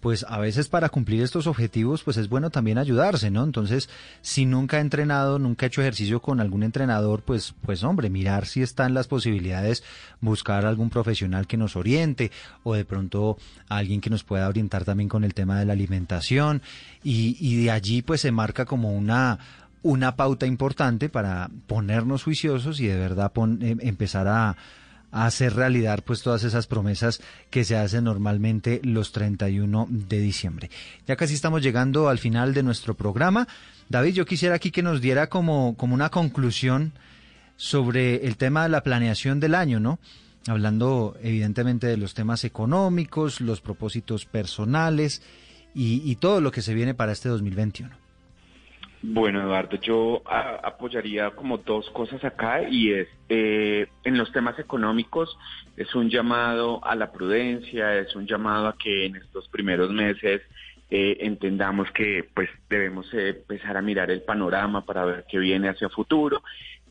pues 0.00 0.26
a 0.28 0.38
veces 0.38 0.68
para 0.68 0.90
cumplir 0.90 1.22
estos 1.22 1.46
objetivos, 1.46 2.02
pues 2.02 2.18
es 2.18 2.28
bueno 2.28 2.50
también 2.50 2.76
ayudarse, 2.76 3.30
¿no? 3.30 3.44
Entonces, 3.44 3.88
si 4.20 4.44
nunca 4.44 4.76
ha 4.76 4.80
entrenado, 4.80 5.38
nunca 5.38 5.64
ha 5.64 5.68
hecho 5.68 5.80
ejercicio 5.80 6.20
con 6.20 6.38
algún 6.38 6.64
entrenador, 6.64 7.22
pues, 7.22 7.54
pues 7.62 7.82
hombre, 7.82 8.10
mirar 8.10 8.44
si 8.44 8.60
están 8.60 8.92
las 8.92 9.08
posibilidades, 9.08 9.82
buscar 10.20 10.66
algún 10.66 10.90
profesional 10.90 11.46
que 11.46 11.56
nos 11.56 11.76
oriente, 11.76 12.30
o 12.62 12.74
de 12.74 12.84
pronto 12.84 13.38
alguien 13.70 14.02
que 14.02 14.10
nos 14.10 14.22
pueda 14.22 14.48
orientar 14.48 14.84
también 14.84 15.08
con 15.08 15.24
el 15.24 15.32
tema 15.32 15.58
de 15.58 15.64
la 15.64 15.72
alimentación, 15.72 16.60
y, 17.02 17.38
y 17.40 17.64
de 17.64 17.70
allí 17.70 18.02
pues 18.02 18.20
se 18.20 18.32
marca 18.32 18.66
como 18.66 18.92
una, 18.92 19.38
una 19.82 20.16
pauta 20.16 20.46
importante 20.46 21.08
para 21.08 21.50
ponernos 21.66 22.24
juiciosos 22.24 22.80
y 22.80 22.86
de 22.86 22.96
verdad 22.96 23.32
em, 23.36 23.78
empezar 23.80 24.28
a 24.28 24.56
hacer 25.12 25.54
realidad 25.54 26.00
pues 26.04 26.22
todas 26.22 26.44
esas 26.44 26.66
promesas 26.66 27.20
que 27.50 27.64
se 27.64 27.76
hacen 27.76 28.04
normalmente 28.04 28.80
los 28.84 29.12
31 29.12 29.88
de 29.90 30.20
diciembre. 30.20 30.70
Ya 31.06 31.16
casi 31.16 31.34
estamos 31.34 31.62
llegando 31.62 32.08
al 32.08 32.18
final 32.18 32.54
de 32.54 32.62
nuestro 32.62 32.94
programa. 32.94 33.48
David, 33.88 34.14
yo 34.14 34.26
quisiera 34.26 34.54
aquí 34.54 34.70
que 34.70 34.82
nos 34.82 35.00
diera 35.00 35.28
como, 35.28 35.76
como 35.76 35.94
una 35.94 36.10
conclusión 36.10 36.92
sobre 37.56 38.26
el 38.26 38.36
tema 38.36 38.62
de 38.62 38.68
la 38.68 38.82
planeación 38.82 39.40
del 39.40 39.54
año, 39.54 39.80
¿no? 39.80 39.98
Hablando 40.46 41.16
evidentemente 41.22 41.86
de 41.86 41.96
los 41.96 42.14
temas 42.14 42.44
económicos, 42.44 43.40
los 43.40 43.60
propósitos 43.60 44.24
personales 44.24 45.22
y, 45.74 46.08
y 46.10 46.16
todo 46.16 46.40
lo 46.40 46.50
que 46.50 46.62
se 46.62 46.72
viene 46.72 46.94
para 46.94 47.12
este 47.12 47.28
2021. 47.28 48.09
Bueno, 49.02 49.40
Eduardo, 49.40 49.78
yo 49.80 50.22
apoyaría 50.26 51.30
como 51.30 51.56
dos 51.56 51.88
cosas 51.90 52.22
acá 52.22 52.68
y 52.68 52.92
es, 52.92 53.08
eh, 53.30 53.86
en 54.04 54.18
los 54.18 54.30
temas 54.30 54.58
económicos, 54.58 55.38
es 55.78 55.94
un 55.94 56.10
llamado 56.10 56.84
a 56.84 56.94
la 56.94 57.10
prudencia, 57.10 57.98
es 57.98 58.14
un 58.14 58.26
llamado 58.26 58.68
a 58.68 58.76
que 58.76 59.06
en 59.06 59.16
estos 59.16 59.48
primeros 59.48 59.90
meses 59.90 60.42
eh, 60.90 61.16
entendamos 61.20 61.90
que 61.92 62.26
pues 62.34 62.50
debemos 62.68 63.06
empezar 63.14 63.78
a 63.78 63.82
mirar 63.82 64.10
el 64.10 64.20
panorama 64.20 64.84
para 64.84 65.06
ver 65.06 65.24
qué 65.30 65.38
viene 65.38 65.70
hacia 65.70 65.88
futuro, 65.88 66.42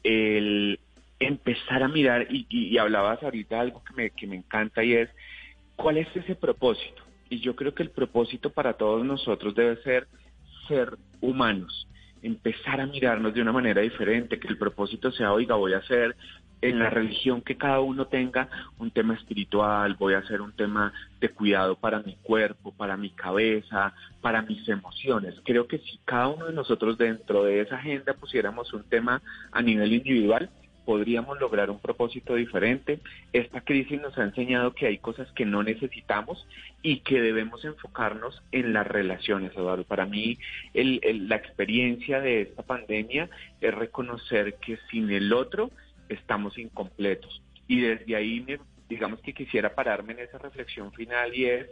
el 0.04 0.80
empezar 1.20 1.84
a 1.84 1.90
mirar, 1.90 2.26
y, 2.32 2.48
y, 2.50 2.76
hablabas 2.80 3.22
ahorita 3.22 3.60
algo 3.60 3.84
que 3.84 3.94
me, 3.94 4.10
que 4.10 4.26
me 4.26 4.38
encanta 4.38 4.84
y 4.84 4.94
es, 4.94 5.10
¿cuál 5.76 5.98
es 5.98 6.08
ese 6.16 6.34
propósito? 6.34 7.04
Y 7.30 7.40
yo 7.42 7.56
creo 7.56 7.76
que 7.76 7.84
el 7.84 7.92
propósito 7.92 8.50
para 8.50 8.74
todos 8.74 9.06
nosotros 9.06 9.54
debe 9.54 9.76
ser 9.84 10.08
ser 10.68 10.98
humanos 11.22 11.88
empezar 12.22 12.82
a 12.82 12.88
mirarnos 12.88 13.34
de 13.34 13.42
una 13.42 13.52
manera 13.52 13.82
diferente, 13.82 14.40
que 14.40 14.48
el 14.48 14.58
propósito 14.58 15.12
sea, 15.12 15.34
oiga, 15.34 15.56
voy 15.56 15.74
a 15.74 15.78
hacer 15.78 16.16
en 16.62 16.80
la 16.80 16.90
religión 16.90 17.42
que 17.42 17.56
cada 17.56 17.80
uno 17.80 18.08
tenga 18.08 18.50
un 18.78 18.92
tema 18.92 19.14
espiritual, 19.14 19.96
voy 19.96 20.14
a 20.14 20.20
hacer 20.20 20.42
un 20.42 20.52
tema 20.52 20.92
de 21.20 21.30
cuidado 21.30 21.76
para 21.76 22.00
mi 22.00 22.16
cuerpo, 22.16 22.74
para 22.74 22.98
mi 22.98 23.12
cabeza, 23.12 23.94
para 24.22 24.42
mis 24.42 24.68
emociones. 24.68 25.36
Creo 25.46 25.68
que 25.68 25.78
si 25.80 26.00
cada 26.06 26.28
uno 26.28 26.48
de 26.48 26.54
nosotros 26.54 26.98
dentro 26.98 27.44
de 27.44 27.62
esa 27.62 27.78
agenda 27.78 28.14
pusiéramos 28.14 28.74
un 28.74 28.84
tema 28.84 29.22
a 29.52 29.62
nivel 29.62 29.94
individual, 29.94 30.50
podríamos 30.90 31.40
lograr 31.40 31.70
un 31.70 31.78
propósito 31.78 32.34
diferente. 32.34 33.00
Esta 33.32 33.62
crisis 33.62 34.02
nos 34.02 34.18
ha 34.18 34.24
enseñado 34.24 34.74
que 34.74 34.88
hay 34.88 34.98
cosas 34.98 35.32
que 35.34 35.46
no 35.46 35.62
necesitamos 35.62 36.48
y 36.82 37.02
que 37.02 37.22
debemos 37.22 37.64
enfocarnos 37.64 38.42
en 38.52 38.74
las 38.74 38.88
relaciones, 38.88 39.52
Eduardo. 39.56 39.84
Para 39.84 40.08
mí, 40.08 40.40
la 40.74 41.36
experiencia 41.36 42.22
de 42.22 42.42
esta 42.42 42.64
pandemia 42.64 43.30
es 43.62 43.72
reconocer 43.72 44.56
que 44.56 44.80
sin 44.90 45.12
el 45.12 45.32
otro 45.32 45.70
estamos 46.10 46.58
incompletos. 46.58 47.40
Y 47.68 47.82
desde 47.82 48.16
ahí, 48.16 48.44
digamos 48.90 49.20
que 49.20 49.36
quisiera 49.36 49.76
pararme 49.76 50.14
en 50.14 50.22
esa 50.22 50.40
reflexión 50.40 50.92
final 50.92 51.36
y 51.36 51.46
es 51.46 51.68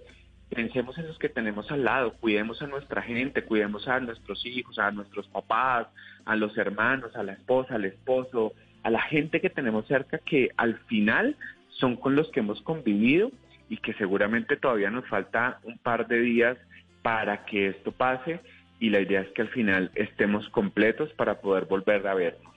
pensemos 0.48 0.96
en 1.00 1.08
los 1.08 1.18
que 1.18 1.28
tenemos 1.28 1.72
al 1.72 1.84
lado, 1.84 2.14
cuidemos 2.14 2.62
a 2.62 2.68
nuestra 2.68 3.02
gente, 3.02 3.44
cuidemos 3.44 3.88
a 3.88 4.00
nuestros 4.00 4.46
hijos, 4.46 4.78
a 4.80 4.92
nuestros 4.92 5.28
papás, 5.28 5.88
a 6.24 6.36
los 6.36 6.56
hermanos, 6.58 7.16
a 7.16 7.24
la 7.24 7.34
esposa, 7.34 7.76
al 7.76 7.86
esposo, 7.86 8.54
a 8.88 8.90
la 8.90 9.02
gente 9.02 9.42
que 9.42 9.50
tenemos 9.50 9.86
cerca 9.86 10.18
que 10.20 10.52
al 10.56 10.78
final 10.86 11.36
son 11.68 11.98
con 11.98 12.16
los 12.16 12.32
que 12.32 12.40
hemos 12.40 12.62
convivido 12.62 13.34
y 13.68 13.76
que 13.80 13.94
seguramente 13.96 14.56
todavía 14.56 14.90
nos 14.90 15.06
falta 15.10 15.60
un 15.66 15.78
par 15.78 16.08
de 16.08 16.22
días 16.22 16.58
para 17.02 17.44
que 17.44 17.68
esto 17.68 17.92
pase 17.92 18.40
y 18.80 18.90
la 18.90 19.02
idea 19.02 19.20
es 19.20 19.28
que 19.32 19.42
al 19.42 19.50
final 19.50 19.92
estemos 19.94 20.48
completos 20.52 21.12
para 21.18 21.42
poder 21.42 21.66
volver 21.66 22.08
a 22.08 22.14
vernos. 22.14 22.57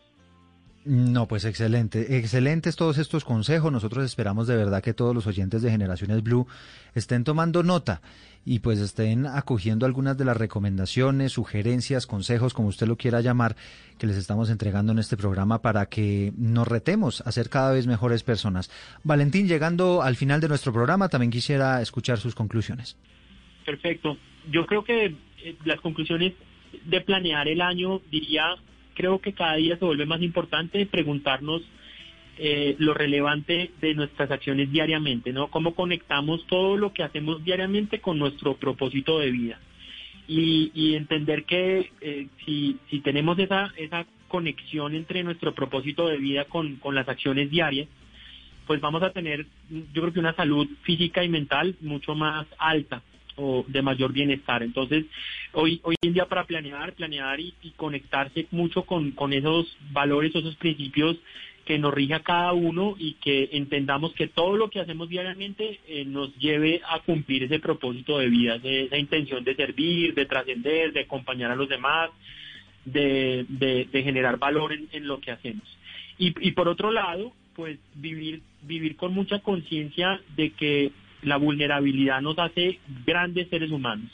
No, 0.85 1.28
pues 1.28 1.45
excelente, 1.45 2.16
excelentes 2.16 2.74
todos 2.74 2.97
estos 2.97 3.24
consejos. 3.24 3.70
Nosotros 3.70 4.03
esperamos 4.03 4.47
de 4.47 4.57
verdad 4.57 4.83
que 4.83 4.95
todos 4.95 5.14
los 5.14 5.26
oyentes 5.26 5.61
de 5.61 5.70
Generaciones 5.70 6.22
Blue 6.22 6.47
estén 6.95 7.22
tomando 7.22 7.62
nota 7.62 8.01
y 8.47 8.61
pues 8.61 8.78
estén 8.78 9.26
acogiendo 9.26 9.85
algunas 9.85 10.16
de 10.16 10.24
las 10.24 10.39
recomendaciones, 10.39 11.33
sugerencias, 11.33 12.07
consejos, 12.07 12.55
como 12.55 12.68
usted 12.68 12.87
lo 12.87 12.97
quiera 12.97 13.20
llamar, 13.20 13.57
que 13.99 14.07
les 14.07 14.16
estamos 14.16 14.49
entregando 14.49 14.93
en 14.93 14.99
este 14.99 15.18
programa 15.18 15.61
para 15.61 15.85
que 15.87 16.33
nos 16.39 16.66
retemos 16.66 17.20
a 17.26 17.33
ser 17.33 17.51
cada 17.51 17.72
vez 17.72 17.87
mejores 17.87 18.22
personas. 18.22 18.70
Valentín, 19.05 19.49
llegando 19.49 20.01
al 20.01 20.16
final 20.16 20.41
de 20.41 20.49
nuestro 20.49 20.72
programa, 20.72 21.11
también 21.11 21.31
quisiera 21.31 21.83
escuchar 21.83 22.18
sus 22.18 22.35
conclusiones. 22.35 22.97
Perfecto. 23.66 24.16
Yo 24.51 24.64
creo 24.64 24.83
que 24.83 25.14
eh, 25.45 25.57
las 25.66 25.81
conclusiones 25.83 26.33
de 26.87 27.01
planear 27.03 27.49
el 27.49 27.61
año, 27.61 28.01
diría 28.11 28.57
creo 29.01 29.18
que 29.18 29.32
cada 29.32 29.57
día 29.57 29.78
se 29.78 29.84
vuelve 29.84 30.05
más 30.05 30.20
importante 30.20 30.84
preguntarnos 30.84 31.62
eh, 32.36 32.76
lo 32.78 32.92
relevante 32.92 33.70
de 33.80 33.94
nuestras 33.94 34.30
acciones 34.30 34.70
diariamente, 34.70 35.32
¿no? 35.32 35.48
Cómo 35.48 35.74
conectamos 35.74 36.46
todo 36.46 36.76
lo 36.76 36.92
que 36.92 37.03
hacemos 37.03 37.42
diariamente 37.42 38.01
con 38.01 38.18
nuestro 38.18 38.57
propósito 38.57 39.18
de 39.18 39.30
vida. 39.30 39.59
Y, 40.28 40.94
entender 40.94 41.44
que 41.44 41.90
eh, 42.01 42.28
si, 42.44 42.76
si 42.88 43.01
tenemos 43.01 43.38
esa, 43.38 43.72
esa 43.76 44.07
conexión 44.28 44.94
entre 44.94 45.24
nuestro 45.24 45.55
propósito 45.55 46.07
de 46.07 46.18
vida 46.18 46.44
con, 46.44 46.76
con 46.76 46.94
las 46.94 47.09
acciones 47.09 47.51
diarias, 47.51 47.88
pues 48.66 48.80
vamos 48.80 49.03
a 49.03 49.11
tener, 49.11 49.46
yo 49.70 50.03
creo 50.03 50.12
que 50.12 50.20
una 50.20 50.34
salud 50.34 50.68
física 50.82 51.24
y 51.24 51.28
mental 51.28 51.74
mucho 51.80 52.14
más 52.14 52.46
alta 52.59 53.03
o 53.41 53.64
de 53.66 53.82
mayor 53.82 54.12
bienestar. 54.12 54.62
Entonces, 54.62 55.07
hoy, 55.53 55.80
hoy 55.82 55.97
en 56.03 56.12
día 56.12 56.26
para 56.26 56.45
planear, 56.45 56.93
planear 56.95 57.41
y, 57.41 57.55
conectarse 57.76 58.47
mucho 58.51 58.82
con, 58.82 59.12
con 59.12 59.32
esos 59.32 59.76
valores, 59.93 60.34
esos 60.34 60.57
principios 60.57 61.16
que 61.64 61.78
nos 61.78 61.95
rige 61.95 62.14
a 62.14 62.20
cada 62.20 62.53
uno 62.53 62.97
y 62.99 63.14
que 63.14 63.51
entendamos 63.53 64.12
que 64.14 64.26
todo 64.26 64.57
lo 64.57 64.70
que 64.70 64.80
hacemos 64.80 65.09
diariamente 65.09 65.78
eh, 65.86 66.05
nos 66.05 66.36
lleve 66.36 66.80
a 66.88 67.01
cumplir 67.01 67.45
ese 67.45 67.61
propósito 67.61 68.18
de 68.18 68.28
vida, 68.28 68.59
esa 68.62 68.99
intención 68.99 69.45
de 69.45 69.55
servir, 69.55 70.14
de 70.14 70.26
trascender, 70.26 70.93
de 70.93 71.03
acompañar 71.03 71.51
a 71.51 71.57
los 71.57 71.68
demás, 71.68 72.11
de, 72.84 73.47
de, 73.49 74.03
generar 74.03 74.38
valor 74.38 74.72
en, 74.72 75.07
lo 75.07 75.20
que 75.20 75.30
hacemos. 75.30 75.62
Y, 76.18 76.34
y 76.47 76.53
por 76.53 76.66
otro 76.66 76.91
lado, 76.91 77.32
pues 77.55 77.78
vivir, 77.95 78.43
vivir 78.62 78.97
con 78.97 79.12
mucha 79.12 79.41
conciencia 79.41 80.20
de 80.34 80.51
que 80.51 80.93
la 81.23 81.37
vulnerabilidad 81.37 82.21
nos 82.21 82.39
hace 82.39 82.79
grandes 83.05 83.49
seres 83.49 83.71
humanos 83.71 84.11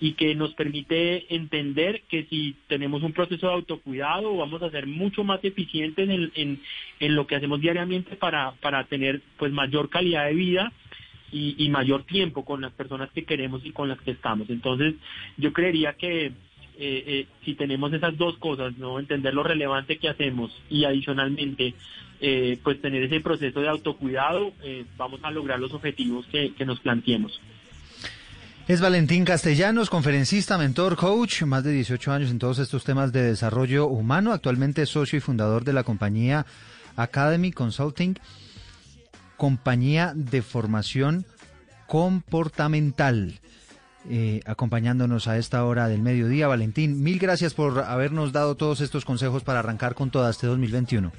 y 0.00 0.12
que 0.12 0.34
nos 0.34 0.54
permite 0.54 1.34
entender 1.34 2.02
que 2.08 2.24
si 2.24 2.56
tenemos 2.68 3.02
un 3.02 3.12
proceso 3.12 3.46
de 3.46 3.54
autocuidado 3.54 4.36
vamos 4.36 4.62
a 4.62 4.70
ser 4.70 4.86
mucho 4.86 5.24
más 5.24 5.42
eficientes 5.44 6.08
en, 6.08 6.60
en, 7.00 7.14
lo 7.14 7.26
que 7.26 7.36
hacemos 7.36 7.60
diariamente 7.60 8.16
para, 8.16 8.52
para 8.60 8.84
tener 8.84 9.22
pues 9.38 9.52
mayor 9.52 9.88
calidad 9.88 10.26
de 10.26 10.34
vida 10.34 10.72
y, 11.32 11.54
y, 11.58 11.68
mayor 11.68 12.04
tiempo 12.04 12.44
con 12.44 12.60
las 12.60 12.72
personas 12.72 13.10
que 13.10 13.24
queremos 13.24 13.64
y 13.64 13.72
con 13.72 13.88
las 13.88 14.00
que 14.00 14.12
estamos. 14.12 14.48
Entonces 14.50 14.94
yo 15.36 15.52
creería 15.52 15.94
que 15.94 16.32
eh, 16.76 17.04
eh, 17.06 17.26
si 17.44 17.54
tenemos 17.54 17.92
esas 17.92 18.16
dos 18.16 18.36
cosas, 18.38 18.76
no 18.78 18.98
entender 18.98 19.32
lo 19.32 19.42
relevante 19.42 19.98
que 19.98 20.08
hacemos 20.08 20.50
y 20.68 20.84
adicionalmente 20.84 21.74
eh, 22.20 22.58
pues 22.62 22.80
tener 22.80 23.04
ese 23.04 23.20
proceso 23.20 23.60
de 23.60 23.68
autocuidado, 23.68 24.52
vamos 24.96 25.20
a 25.22 25.30
lograr 25.30 25.60
los 25.60 25.72
objetivos 25.72 26.26
que, 26.26 26.52
que 26.54 26.64
nos 26.64 26.80
planteemos. 26.80 27.40
Es 28.66 28.80
Valentín 28.80 29.24
Castellanos, 29.24 29.90
conferencista, 29.90 30.56
mentor, 30.56 30.96
coach, 30.96 31.42
más 31.42 31.64
de 31.64 31.72
18 31.72 32.12
años 32.12 32.30
en 32.30 32.38
todos 32.38 32.58
estos 32.58 32.82
temas 32.82 33.12
de 33.12 33.22
desarrollo 33.22 33.86
humano, 33.86 34.32
actualmente 34.32 34.86
socio 34.86 35.18
y 35.18 35.20
fundador 35.20 35.64
de 35.64 35.74
la 35.74 35.84
compañía 35.84 36.46
Academy 36.96 37.52
Consulting, 37.52 38.14
compañía 39.36 40.12
de 40.16 40.40
formación 40.40 41.26
comportamental. 41.86 43.38
Eh, 44.10 44.40
acompañándonos 44.44 45.28
a 45.28 45.38
esta 45.38 45.64
hora 45.64 45.88
del 45.88 46.02
mediodía. 46.02 46.46
Valentín, 46.46 47.02
mil 47.02 47.18
gracias 47.18 47.54
por 47.54 47.78
habernos 47.80 48.32
dado 48.32 48.54
todos 48.54 48.80
estos 48.80 49.04
consejos 49.04 49.42
para 49.42 49.60
arrancar 49.60 49.94
con 49.94 50.10
todo 50.10 50.28
este 50.28 50.46
2021. 50.46 51.10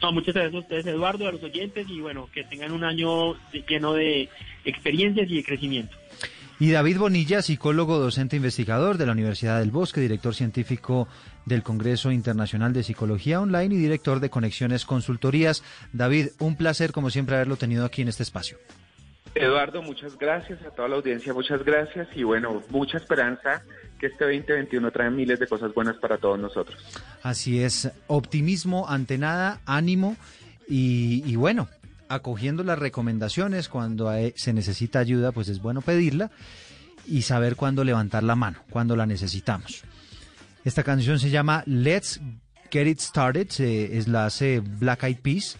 No, 0.00 0.12
muchas 0.12 0.34
gracias 0.34 0.54
a 0.54 0.58
ustedes, 0.58 0.86
Eduardo, 0.86 1.28
a 1.28 1.32
los 1.32 1.42
oyentes 1.42 1.86
y 1.90 2.00
bueno, 2.00 2.30
que 2.32 2.44
tengan 2.44 2.72
un 2.72 2.84
año 2.84 3.34
lleno 3.68 3.92
de 3.92 4.30
experiencias 4.64 5.30
y 5.30 5.36
de 5.36 5.44
crecimiento. 5.44 5.94
Y 6.58 6.70
David 6.72 6.98
Bonilla, 6.98 7.40
psicólogo, 7.40 7.98
docente 7.98 8.36
investigador 8.36 8.98
de 8.98 9.06
la 9.06 9.12
Universidad 9.12 9.60
del 9.60 9.70
Bosque, 9.70 10.00
director 10.00 10.34
científico 10.34 11.08
del 11.46 11.62
Congreso 11.62 12.12
Internacional 12.12 12.74
de 12.74 12.82
Psicología 12.82 13.40
Online 13.40 13.74
y 13.74 13.78
director 13.78 14.20
de 14.20 14.28
Conexiones 14.28 14.84
Consultorías. 14.84 15.62
David, 15.94 16.28
un 16.38 16.56
placer 16.56 16.92
como 16.92 17.08
siempre 17.08 17.36
haberlo 17.36 17.56
tenido 17.56 17.86
aquí 17.86 18.02
en 18.02 18.08
este 18.08 18.22
espacio. 18.22 18.58
Eduardo, 19.34 19.82
muchas 19.82 20.18
gracias 20.18 20.60
a 20.62 20.70
toda 20.70 20.88
la 20.88 20.96
audiencia, 20.96 21.32
muchas 21.32 21.64
gracias 21.64 22.08
y 22.14 22.24
bueno, 22.24 22.62
mucha 22.70 22.98
esperanza 22.98 23.62
que 23.98 24.06
este 24.06 24.24
2021 24.24 24.90
trae 24.90 25.10
miles 25.10 25.38
de 25.38 25.46
cosas 25.46 25.72
buenas 25.72 25.96
para 25.98 26.18
todos 26.18 26.38
nosotros. 26.38 26.82
Así 27.22 27.62
es, 27.62 27.90
optimismo 28.06 28.88
ante 28.88 29.18
nada, 29.18 29.60
ánimo 29.66 30.16
y, 30.66 31.36
bueno, 31.36 31.68
acogiendo 32.08 32.64
las 32.64 32.78
recomendaciones 32.78 33.68
cuando 33.68 34.10
se 34.36 34.52
necesita 34.52 35.00
ayuda, 35.00 35.32
pues 35.32 35.48
es 35.48 35.60
bueno 35.60 35.80
pedirla 35.80 36.30
y 37.06 37.22
saber 37.22 37.56
cuándo 37.56 37.84
levantar 37.84 38.22
la 38.22 38.36
mano, 38.36 38.58
cuando 38.70 38.96
la 38.96 39.06
necesitamos. 39.06 39.84
Esta 40.64 40.82
canción 40.82 41.18
se 41.18 41.30
llama 41.30 41.62
Let's 41.66 42.20
Get 42.70 42.86
It 42.86 43.00
Started, 43.00 43.48
es 43.60 44.08
la 44.08 44.26
hace 44.26 44.60
Black 44.60 45.04
Eyed 45.04 45.18
Peas. 45.20 45.56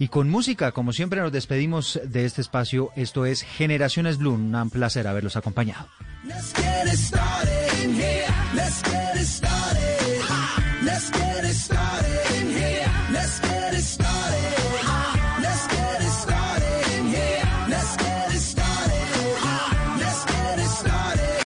Y 0.00 0.08
con 0.08 0.30
música, 0.30 0.72
como 0.72 0.94
siempre, 0.94 1.20
nos 1.20 1.30
despedimos 1.30 2.00
de 2.02 2.24
este 2.24 2.40
espacio. 2.40 2.90
Esto 2.96 3.26
es 3.26 3.42
Generaciones 3.42 4.16
Blue. 4.16 4.32
Un 4.32 4.70
placer 4.70 5.06
haberlos 5.06 5.36
acompañado. 5.36 5.88